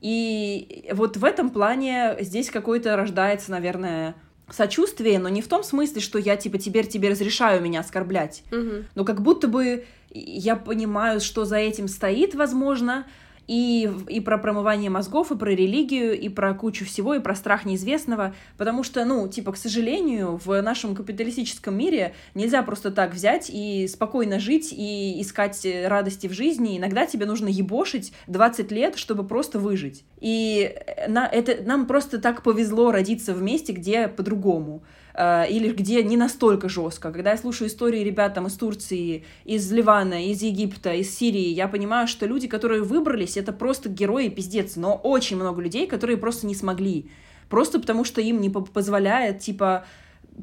И 0.00 0.88
вот 0.92 1.16
в 1.16 1.24
этом 1.24 1.50
плане 1.50 2.16
здесь 2.20 2.50
какой-то 2.50 2.96
рождается, 2.96 3.50
наверное, 3.50 4.14
сочувствие, 4.50 5.18
но 5.18 5.28
не 5.28 5.42
в 5.42 5.48
том 5.48 5.62
смысле, 5.62 6.00
что 6.00 6.18
я 6.18 6.36
типа 6.36 6.58
теперь 6.58 6.86
тебе 6.86 7.10
разрешаю 7.10 7.60
меня 7.60 7.80
оскорблять, 7.80 8.42
угу. 8.50 8.84
но 8.94 9.04
как 9.04 9.22
будто 9.22 9.48
бы 9.48 9.84
я 10.10 10.56
понимаю, 10.56 11.20
что 11.20 11.44
за 11.44 11.56
этим 11.56 11.88
стоит, 11.88 12.34
возможно, 12.34 13.06
и, 13.48 13.90
и 14.08 14.20
про 14.20 14.38
промывание 14.38 14.90
мозгов, 14.90 15.32
и 15.32 15.36
про 15.36 15.50
религию, 15.50 16.18
и 16.18 16.28
про 16.28 16.54
кучу 16.54 16.84
всего, 16.84 17.14
и 17.14 17.18
про 17.20 17.34
страх 17.34 17.64
неизвестного, 17.64 18.34
потому 18.58 18.84
что, 18.84 19.04
ну, 19.04 19.26
типа, 19.26 19.52
к 19.52 19.56
сожалению, 19.56 20.38
в 20.44 20.60
нашем 20.60 20.94
капиталистическом 20.94 21.76
мире 21.76 22.14
нельзя 22.34 22.62
просто 22.62 22.90
так 22.90 23.14
взять 23.14 23.50
и 23.52 23.88
спокойно 23.88 24.38
жить 24.38 24.68
и 24.70 25.20
искать 25.20 25.66
радости 25.86 26.26
в 26.26 26.32
жизни. 26.32 26.76
Иногда 26.76 27.06
тебе 27.06 27.24
нужно 27.24 27.48
ебошить 27.48 28.12
20 28.26 28.70
лет, 28.70 28.96
чтобы 28.96 29.26
просто 29.26 29.58
выжить. 29.58 30.04
И 30.20 30.76
на, 31.08 31.26
это, 31.26 31.62
нам 31.64 31.86
просто 31.86 32.18
так 32.18 32.42
повезло 32.42 32.92
родиться 32.92 33.32
в 33.32 33.42
месте, 33.42 33.72
где 33.72 34.08
по-другому. 34.08 34.82
Э, 35.20 35.46
или 35.50 35.72
где 35.72 36.04
не 36.04 36.16
настолько 36.16 36.68
жестко. 36.68 37.10
Когда 37.10 37.32
я 37.32 37.36
слушаю 37.36 37.68
истории 37.68 38.04
ребят 38.04 38.34
там 38.34 38.46
из 38.46 38.54
Турции, 38.54 39.24
из 39.44 39.70
Ливана, 39.72 40.24
из 40.24 40.42
Египта, 40.42 40.94
из 40.94 41.12
Сирии, 41.12 41.48
я 41.48 41.66
понимаю, 41.66 42.06
что 42.06 42.24
люди, 42.24 42.46
которые 42.46 42.82
выбрались, 42.82 43.36
это 43.36 43.52
просто 43.52 43.88
герои, 43.88 44.28
пиздец. 44.28 44.76
Но 44.76 44.94
очень 44.94 45.36
много 45.36 45.60
людей, 45.60 45.88
которые 45.88 46.18
просто 46.18 46.46
не 46.46 46.54
смогли. 46.54 47.10
Просто 47.48 47.80
потому, 47.80 48.04
что 48.04 48.20
им 48.20 48.40
не 48.40 48.48
позволяет, 48.48 49.40
типа, 49.40 49.86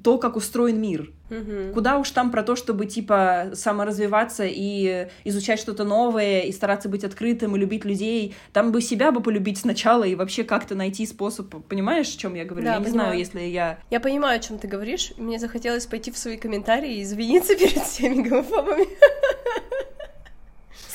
то, 0.04 0.18
как 0.18 0.36
устроен 0.36 0.80
мир. 0.80 1.12
Угу. 1.30 1.74
Куда 1.74 1.98
уж 1.98 2.12
там 2.12 2.32
про 2.32 2.44
то, 2.44 2.56
чтобы, 2.56 2.86
типа, 2.86 3.52
саморазвиваться 3.54 4.44
и 4.46 5.08
изучать 5.24 5.60
что-то 5.60 5.84
новое, 5.84 6.42
и 6.42 6.52
стараться 6.52 6.88
быть 6.88 7.04
открытым, 7.04 7.56
и 7.56 7.60
любить 7.60 7.86
людей. 7.86 8.36
Там 8.54 8.72
бы 8.72 8.82
себя 8.82 9.12
бы 9.12 9.22
полюбить 9.22 9.58
сначала 9.58 10.04
и 10.04 10.16
вообще 10.16 10.44
как-то 10.44 10.76
найти 10.76 11.06
способ. 11.06 11.50
Понимаешь, 11.68 12.14
о 12.14 12.18
чем 12.18 12.36
я 12.36 12.46
говорю? 12.46 12.66
Да, 12.66 12.74
я 12.74 12.80
не 12.80 12.86
понимаю. 12.86 13.08
знаю, 13.08 13.20
если 13.20 13.42
я... 13.42 13.80
Я 13.90 14.00
понимаю, 14.00 14.38
о 14.38 14.40
чем 14.40 14.60
ты 14.60 14.68
говоришь. 14.68 15.14
Мне 15.18 15.40
захотелось 15.40 15.86
пойти 15.86 16.12
в 16.12 16.18
свои 16.18 16.38
комментарии 16.38 16.98
и 16.98 17.04
извиниться 17.04 17.56
перед 17.56 17.82
всеми 17.84 18.22
гомофобами. 18.22 18.86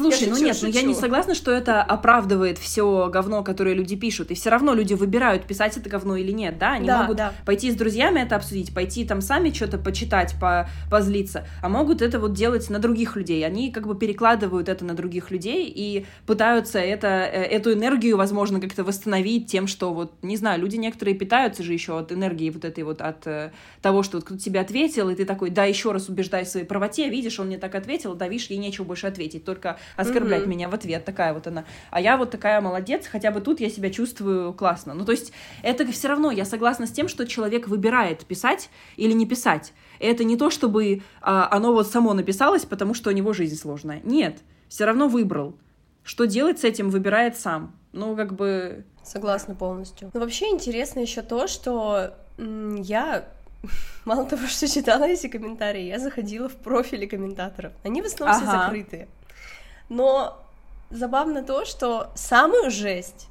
Слушай, 0.01 0.25
Я 0.25 0.29
ну 0.31 0.35
шучу, 0.35 0.47
нет, 0.47 0.59
ну 0.63 0.69
я 0.69 0.83
не 0.83 0.89
шучу. 0.89 1.01
согласна, 1.01 1.35
что 1.35 1.51
это 1.53 1.83
оправдывает 1.83 2.59
все 2.59 3.09
говно, 3.13 3.43
которое 3.43 3.75
люди 3.75 3.97
пишут. 3.97 4.31
И 4.31 4.35
все 4.35 4.51
равно 4.51 4.75
люди 4.75 4.95
выбирают, 4.95 5.45
писать 5.45 5.77
это 5.77 5.89
говно 5.89 6.17
или 6.17 6.33
нет, 6.33 6.59
да? 6.59 6.73
Они 6.73 6.87
Да, 6.87 7.03
могут 7.03 7.17
да. 7.19 7.33
пойти 7.45 7.71
с 7.71 7.75
друзьями 7.75 8.21
это 8.21 8.37
обсудить, 8.37 8.75
пойти 8.75 9.05
там 9.05 9.21
сами 9.21 9.51
что-то 9.51 9.79
почитать, 9.79 10.35
по 10.41 10.69
позлиться, 10.91 11.47
а 11.63 11.69
могут 11.69 12.03
это 12.03 12.19
вот 12.19 12.33
делать 12.33 12.69
на 12.71 12.79
других 12.79 13.17
людей. 13.17 13.45
Они 13.47 13.71
как 13.71 13.87
бы 13.87 13.95
перекладывают 13.95 14.69
это 14.69 14.85
на 14.85 14.95
других 14.95 15.31
людей 15.31 15.73
и 15.75 16.07
пытаются 16.27 16.79
это, 16.79 17.07
э, 17.09 17.43
эту 17.45 17.73
энергию, 17.73 18.17
возможно, 18.17 18.61
как-то 18.61 18.85
восстановить 18.85 19.47
тем, 19.47 19.67
что 19.67 19.93
вот, 19.93 20.13
не 20.23 20.37
знаю, 20.37 20.61
люди 20.61 20.77
некоторые 20.77 21.15
питаются 21.15 21.63
же 21.63 21.73
еще 21.73 21.99
от 21.99 22.13
энергии 22.13 22.51
вот 22.51 22.65
этой 22.65 22.85
вот, 22.85 23.01
от 23.01 23.27
э, 23.27 23.53
того, 23.83 24.03
что 24.03 24.17
вот 24.19 24.25
кто-то 24.25 24.41
тебе 24.41 24.61
ответил, 24.61 25.09
и 25.11 25.15
ты 25.15 25.25
такой, 25.25 25.51
да, 25.51 25.65
еще 25.65 25.93
раз 25.93 26.09
убеждай 26.09 26.45
в 26.45 26.49
своей 26.49 26.67
правоте, 26.67 27.09
видишь, 27.09 27.39
он 27.41 27.47
мне 27.49 27.59
так 27.59 27.75
ответил, 27.75 28.15
да, 28.15 28.29
видишь, 28.29 28.47
ей 28.51 28.59
нечего 28.59 28.85
больше 28.85 29.07
ответить, 29.07 29.45
только 29.45 29.79
оскорблять 29.97 30.43
Мгм. 30.43 30.51
меня 30.51 30.69
в 30.69 30.75
ответ, 30.75 31.05
такая 31.05 31.35
вот 31.35 31.47
она. 31.47 31.65
А 31.91 32.01
я 32.01 32.17
вот 32.17 32.31
такая 32.31 32.61
молодец, 32.61 33.07
хотя 33.07 33.31
бы 33.31 33.41
тут 33.41 33.61
я 33.61 33.71
себя 33.71 33.91
чувствую 33.91 34.53
классно. 34.53 34.95
Ну, 34.95 35.05
то 35.05 35.13
есть 35.13 35.33
это 35.63 35.87
все 35.91 36.09
равно, 36.09 36.31
я 36.31 36.45
согласна 36.45 36.87
с 36.87 36.91
тем, 36.91 37.09
что 37.09 37.27
человек 37.27 37.69
выбирает 37.69 38.25
писать 38.27 38.71
или 38.97 39.13
не 39.13 39.27
писать. 39.27 39.73
Это 39.99 40.25
не 40.25 40.37
то, 40.37 40.51
чтобы 40.51 41.03
а, 41.21 41.49
оно 41.51 41.73
вот 41.73 41.89
само 41.91 42.15
написалось, 42.15 42.65
потому 42.65 42.95
что 42.95 43.11
у 43.11 43.13
него 43.13 43.33
жизнь 43.33 43.57
сложная. 43.57 44.01
Нет, 44.05 44.39
все 44.69 44.85
равно 44.85 45.09
выбрал. 45.09 45.57
Что 46.03 46.27
делать 46.27 46.59
с 46.61 46.65
этим, 46.65 46.91
выбирает 46.91 47.37
сам. 47.37 47.75
Ну, 47.93 48.17
как 48.17 48.35
бы... 48.35 48.85
Согласна 49.05 49.55
полностью. 49.55 50.11
Но 50.15 50.21
вообще 50.21 50.47
интересно 50.47 51.01
еще 51.01 51.23
то, 51.23 51.47
что 51.47 52.15
я 52.39 53.25
мало 54.05 54.25
того, 54.25 54.47
что 54.47 54.69
читала 54.69 55.05
эти 55.05 55.29
комментарии, 55.29 55.83
я 55.83 55.99
заходила 55.99 56.49
в 56.49 56.57
профили 56.57 57.07
комментаторов. 57.07 57.73
Они 57.85 58.03
в 58.03 58.07
основном 58.07 58.37
ага. 58.37 58.47
все 58.47 58.59
закрытые. 58.59 59.09
Но 59.91 60.43
забавно 60.89 61.43
то, 61.43 61.67
что 61.67 62.11
самую 62.15 62.71
жесть 62.71 63.29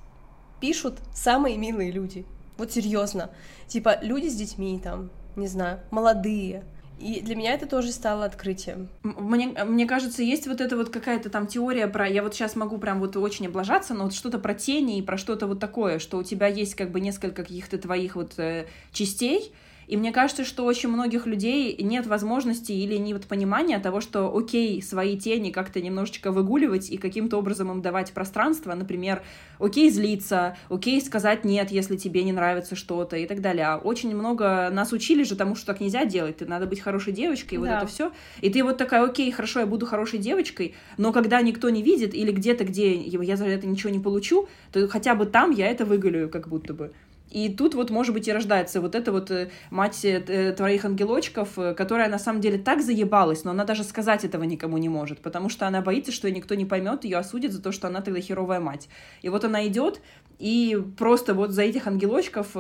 пишут 0.60 1.00
самые 1.16 1.58
милые 1.58 1.90
люди. 1.90 2.26
Вот 2.58 2.72
серьезно. 2.72 3.32
Типа 3.68 3.98
люди 4.02 4.28
с 4.28 4.36
детьми 4.36 4.80
там, 4.84 5.10
не 5.36 5.48
знаю, 5.48 5.80
молодые. 5.90 6.64
И 7.00 7.22
для 7.22 7.36
меня 7.36 7.54
это 7.54 7.66
тоже 7.66 7.94
стало 7.94 8.26
открытием. 8.26 8.90
Мне, 9.04 9.48
мне 9.48 9.86
кажется, 9.86 10.22
есть 10.22 10.48
вот 10.48 10.60
эта 10.60 10.76
вот 10.76 10.90
какая-то 10.90 11.30
там 11.30 11.48
теория 11.48 11.88
про... 11.88 12.06
Я 12.10 12.24
вот 12.24 12.34
сейчас 12.34 12.58
могу 12.58 12.78
прям 12.78 13.00
вот 13.00 13.16
очень 13.16 13.48
облажаться, 13.48 13.94
но 13.94 14.04
вот 14.04 14.14
что-то 14.14 14.38
про 14.38 14.54
тени 14.54 15.00
и 15.00 15.02
про 15.02 15.18
что-то 15.18 15.48
вот 15.48 15.62
такое, 15.62 16.00
что 16.00 16.18
у 16.18 16.24
тебя 16.24 16.48
есть 16.48 16.76
как 16.76 16.92
бы 16.92 17.00
несколько 17.00 17.44
каких-то 17.44 17.78
твоих 17.78 18.18
вот 18.18 18.38
э, 18.38 18.66
частей, 18.92 19.54
и 19.90 19.98
мне 19.98 20.12
кажется, 20.12 20.46
что 20.46 20.66
очень 20.66 20.90
многих 20.90 21.26
людей 21.26 21.76
нет 21.82 22.06
возможности 22.06 22.72
или 22.72 22.96
нет 22.98 23.26
понимания 23.26 23.80
того, 23.80 24.02
что 24.02 24.32
окей, 24.38 24.84
свои 24.84 25.18
тени 25.18 25.50
как-то 25.50 25.82
немножечко 25.82 26.32
выгуливать 26.32 26.92
и 26.92 26.98
каким-то 26.98 27.38
образом 27.38 27.72
им 27.72 27.82
давать 27.82 28.12
пространство, 28.12 28.76
например, 28.76 29.24
окей 29.58 29.90
злиться, 29.90 30.56
окей 30.70 31.02
сказать 31.02 31.44
нет, 31.44 31.72
если 31.72 31.98
тебе 31.98 32.24
не 32.24 32.32
нравится 32.32 32.76
что-то 32.76 33.18
и 33.18 33.26
так 33.26 33.42
далее. 33.42 33.66
А 33.66 33.78
очень 33.78 34.16
много 34.16 34.70
нас 34.72 34.94
учили 34.94 35.24
же 35.24 35.36
тому, 35.36 35.56
что 35.56 35.66
так 35.66 35.82
нельзя 35.82 36.06
делать, 36.06 36.38
ты 36.38 36.46
надо 36.46 36.68
быть 36.68 36.82
хорошей 36.82 37.12
девочкой, 37.12 37.56
и 37.56 37.58
вот 37.58 37.70
это 37.70 37.88
все. 37.88 38.12
И 38.42 38.52
ты 38.52 38.64
вот 38.64 38.78
такая, 38.78 39.04
окей, 39.04 39.32
хорошо, 39.32 39.62
я 39.62 39.66
буду 39.66 39.88
хорошей 39.88 40.20
девочкой, 40.20 40.76
но 40.98 41.12
когда 41.12 41.42
никто 41.42 41.68
не 41.72 41.82
видит 41.82 42.14
или 42.14 42.32
где-то, 42.32 42.64
где 42.64 42.94
я 42.96 43.36
за 43.36 43.48
это 43.48 43.66
ничего 43.66 43.90
не 43.90 44.00
получу, 44.00 44.48
то 44.72 44.88
хотя 44.88 45.16
бы 45.16 45.26
там 45.26 45.50
я 45.50 45.66
это 45.66 45.84
выголю 45.84 46.30
как 46.30 46.48
будто 46.48 46.76
бы. 46.76 46.92
И 47.32 47.50
тут 47.50 47.76
вот, 47.76 47.92
может 47.92 48.14
быть, 48.14 48.28
и 48.28 48.34
рождается 48.34 48.82
вот 48.82 48.96
эта 48.96 49.12
вот 49.12 49.30
э, 49.30 49.50
мать 49.70 50.04
э, 50.04 50.54
твоих 50.58 50.84
ангелочков, 50.86 51.60
э, 51.60 51.76
которая 51.76 52.10
на 52.10 52.18
самом 52.18 52.42
деле 52.42 52.58
так 52.58 52.82
заебалась, 52.82 53.44
но 53.44 53.52
она 53.52 53.66
даже 53.66 53.84
сказать 53.84 54.26
этого 54.26 54.44
никому 54.44 54.78
не 54.78 54.90
может, 54.90 55.20
потому 55.20 55.50
что 55.50 55.68
она 55.68 55.82
боится, 55.82 56.12
что 56.12 56.30
никто 56.32 56.56
не 56.56 56.66
поймет, 56.66 57.04
ее 57.04 57.18
осудит 57.18 57.54
за 57.54 57.62
то, 57.62 57.72
что 57.72 57.88
она 57.88 58.02
тогда 58.02 58.20
херовая 58.20 58.60
мать. 58.60 58.90
И 59.22 59.30
вот 59.30 59.44
она 59.44 59.68
идет 59.68 60.02
и 60.40 60.82
просто 60.98 61.34
вот 61.36 61.52
за 61.52 61.64
этих 61.64 61.86
ангелочков 61.86 62.56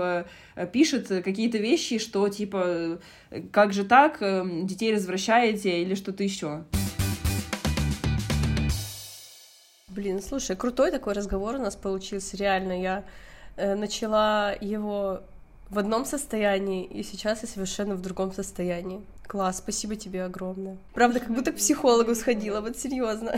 пишет 0.73 1.07
какие-то 1.07 1.57
вещи, 1.57 1.97
что 1.97 2.27
типа, 2.27 2.99
как 3.51 3.73
же 3.73 3.85
так, 3.85 4.19
детей 4.65 4.93
развращаете 4.93 5.81
или 5.81 5.95
что-то 5.95 6.23
еще. 6.23 6.65
Блин, 9.87 10.21
слушай, 10.21 10.55
крутой 10.55 10.91
такой 10.91 11.13
разговор 11.13 11.55
у 11.55 11.59
нас 11.59 11.75
получился, 11.75 12.37
реально, 12.37 12.79
я 12.79 13.05
Э, 13.05 13.28
начала 13.75 14.53
его 14.59 15.21
в 15.69 15.77
одном 15.77 16.05
состоянии, 16.05 16.85
и 16.85 17.03
сейчас 17.03 17.43
я 17.43 17.47
совершенно 17.47 17.95
в 17.95 18.01
другом 18.01 18.33
состоянии. 18.33 19.01
Класс, 19.27 19.59
спасибо 19.59 19.95
тебе 19.95 20.23
огромное. 20.23 20.77
Правда, 20.93 21.19
как 21.19 21.29
будто 21.29 21.51
к 21.51 21.57
психологу 21.57 22.15
сходила, 22.15 22.61
вот 22.61 22.77
серьезно. 22.77 23.35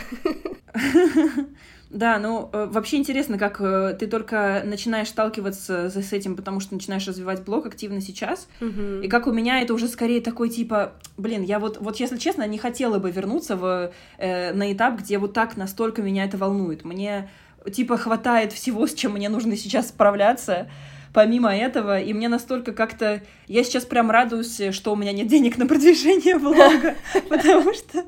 Да, 1.89 2.19
ну 2.19 2.49
э, 2.53 2.67
вообще 2.71 2.95
интересно, 2.95 3.37
как 3.37 3.59
э, 3.59 3.97
ты 3.99 4.07
только 4.07 4.61
начинаешь 4.63 5.09
сталкиваться 5.09 5.89
с 5.89 6.13
этим, 6.13 6.37
потому 6.37 6.61
что 6.61 6.73
начинаешь 6.73 7.05
развивать 7.05 7.43
блог 7.43 7.65
активно 7.65 7.99
сейчас, 7.99 8.47
и 8.61 9.09
как 9.09 9.27
у 9.27 9.33
меня 9.33 9.59
это 9.61 9.73
уже 9.73 9.89
скорее 9.89 10.21
такой 10.21 10.47
типа, 10.47 10.93
блин, 11.17 11.43
я 11.43 11.59
вот, 11.59 11.79
вот 11.81 11.97
если 11.97 12.15
честно, 12.15 12.47
не 12.47 12.57
хотела 12.57 12.97
бы 12.97 13.11
вернуться 13.11 13.57
в, 13.57 13.91
э, 14.17 14.53
на 14.53 14.71
этап, 14.71 15.01
где 15.01 15.17
вот 15.17 15.33
так 15.33 15.57
настолько 15.57 16.01
меня 16.01 16.23
это 16.23 16.37
волнует. 16.37 16.85
Мне 16.85 17.29
типа 17.69 17.97
хватает 17.97 18.53
всего, 18.53 18.87
с 18.87 18.93
чем 18.93 19.13
мне 19.13 19.29
нужно 19.29 19.55
сейчас 19.57 19.89
справляться 19.89 20.69
помимо 21.13 21.53
этого, 21.53 21.99
и 21.99 22.13
мне 22.13 22.29
настолько 22.29 22.71
как-то... 22.71 23.21
Я 23.47 23.63
сейчас 23.63 23.85
прям 23.85 24.09
радуюсь, 24.09 24.61
что 24.71 24.93
у 24.93 24.95
меня 24.95 25.11
нет 25.11 25.27
денег 25.27 25.57
на 25.57 25.67
продвижение 25.67 26.37
блога, 26.37 26.95
потому 27.29 27.73
что 27.73 28.05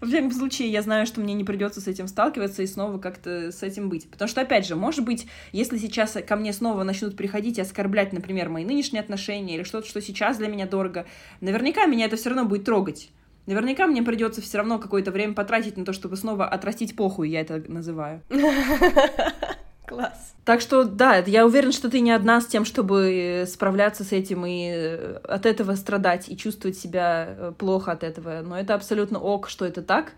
в 0.00 0.06
всяком 0.06 0.32
случае 0.32 0.68
я 0.68 0.82
знаю, 0.82 1.06
что 1.06 1.20
мне 1.20 1.34
не 1.34 1.44
придется 1.44 1.80
с 1.80 1.86
этим 1.86 2.08
сталкиваться 2.08 2.62
и 2.62 2.66
снова 2.66 2.98
как-то 2.98 3.52
с 3.52 3.62
этим 3.62 3.88
быть. 3.88 4.10
Потому 4.10 4.28
что, 4.28 4.40
опять 4.40 4.66
же, 4.66 4.76
может 4.76 5.04
быть, 5.04 5.26
если 5.52 5.78
сейчас 5.78 6.16
ко 6.26 6.36
мне 6.36 6.52
снова 6.52 6.82
начнут 6.82 7.16
приходить 7.16 7.58
и 7.58 7.62
оскорблять, 7.62 8.12
например, 8.12 8.48
мои 8.48 8.64
нынешние 8.64 9.00
отношения 9.00 9.54
или 9.54 9.62
что-то, 9.62 9.88
что 9.88 10.00
сейчас 10.00 10.38
для 10.38 10.48
меня 10.48 10.66
дорого, 10.66 11.06
наверняка 11.40 11.86
меня 11.86 12.06
это 12.06 12.16
все 12.16 12.30
равно 12.30 12.44
будет 12.44 12.64
трогать. 12.64 13.10
Наверняка 13.48 13.86
мне 13.86 14.02
придется 14.02 14.42
все 14.42 14.58
равно 14.58 14.78
какое-то 14.78 15.10
время 15.10 15.32
потратить 15.32 15.78
на 15.78 15.86
то, 15.86 15.94
чтобы 15.94 16.18
снова 16.18 16.46
отрастить 16.46 16.94
похуй, 16.94 17.30
я 17.30 17.40
это 17.40 17.64
называю. 17.66 18.20
Класс. 19.86 20.34
Так 20.44 20.60
что, 20.60 20.84
да, 20.84 21.16
я 21.16 21.46
уверен, 21.46 21.72
что 21.72 21.88
ты 21.88 22.00
не 22.00 22.10
одна 22.10 22.42
с 22.42 22.46
тем, 22.46 22.66
чтобы 22.66 23.44
справляться 23.46 24.04
с 24.04 24.12
этим 24.12 24.44
и 24.44 24.68
э, 24.70 25.20
от 25.24 25.46
этого 25.46 25.76
страдать 25.76 26.28
и 26.28 26.36
чувствовать 26.36 26.76
себя 26.76 27.26
э, 27.26 27.52
плохо 27.56 27.92
от 27.92 28.04
этого. 28.04 28.42
Но 28.42 28.58
это 28.58 28.74
абсолютно 28.74 29.18
ок, 29.18 29.48
что 29.48 29.64
это 29.64 29.80
так 29.80 30.12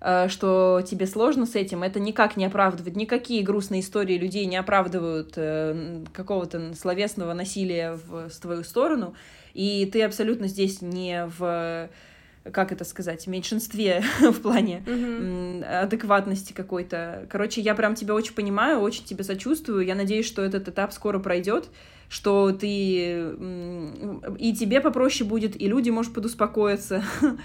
э, 0.00 0.26
что 0.26 0.82
тебе 0.84 1.06
сложно 1.06 1.46
с 1.46 1.54
этим, 1.54 1.84
это 1.84 2.00
никак 2.00 2.36
не 2.36 2.46
оправдывает, 2.46 2.96
никакие 2.96 3.44
грустные 3.44 3.82
истории 3.82 4.18
людей 4.18 4.44
не 4.46 4.56
оправдывают 4.56 5.38
какого-то 6.12 6.74
словесного 6.74 7.32
насилия 7.32 7.92
в, 7.92 8.28
в 8.28 8.40
твою 8.40 8.64
сторону, 8.64 9.14
и 9.54 9.86
ты 9.86 10.02
абсолютно 10.02 10.48
здесь 10.48 10.82
не 10.82 11.26
в 11.38 11.88
как 12.50 12.72
это 12.72 12.84
сказать, 12.84 13.26
меньшинстве 13.26 14.02
в 14.20 14.40
плане 14.40 14.82
mm-hmm. 14.86 15.64
адекватности 15.64 16.52
какой-то. 16.52 17.26
Короче, 17.30 17.60
я 17.60 17.74
прям 17.74 17.94
тебя 17.94 18.14
очень 18.14 18.34
понимаю, 18.34 18.80
очень 18.80 19.04
тебе 19.04 19.24
сочувствую. 19.24 19.84
Я 19.84 19.94
надеюсь, 19.94 20.26
что 20.26 20.42
этот 20.42 20.68
этап 20.68 20.92
скоро 20.92 21.18
пройдет, 21.18 21.68
что 22.08 22.52
ты 22.52 22.66
и 24.38 24.54
тебе 24.58 24.80
попроще 24.80 25.28
будет, 25.28 25.60
и 25.60 25.68
люди, 25.68 25.90
может, 25.90 26.12
подуспокоятся. 26.12 27.04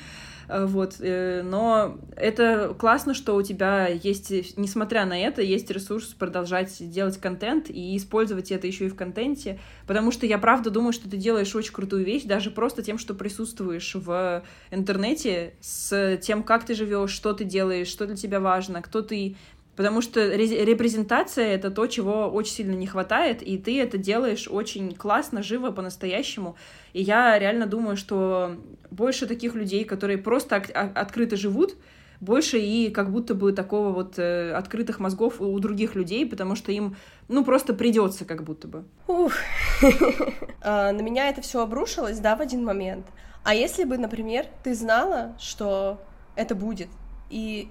Э, 0.48 0.66
вот, 0.66 0.96
э, 1.00 1.42
но 1.44 1.98
это 2.16 2.76
классно, 2.78 3.14
что 3.14 3.36
у 3.36 3.42
тебя 3.42 3.88
есть, 3.88 4.58
несмотря 4.58 5.06
на 5.06 5.18
это, 5.20 5.42
есть 5.42 5.70
ресурс 5.72 6.08
продолжать 6.08 6.76
делать 6.80 7.18
контент 7.18 7.70
и 7.70 7.98
использовать 7.98 8.52
это 8.52 8.68
еще 8.68 8.86
и 8.86 8.90
в 8.90 8.96
контенте, 8.96 9.60
потому 9.86 10.12
что 10.12 10.26
я 10.26 10.38
правда 10.38 10.70
думаю, 10.70 10.94
что 10.94 11.10
ты 11.10 11.18
делаешь 11.18 11.54
очень 11.56 11.74
крутую 11.74 12.06
вещь, 12.06 12.24
даже 12.24 12.52
просто 12.52 12.82
тем, 12.82 12.98
что 12.98 13.14
присутствуешь 13.14 13.96
в 13.96 14.44
интернете, 14.72 15.54
с 15.60 16.18
тем, 16.18 16.44
как 16.44 16.66
ты 16.66 16.74
живешь, 16.76 17.12
что 17.12 17.34
ты 17.34 17.44
делаешь, 17.44 17.88
что 17.88 18.06
для 18.06 18.16
тебя 18.16 18.40
важно, 18.40 18.82
кто 18.82 19.02
ты, 19.02 19.36
Потому 19.78 20.02
что 20.02 20.28
репрезентация— 20.28 21.46
это 21.54 21.70
то, 21.70 21.86
чего 21.86 22.28
очень 22.30 22.54
сильно 22.54 22.74
не 22.74 22.88
хватает, 22.88 23.44
и 23.44 23.60
ты 23.60 23.80
это 23.80 24.00
делаешь 24.00 24.48
очень 24.50 24.96
классно, 24.96 25.44
живо, 25.44 25.70
по-настоящему. 25.70 26.56
И 26.94 27.04
я 27.04 27.38
реально 27.38 27.68
думаю, 27.68 27.96
что 27.96 28.58
больше 28.90 29.28
таких 29.28 29.54
людей, 29.54 29.86
которые 29.86 30.18
просто 30.18 30.56
открыто 30.56 31.38
живут, 31.38 31.76
больше 32.20 32.58
и 32.58 32.90
как 32.90 33.12
будто 33.12 33.36
бы 33.36 33.54
такого 33.54 33.92
вот 33.92 34.18
э, 34.18 34.52
открытых 34.54 35.00
мозгов 35.00 35.40
у 35.40 35.60
других 35.60 35.94
людей, 35.94 36.26
потому 36.26 36.56
что 36.56 36.72
им, 36.72 36.96
ну, 37.28 37.46
просто 37.46 37.76
придется 37.76 38.26
как 38.26 38.44
будто 38.44 38.68
бы. 38.68 38.84
Ух. 39.08 39.34
а, 40.64 40.92
на 40.92 41.02
меня 41.02 41.30
это 41.30 41.44
все 41.44 41.62
обрушилось, 41.62 42.18
да, 42.18 42.36
в 42.36 42.42
один 42.42 42.66
момент. 42.66 43.06
А 43.44 43.54
если 43.54 43.84
бы, 43.84 44.00
например, 44.00 44.48
ты 44.64 44.74
знала, 44.74 45.36
что 45.40 46.02
это 46.36 46.56
будет, 46.56 46.88
и 47.30 47.70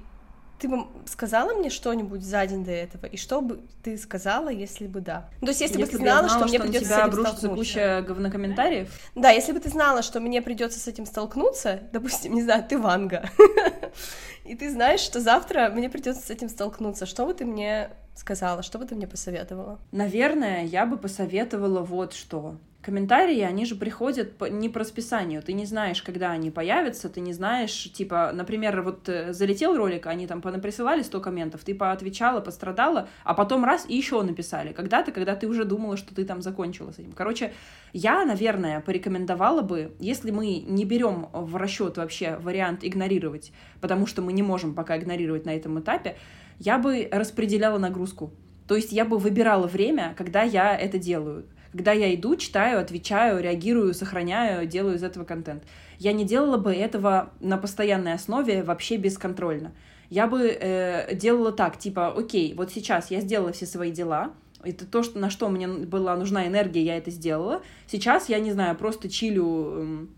ты 0.58 0.68
бы 0.68 0.86
сказала 1.06 1.54
мне 1.54 1.70
что-нибудь 1.70 2.22
за 2.22 2.46
день 2.46 2.64
до 2.64 2.70
этого? 2.70 3.06
И 3.06 3.16
что 3.16 3.40
бы 3.40 3.60
ты 3.82 3.98
сказала, 3.98 4.48
если 4.48 4.86
бы 4.86 5.00
да? 5.00 5.28
То 5.40 5.48
есть, 5.48 5.60
если, 5.60 5.78
если 5.78 5.84
бы 5.84 5.86
ты 5.86 5.96
знала, 5.98 6.28
знала, 6.28 6.28
что, 6.28 6.38
что 6.38 6.48
мне 6.48 6.60
придется 6.60 6.88
тебя 6.88 7.04
обрушится 7.04 7.48
куча 7.48 8.04
говнокомментариев? 8.06 8.88
Да, 9.14 9.30
если 9.30 9.52
бы 9.52 9.60
ты 9.60 9.68
знала, 9.68 10.02
что 10.02 10.20
мне 10.20 10.40
придется 10.42 10.78
с 10.78 10.86
этим 10.86 11.06
столкнуться, 11.06 11.80
допустим, 11.92 12.34
не 12.34 12.42
знаю, 12.42 12.64
ты 12.68 12.78
Ванга, 12.78 13.28
и 14.44 14.54
ты 14.54 14.70
знаешь, 14.70 15.00
что 15.00 15.20
завтра 15.20 15.70
мне 15.70 15.88
придется 15.88 16.26
с 16.26 16.30
этим 16.30 16.48
столкнуться, 16.48 17.06
что 17.06 17.26
бы 17.26 17.34
ты 17.34 17.44
мне 17.44 17.90
сказала, 18.14 18.62
что 18.62 18.78
бы 18.78 18.86
ты 18.86 18.94
мне 18.94 19.06
посоветовала? 19.06 19.78
Наверное, 19.92 20.64
я 20.64 20.86
бы 20.86 20.96
посоветовала 20.96 21.80
вот 21.80 22.14
что 22.14 22.56
комментарии, 22.86 23.40
они 23.40 23.66
же 23.66 23.74
приходят 23.74 24.40
не 24.48 24.68
по 24.68 24.78
расписанию. 24.78 25.42
Ты 25.42 25.54
не 25.54 25.66
знаешь, 25.66 26.02
когда 26.02 26.30
они 26.30 26.52
появятся, 26.52 27.08
ты 27.08 27.18
не 27.20 27.32
знаешь, 27.32 27.92
типа, 27.92 28.30
например, 28.32 28.80
вот 28.82 29.08
э, 29.08 29.32
залетел 29.32 29.76
ролик, 29.76 30.06
они 30.06 30.28
там 30.28 30.40
понаприсылали 30.40 31.02
100 31.02 31.20
комментов, 31.20 31.64
ты 31.64 31.74
поотвечала, 31.74 32.40
пострадала, 32.40 33.08
а 33.24 33.34
потом 33.34 33.64
раз 33.64 33.86
и 33.88 33.96
еще 33.96 34.22
написали. 34.22 34.72
Когда-то, 34.72 35.10
когда 35.10 35.34
ты 35.34 35.48
уже 35.48 35.64
думала, 35.64 35.96
что 35.96 36.14
ты 36.14 36.24
там 36.24 36.42
закончила 36.42 36.92
с 36.92 37.00
этим. 37.00 37.10
Короче, 37.10 37.52
я, 37.92 38.24
наверное, 38.24 38.80
порекомендовала 38.80 39.62
бы, 39.62 39.92
если 39.98 40.30
мы 40.30 40.58
не 40.60 40.84
берем 40.84 41.26
в 41.32 41.56
расчет 41.56 41.96
вообще 41.96 42.36
вариант 42.36 42.84
игнорировать, 42.84 43.50
потому 43.80 44.06
что 44.06 44.22
мы 44.22 44.32
не 44.32 44.44
можем 44.44 44.76
пока 44.76 44.96
игнорировать 44.96 45.44
на 45.44 45.56
этом 45.56 45.80
этапе, 45.80 46.16
я 46.60 46.78
бы 46.78 47.08
распределяла 47.10 47.78
нагрузку. 47.78 48.32
То 48.68 48.76
есть 48.76 48.92
я 48.92 49.04
бы 49.04 49.18
выбирала 49.18 49.66
время, 49.66 50.14
когда 50.16 50.42
я 50.42 50.76
это 50.76 50.98
делаю 50.98 51.46
когда 51.76 51.92
я 51.92 52.14
иду, 52.14 52.36
читаю, 52.36 52.80
отвечаю, 52.80 53.42
реагирую, 53.42 53.92
сохраняю, 53.92 54.66
делаю 54.66 54.96
из 54.96 55.02
этого 55.02 55.24
контент. 55.24 55.62
Я 55.98 56.12
не 56.12 56.24
делала 56.24 56.56
бы 56.56 56.74
этого 56.74 57.30
на 57.40 57.58
постоянной 57.58 58.14
основе 58.14 58.62
вообще 58.62 58.96
бесконтрольно. 58.96 59.72
я 60.08 60.26
бы 60.26 60.48
э, 60.48 61.14
делала 61.14 61.52
так, 61.52 61.78
типа, 61.78 62.08
окей, 62.16 62.54
вот 62.54 62.72
сейчас 62.72 63.10
я 63.10 63.20
сделала 63.20 63.52
все 63.52 63.66
свои 63.66 63.90
дела, 63.90 64.32
это 64.62 64.86
то, 64.86 65.02
что, 65.02 65.18
на 65.18 65.30
что 65.30 65.48
мне 65.48 65.68
была 65.68 66.16
нужна 66.16 66.46
энергия, 66.46 66.82
я 66.82 66.96
это 66.96 67.10
сделала. 67.10 67.62
Сейчас 67.86 68.28
я, 68.28 68.38
не 68.40 68.52
знаю, 68.52 68.76
просто 68.76 69.08
чилю 69.08 70.08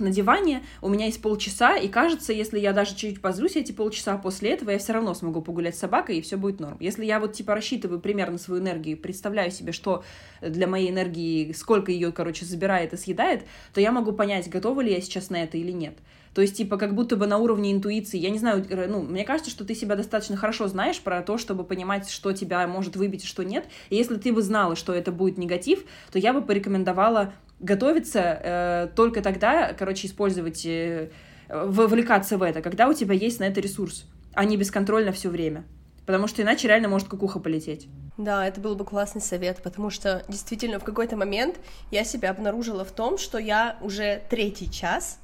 на 0.00 0.10
диване, 0.10 0.62
у 0.82 0.88
меня 0.88 1.06
есть 1.06 1.22
полчаса, 1.22 1.76
и 1.76 1.88
кажется, 1.88 2.32
если 2.32 2.58
я 2.58 2.72
даже 2.72 2.90
чуть-чуть 2.90 3.20
позлюсь 3.20 3.56
эти 3.56 3.72
полчаса 3.72 4.16
после 4.18 4.50
этого, 4.50 4.70
я 4.70 4.78
все 4.78 4.92
равно 4.92 5.14
смогу 5.14 5.42
погулять 5.42 5.76
с 5.76 5.80
собакой, 5.80 6.18
и 6.18 6.22
все 6.22 6.36
будет 6.36 6.60
норм. 6.60 6.76
Если 6.80 7.04
я 7.04 7.20
вот 7.20 7.32
типа 7.32 7.54
рассчитываю 7.54 8.00
примерно 8.00 8.38
свою 8.38 8.62
энергию, 8.62 8.96
представляю 8.98 9.50
себе, 9.50 9.72
что 9.72 10.04
для 10.40 10.66
моей 10.66 10.90
энергии, 10.90 11.52
сколько 11.52 11.90
ее, 11.90 12.12
короче, 12.12 12.44
забирает 12.44 12.92
и 12.92 12.96
съедает, 12.96 13.44
то 13.74 13.80
я 13.80 13.92
могу 13.92 14.12
понять, 14.12 14.48
готова 14.48 14.80
ли 14.80 14.92
я 14.92 15.00
сейчас 15.00 15.30
на 15.30 15.42
это 15.42 15.56
или 15.58 15.72
нет. 15.72 15.96
То 16.36 16.42
есть, 16.42 16.54
типа, 16.54 16.76
как 16.76 16.94
будто 16.94 17.16
бы 17.16 17.26
на 17.26 17.38
уровне 17.38 17.72
интуиции, 17.72 18.18
я 18.18 18.28
не 18.28 18.38
знаю, 18.38 18.66
ну, 18.90 19.00
мне 19.00 19.24
кажется, 19.24 19.50
что 19.50 19.64
ты 19.64 19.74
себя 19.74 19.96
достаточно 19.96 20.36
хорошо 20.36 20.68
знаешь 20.68 21.00
про 21.00 21.22
то, 21.22 21.38
чтобы 21.38 21.64
понимать, 21.64 22.10
что 22.10 22.32
тебя 22.34 22.66
может 22.68 22.94
выбить 22.94 23.24
и 23.24 23.26
что 23.26 23.42
нет. 23.42 23.64
И 23.88 23.96
если 23.96 24.16
ты 24.16 24.34
бы 24.34 24.42
знала, 24.42 24.76
что 24.76 24.92
это 24.92 25.12
будет 25.12 25.38
негатив, 25.38 25.86
то 26.12 26.18
я 26.18 26.34
бы 26.34 26.42
порекомендовала 26.42 27.32
готовиться 27.60 28.20
э, 28.20 28.88
только 28.94 29.22
тогда, 29.22 29.72
короче, 29.72 30.06
использовать, 30.06 30.64
э, 30.66 31.10
вовлекаться 31.48 32.38
в 32.38 32.42
это, 32.42 32.62
когда 32.62 32.88
у 32.88 32.92
тебя 32.92 33.14
есть 33.14 33.40
на 33.40 33.44
это 33.44 33.60
ресурс, 33.60 34.06
а 34.34 34.44
не 34.44 34.56
бесконтрольно 34.56 35.12
все 35.12 35.28
время. 35.28 35.64
Потому 36.04 36.28
что 36.28 36.42
иначе 36.42 36.68
реально 36.68 36.88
может 36.88 37.08
кукуха 37.08 37.40
полететь. 37.40 37.88
Да, 38.16 38.46
это 38.46 38.60
был 38.60 38.76
бы 38.76 38.84
классный 38.84 39.20
совет, 39.20 39.60
потому 39.62 39.90
что 39.90 40.24
действительно 40.28 40.78
в 40.78 40.84
какой-то 40.84 41.16
момент 41.16 41.56
я 41.90 42.04
себя 42.04 42.30
обнаружила 42.30 42.84
в 42.84 42.92
том, 42.92 43.18
что 43.18 43.38
я 43.38 43.76
уже 43.80 44.22
третий 44.30 44.70
час 44.70 45.18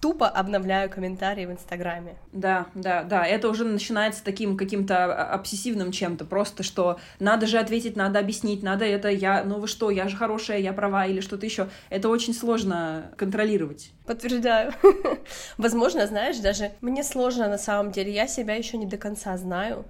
тупо 0.00 0.28
обновляю 0.28 0.88
комментарии 0.88 1.44
в 1.44 1.52
Инстаграме. 1.52 2.16
Да, 2.32 2.66
да, 2.74 3.02
да, 3.02 3.26
это 3.26 3.48
уже 3.48 3.64
начинается 3.64 4.24
таким 4.24 4.56
каким-то 4.56 5.12
обсессивным 5.32 5.92
чем-то, 5.92 6.24
просто 6.24 6.62
что 6.62 6.98
надо 7.18 7.46
же 7.46 7.58
ответить, 7.58 7.96
надо 7.96 8.18
объяснить, 8.18 8.62
надо 8.62 8.86
это, 8.86 9.08
я, 9.08 9.44
ну 9.44 9.60
вы 9.60 9.68
что, 9.68 9.90
я 9.90 10.08
же 10.08 10.16
хорошая, 10.16 10.58
я 10.58 10.72
права 10.72 11.06
или 11.06 11.20
что-то 11.20 11.44
еще. 11.44 11.68
Это 11.90 12.08
очень 12.08 12.34
сложно 12.34 13.12
контролировать. 13.16 13.92
Подтверждаю. 14.06 14.72
Возможно, 15.58 16.06
знаешь, 16.06 16.38
даже 16.38 16.72
мне 16.80 17.04
сложно 17.04 17.48
на 17.48 17.58
самом 17.58 17.92
деле, 17.92 18.12
я 18.12 18.26
себя 18.26 18.54
еще 18.54 18.78
не 18.78 18.86
до 18.86 18.96
конца 18.96 19.36
знаю. 19.36 19.84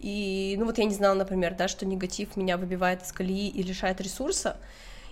И, 0.00 0.56
ну 0.58 0.66
вот 0.66 0.78
я 0.78 0.84
не 0.84 0.94
знала, 0.94 1.14
например, 1.14 1.54
да, 1.54 1.68
что 1.68 1.86
негатив 1.86 2.36
меня 2.36 2.56
выбивает 2.56 3.02
из 3.02 3.12
колеи 3.12 3.48
и 3.48 3.62
лишает 3.62 4.00
ресурса. 4.00 4.56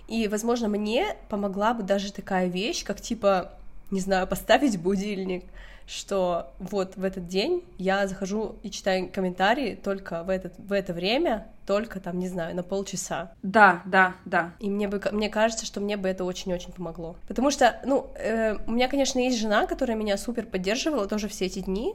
И, 0.07 0.27
возможно, 0.27 0.67
мне 0.67 1.15
помогла 1.29 1.73
бы 1.73 1.81
даже 1.81 2.13
такая 2.13 2.47
вещь, 2.47 2.83
как 2.83 3.01
типа 3.01 3.53
не 3.91 3.99
знаю, 3.99 4.27
поставить 4.27 4.79
будильник, 4.79 5.45
что 5.87 6.53
вот 6.57 6.95
в 6.95 7.03
этот 7.03 7.27
день 7.27 7.63
я 7.77 8.07
захожу 8.07 8.55
и 8.63 8.71
читаю 8.71 9.09
комментарии 9.11 9.75
только 9.75 10.23
в, 10.23 10.29
этот, 10.29 10.53
в 10.57 10.71
это 10.71 10.93
время, 10.93 11.47
только 11.67 11.99
там, 11.99 12.17
не 12.17 12.27
знаю, 12.27 12.55
на 12.55 12.63
полчаса. 12.63 13.31
Да, 13.43 13.83
да, 13.85 14.15
да. 14.25 14.53
И 14.59 14.69
мне, 14.69 14.87
бы, 14.87 15.01
мне 15.11 15.29
кажется, 15.29 15.65
что 15.65 15.81
мне 15.81 15.97
бы 15.97 16.09
это 16.09 16.23
очень-очень 16.23 16.71
помогло. 16.71 17.15
Потому 17.27 17.51
что, 17.51 17.79
ну, 17.85 18.09
э, 18.15 18.57
у 18.65 18.71
меня, 18.71 18.87
конечно, 18.87 19.19
есть 19.19 19.37
жена, 19.37 19.67
которая 19.67 19.95
меня 19.95 20.17
супер 20.17 20.45
поддерживала 20.45 21.07
тоже 21.07 21.27
все 21.27 21.45
эти 21.45 21.59
дни, 21.59 21.93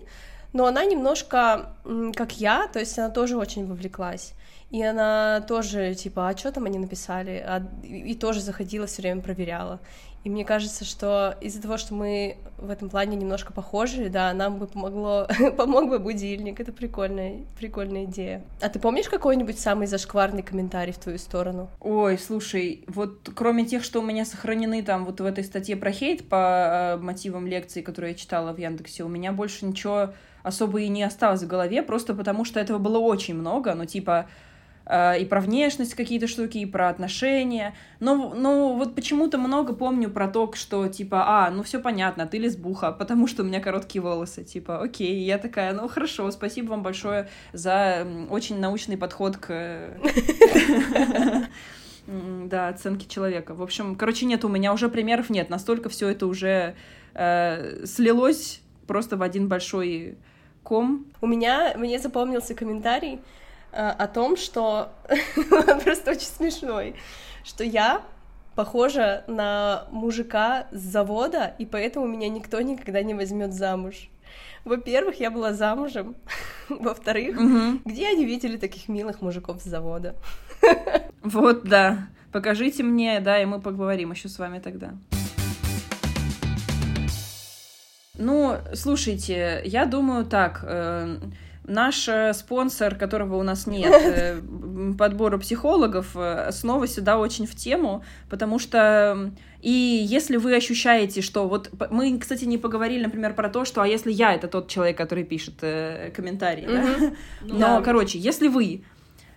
но 0.53 0.67
она 0.67 0.85
немножко 0.85 1.75
как 2.15 2.33
я, 2.41 2.69
то 2.69 2.79
есть 2.79 2.99
она 2.99 3.11
тоже 3.11 3.37
очень 3.37 3.67
вовлеклась. 3.67 4.35
И 4.71 4.83
она 4.83 5.45
тоже, 5.49 5.95
типа, 5.95 6.29
а 6.29 6.37
что 6.37 6.53
там 6.53 6.65
они 6.65 6.79
написали? 6.79 7.43
А, 7.45 7.67
и, 7.83 8.13
и 8.13 8.15
тоже 8.15 8.41
заходила, 8.41 8.87
все 8.87 9.03
время 9.03 9.21
проверяла. 9.21 9.81
И 10.23 10.31
мне 10.31 10.45
кажется, 10.45 10.85
что 10.85 11.37
из-за 11.41 11.63
того, 11.63 11.79
что 11.79 11.95
мы 11.95 12.37
в 12.59 12.69
этом 12.69 12.91
плане 12.91 13.17
немножко 13.17 13.53
похожи, 13.53 14.11
да, 14.11 14.33
нам 14.35 14.59
бы 14.59 14.67
помогло, 14.67 15.27
помог 15.57 15.89
бы 15.89 15.99
будильник. 15.99 16.61
Это 16.61 16.73
прикольная, 16.73 17.41
прикольная 17.59 18.05
идея. 18.05 18.43
А 18.61 18.69
ты 18.69 18.79
помнишь 18.79 19.09
какой-нибудь 19.09 19.59
самый 19.59 19.87
зашкварный 19.87 20.43
комментарий 20.43 20.93
в 20.93 20.99
твою 20.99 21.19
сторону? 21.19 21.71
Ой, 21.81 22.19
слушай, 22.19 22.85
вот 22.87 23.31
кроме 23.35 23.65
тех, 23.65 23.83
что 23.83 24.01
у 24.01 24.03
меня 24.03 24.27
сохранены 24.27 24.83
там 24.83 25.07
вот 25.07 25.21
в 25.21 25.25
этой 25.25 25.43
статье 25.43 25.77
про 25.77 25.91
хейт 25.91 26.29
по 26.29 26.37
э, 26.37 26.97
мотивам 26.99 27.47
лекции, 27.47 27.81
которую 27.81 28.13
я 28.13 28.17
читала 28.17 28.53
в 28.53 28.59
Яндексе, 28.59 29.05
у 29.05 29.09
меня 29.09 29.33
больше 29.33 29.65
ничего 29.65 30.13
особо 30.43 30.81
и 30.81 30.89
не 30.89 31.03
осталось 31.03 31.43
в 31.43 31.47
голове, 31.47 31.83
просто 31.83 32.15
потому 32.15 32.45
что 32.45 32.61
этого 32.61 32.79
было 32.79 32.99
очень 32.99 33.35
много, 33.35 33.75
ну 33.75 33.85
типа 33.85 34.27
и 34.91 35.25
про 35.25 35.41
внешность 35.41 35.95
какие-то 35.95 36.27
штуки, 36.27 36.59
и 36.59 36.67
про 36.67 36.89
отношения. 36.89 37.75
Но, 38.01 38.35
но 38.35 38.75
вот 38.75 38.97
почему-то 38.97 39.39
много 39.39 39.73
помню 39.73 40.11
про 40.11 40.27
то, 40.27 40.53
что 40.55 40.89
типа, 40.89 41.47
а, 41.47 41.51
ну 41.51 41.63
все 41.63 41.79
понятно, 41.79 42.27
ты 42.27 42.39
лесбуха, 42.39 42.91
потому 42.91 43.29
что 43.29 43.43
у 43.43 43.47
меня 43.47 43.61
короткие 43.61 44.03
волосы. 44.03 44.43
Типа, 44.43 44.83
окей, 44.83 45.23
я 45.25 45.39
такая, 45.39 45.73
ну 45.75 45.87
хорошо, 45.87 46.29
спасибо 46.33 46.71
вам 46.71 46.83
большое 46.83 47.29
за 47.53 48.07
очень 48.31 48.59
научный 48.59 48.97
подход 48.97 49.37
к 49.37 49.97
да, 52.07 52.69
оценки 52.69 53.07
человека. 53.07 53.55
В 53.55 53.63
общем, 53.63 53.95
короче, 53.95 54.27
нет, 54.27 54.45
у 54.45 54.49
меня 54.49 54.73
уже 54.73 54.89
примеров 54.89 55.31
нет. 55.31 55.51
Настолько 55.51 55.89
все 55.89 56.09
это 56.09 56.27
уже 56.27 56.75
э, 57.15 57.87
слилось 57.87 58.61
просто 58.89 59.17
в 59.17 59.23
один 59.23 59.47
большой 59.47 60.19
ком. 60.65 61.07
У 61.21 61.29
меня, 61.29 61.75
мне 61.77 62.01
запомнился 62.01 62.57
комментарий, 62.57 63.21
Э, 63.21 63.40
о 63.73 64.07
том, 64.07 64.37
что 64.37 64.93
просто 65.85 66.13
очень 66.13 66.27
смешной, 66.27 66.95
что 67.45 67.65
я 67.65 68.03
похожа 68.55 69.25
на 69.27 69.87
мужика 69.91 70.67
с 70.71 70.81
завода, 70.81 71.55
и 71.59 71.67
поэтому 71.67 72.07
меня 72.07 72.29
никто 72.29 72.61
никогда 72.61 73.03
не 73.03 73.15
возьмет 73.15 73.53
замуж. 73.53 74.11
Во-первых, 74.65 75.21
я 75.21 75.31
была 75.31 75.53
замужем. 75.55 76.15
Во-вторых, 76.69 77.39
угу. 77.39 77.81
где 77.85 78.09
они 78.09 78.27
видели 78.27 78.57
таких 78.57 78.89
милых 78.89 79.23
мужиков 79.23 79.61
с 79.61 79.65
завода? 79.65 80.15
Вот, 81.23 81.65
да. 81.65 82.09
Покажите 82.33 82.83
мне, 82.83 83.21
да, 83.21 83.43
и 83.43 83.45
мы 83.45 83.61
поговорим 83.61 84.13
еще 84.13 84.29
с 84.31 84.39
вами 84.39 84.59
тогда. 84.59 84.93
Ну, 88.15 88.57
слушайте, 88.73 89.61
я 89.65 89.85
думаю 89.85 90.25
так. 90.25 90.61
Э, 90.63 91.17
Наш 91.71 92.09
э, 92.09 92.33
спонсор, 92.35 92.97
которого 92.97 93.37
у 93.37 93.43
нас 93.43 93.67
нет, 93.67 93.93
э, 94.05 94.41
подбора 94.99 95.39
психологов, 95.39 96.17
э, 96.17 96.51
снова 96.53 96.87
сюда 96.87 97.19
очень 97.19 97.47
в 97.47 97.55
тему, 97.55 98.05
потому 98.29 98.59
что 98.59 99.33
и 99.63 99.71
если 99.71 100.37
вы 100.37 100.57
ощущаете, 100.57 101.21
что 101.21 101.47
вот 101.47 101.71
мы, 101.91 102.19
кстати, 102.19 102.45
не 102.45 102.59
поговорили, 102.59 103.05
например, 103.05 103.35
про 103.35 103.49
то, 103.49 103.65
что 103.65 103.83
а 103.83 103.87
если 103.87 104.11
я 104.11 104.35
это 104.35 104.49
тот 104.49 104.69
человек, 104.69 104.97
который 104.97 105.25
пишет 105.25 105.55
э, 105.63 106.11
комментарии, 106.15 106.65
mm-hmm. 106.65 107.01
да? 107.01 107.17
Но, 107.43 107.59
да. 107.59 107.83
короче, 107.83 108.19
если 108.19 108.49
вы 108.49 108.85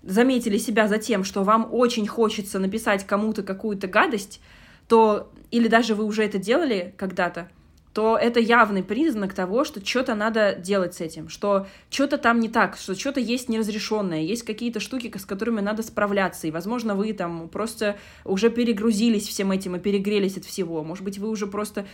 заметили 0.02 0.58
себя 0.58 0.88
за 0.88 0.98
тем, 0.98 1.24
что 1.24 1.44
вам 1.44 1.68
очень 1.72 2.08
хочется 2.08 2.60
написать 2.60 3.06
кому-то 3.06 3.44
какую-то 3.44 3.88
гадость, 3.88 4.42
то 4.88 5.32
или 5.52 5.68
даже 5.68 5.96
вы 5.96 6.06
уже 6.06 6.24
это 6.24 6.38
делали 6.38 6.94
когда-то, 6.98 7.50
то 7.94 8.18
это 8.18 8.40
явный 8.40 8.84
признак 8.84 9.34
того, 9.34 9.64
что 9.64 9.86
что-то 9.86 10.16
надо 10.16 10.56
делать 10.56 10.96
с 10.96 11.02
этим, 11.02 11.30
что 11.30 11.68
что-то 11.92 12.18
там 12.18 12.40
не 12.40 12.50
так, 12.50 12.76
что 12.76 12.96
что-то 12.96 13.20
есть 13.20 13.50
неразрешенное, 13.50 14.22
есть 14.22 14.44
какие-то 14.44 14.80
штуки, 14.80 15.16
с 15.16 15.26
которыми 15.26 15.62
надо 15.62 15.84
справляться, 15.84 16.48
и, 16.48 16.52
возможно, 16.52 16.96
вы 16.96 17.14
там 17.14 17.48
просто 17.50 17.98
уже 18.26 18.50
перегрузились 18.50 19.28
всем 19.28 19.52
этим 19.52 19.76
и 19.76 19.80
перегрелись 19.80 20.38
от 20.38 20.46
всего, 20.46 20.84
может 20.84 21.04
быть, 21.04 21.20
вы 21.20 21.30
уже 21.30 21.46
просто 21.46 21.86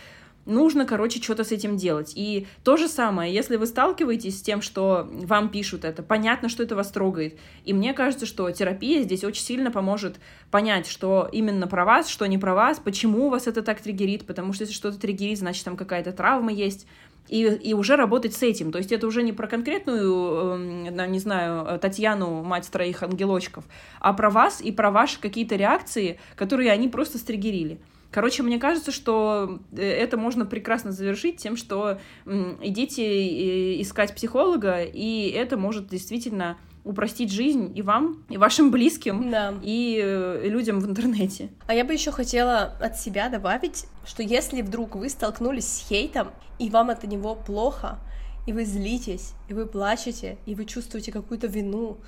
нужно, 0.46 0.84
короче, 0.86 1.22
что-то 1.22 1.44
с 1.44 1.52
этим 1.52 1.76
делать. 1.76 2.12
И 2.14 2.46
то 2.64 2.76
же 2.76 2.88
самое, 2.88 3.32
если 3.32 3.56
вы 3.56 3.66
сталкиваетесь 3.66 4.38
с 4.38 4.42
тем, 4.42 4.62
что 4.62 5.08
вам 5.10 5.48
пишут 5.48 5.84
это, 5.84 6.02
понятно, 6.02 6.48
что 6.48 6.62
это 6.62 6.76
вас 6.76 6.90
трогает. 6.90 7.38
И 7.64 7.72
мне 7.72 7.92
кажется, 7.92 8.26
что 8.26 8.50
терапия 8.50 9.02
здесь 9.02 9.24
очень 9.24 9.42
сильно 9.42 9.70
поможет 9.70 10.18
понять, 10.50 10.86
что 10.86 11.28
именно 11.30 11.66
про 11.66 11.84
вас, 11.84 12.08
что 12.08 12.26
не 12.26 12.38
про 12.38 12.54
вас, 12.54 12.80
почему 12.80 13.28
вас 13.28 13.46
это 13.46 13.62
так 13.62 13.80
триггерит, 13.80 14.26
потому 14.26 14.52
что 14.52 14.62
если 14.62 14.74
что-то 14.74 14.98
триггерит, 14.98 15.38
значит, 15.38 15.64
там 15.64 15.76
какая-то 15.76 16.12
травма 16.12 16.52
есть. 16.52 16.86
И, 17.28 17.44
и 17.44 17.74
уже 17.74 17.94
работать 17.94 18.34
с 18.34 18.42
этим. 18.42 18.72
То 18.72 18.78
есть 18.78 18.90
это 18.90 19.06
уже 19.06 19.22
не 19.22 19.32
про 19.32 19.46
конкретную, 19.46 20.90
э, 20.90 21.06
не 21.06 21.18
знаю, 21.20 21.78
Татьяну, 21.78 22.42
мать 22.42 22.68
троих 22.68 23.04
ангелочков, 23.04 23.64
а 24.00 24.12
про 24.14 24.30
вас 24.30 24.60
и 24.60 24.72
про 24.72 24.90
ваши 24.90 25.20
какие-то 25.20 25.54
реакции, 25.54 26.18
которые 26.34 26.72
они 26.72 26.88
просто 26.88 27.18
стригерили. 27.18 27.78
Короче, 28.10 28.42
мне 28.42 28.58
кажется, 28.58 28.90
что 28.90 29.60
э, 29.72 29.82
это 29.82 30.16
можно 30.16 30.44
прекрасно 30.44 30.92
завершить 30.92 31.36
тем, 31.36 31.56
что 31.56 31.98
идите 32.26 33.04
э, 33.04 33.80
искать 33.80 34.14
психолога, 34.14 34.82
и 34.82 35.30
это 35.30 35.56
может 35.56 35.88
действительно 35.88 36.58
упростить 36.84 37.30
жизнь 37.30 37.72
и 37.76 37.82
вам, 37.82 38.24
и 38.28 38.36
вашим 38.36 38.70
близким, 38.70 39.30
да. 39.30 39.54
и 39.62 40.00
э, 40.02 40.48
людям 40.48 40.80
в 40.80 40.86
интернете. 40.86 41.50
А 41.66 41.74
я 41.74 41.84
бы 41.84 41.92
еще 41.92 42.10
хотела 42.10 42.76
от 42.80 42.98
себя 42.98 43.28
добавить, 43.28 43.86
что 44.04 44.22
если 44.22 44.62
вдруг 44.62 44.96
вы 44.96 45.08
столкнулись 45.08 45.66
с 45.66 45.88
хейтом, 45.88 46.28
и 46.58 46.70
вам 46.70 46.90
от 46.90 47.04
него 47.04 47.34
плохо, 47.34 47.98
и 48.46 48.52
вы 48.52 48.64
злитесь, 48.64 49.34
и 49.48 49.54
вы 49.54 49.66
плачете, 49.66 50.38
и 50.46 50.54
вы 50.54 50.64
чувствуете 50.64 51.12
какую-то 51.12 51.46
вину, 51.46 51.98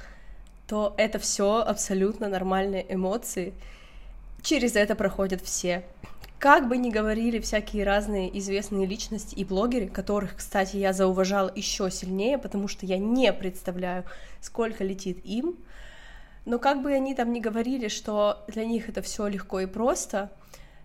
то 0.67 0.95
это 0.97 1.19
все 1.19 1.61
абсолютно 1.61 2.29
нормальные 2.29 2.87
эмоции, 2.93 3.53
через 4.43 4.77
это 4.77 4.95
проходят 4.95 5.41
все. 5.43 5.85
как 6.39 6.69
бы 6.69 6.77
ни 6.77 6.91
говорили 6.91 7.39
всякие 7.39 7.85
разные 7.85 8.37
известные 8.39 8.85
личности 8.85 9.35
и 9.37 9.45
блогеры, 9.45 9.87
которых, 9.87 10.37
кстати, 10.37 10.77
я 10.77 10.93
зауважала 10.93 11.53
еще 11.55 11.89
сильнее, 11.89 12.37
потому 12.37 12.67
что 12.67 12.85
я 12.85 12.99
не 12.99 13.33
представляю, 13.33 14.05
сколько 14.41 14.83
летит 14.83 15.25
им, 15.25 15.57
но 16.45 16.59
как 16.59 16.83
бы 16.83 16.93
они 16.93 17.15
там 17.15 17.33
ни 17.33 17.39
говорили, 17.39 17.87
что 17.87 18.45
для 18.49 18.65
них 18.65 18.89
это 18.89 19.03
все 19.03 19.29
легко 19.29 19.61
и 19.61 19.67
просто, 19.67 20.31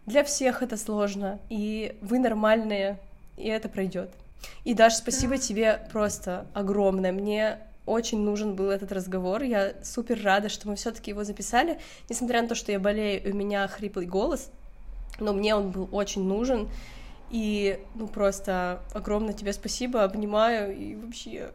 для 0.05 0.23
всех 0.23 0.61
это 0.61 0.77
сложно, 0.77 1.39
и 1.49 1.97
вы 2.01 2.19
нормальные, 2.19 2.99
и 3.35 3.47
это 3.47 3.67
пройдет. 3.67 4.11
И 4.63 4.75
Даш, 4.75 4.93
спасибо 4.93 5.37
да. 5.37 5.41
тебе 5.41 5.81
просто 5.91 6.45
огромное. 6.53 7.11
Мне 7.11 7.57
очень 7.87 8.19
нужен 8.19 8.55
был 8.55 8.69
этот 8.69 8.91
разговор. 8.91 9.41
Я 9.41 9.73
супер 9.83 10.21
рада, 10.23 10.49
что 10.49 10.67
мы 10.67 10.75
все-таки 10.75 11.11
его 11.11 11.23
записали, 11.23 11.79
несмотря 12.09 12.41
на 12.41 12.47
то, 12.47 12.55
что 12.55 12.71
я 12.71 12.79
болею, 12.79 13.33
у 13.33 13.35
меня 13.35 13.67
хриплый 13.67 14.05
голос, 14.05 14.51
но 15.19 15.33
мне 15.33 15.55
он 15.55 15.71
был 15.71 15.89
очень 15.91 16.23
нужен. 16.23 16.69
И, 17.29 17.79
ну, 17.95 18.07
просто 18.07 18.81
огромное 18.93 19.33
тебе 19.33 19.51
спасибо, 19.51 20.03
обнимаю 20.03 20.77
и 20.77 20.95
вообще, 20.95 21.51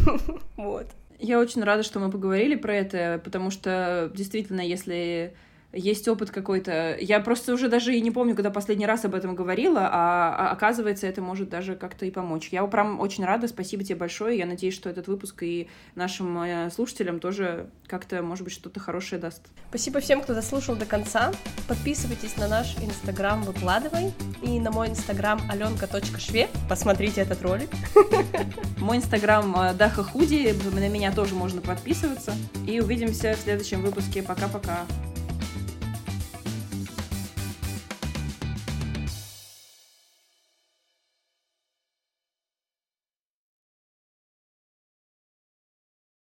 вот. 0.56 0.86
Я 1.20 1.38
очень 1.38 1.62
рада, 1.62 1.84
что 1.84 2.00
мы 2.00 2.10
поговорили 2.10 2.56
про 2.56 2.74
это, 2.74 3.20
потому 3.22 3.52
что 3.52 4.10
действительно, 4.14 4.60
если 4.60 5.34
есть 5.72 6.06
опыт 6.08 6.30
какой-то. 6.30 6.96
Я 7.00 7.20
просто 7.20 7.52
уже 7.52 7.68
даже 7.68 7.94
и 7.94 8.00
не 8.00 8.10
помню, 8.10 8.34
когда 8.34 8.50
последний 8.50 8.86
раз 8.86 9.04
об 9.04 9.14
этом 9.14 9.34
говорила, 9.34 9.88
а, 9.90 10.36
а 10.38 10.50
оказывается, 10.52 11.06
это 11.06 11.22
может 11.22 11.48
даже 11.48 11.76
как-то 11.76 12.04
и 12.04 12.10
помочь. 12.10 12.48
Я 12.50 12.64
прям 12.66 13.00
очень 13.00 13.24
рада, 13.24 13.48
спасибо 13.48 13.82
тебе 13.82 13.96
большое. 13.96 14.38
Я 14.38 14.46
надеюсь, 14.46 14.74
что 14.74 14.90
этот 14.90 15.08
выпуск 15.08 15.42
и 15.42 15.68
нашим 15.94 16.38
э, 16.42 16.70
слушателям 16.70 17.20
тоже 17.20 17.70
как-то, 17.86 18.22
может 18.22 18.44
быть, 18.44 18.52
что-то 18.52 18.80
хорошее 18.80 19.20
даст. 19.20 19.42
Спасибо 19.70 20.00
всем, 20.00 20.20
кто 20.20 20.34
дослушал 20.34 20.76
до 20.76 20.84
конца. 20.84 21.32
Подписывайтесь 21.68 22.36
на 22.36 22.48
наш 22.48 22.76
инстаграм 22.78 23.42
«Выкладывай» 23.42 24.12
и 24.42 24.60
на 24.60 24.70
мой 24.70 24.88
инстаграм 24.88 25.40
аленка.шве. 25.50 26.48
Посмотрите 26.68 27.22
этот 27.22 27.42
ролик. 27.42 27.70
Мой 28.78 28.96
инстаграм 28.96 29.54
э, 29.56 29.74
Даха 29.74 30.02
Худи, 30.02 30.54
на 30.74 30.88
меня 30.88 31.12
тоже 31.12 31.34
можно 31.34 31.60
подписываться. 31.60 32.32
И 32.66 32.80
увидимся 32.80 33.34
в 33.34 33.40
следующем 33.40 33.82
выпуске. 33.82 34.22
Пока-пока. 34.22 34.86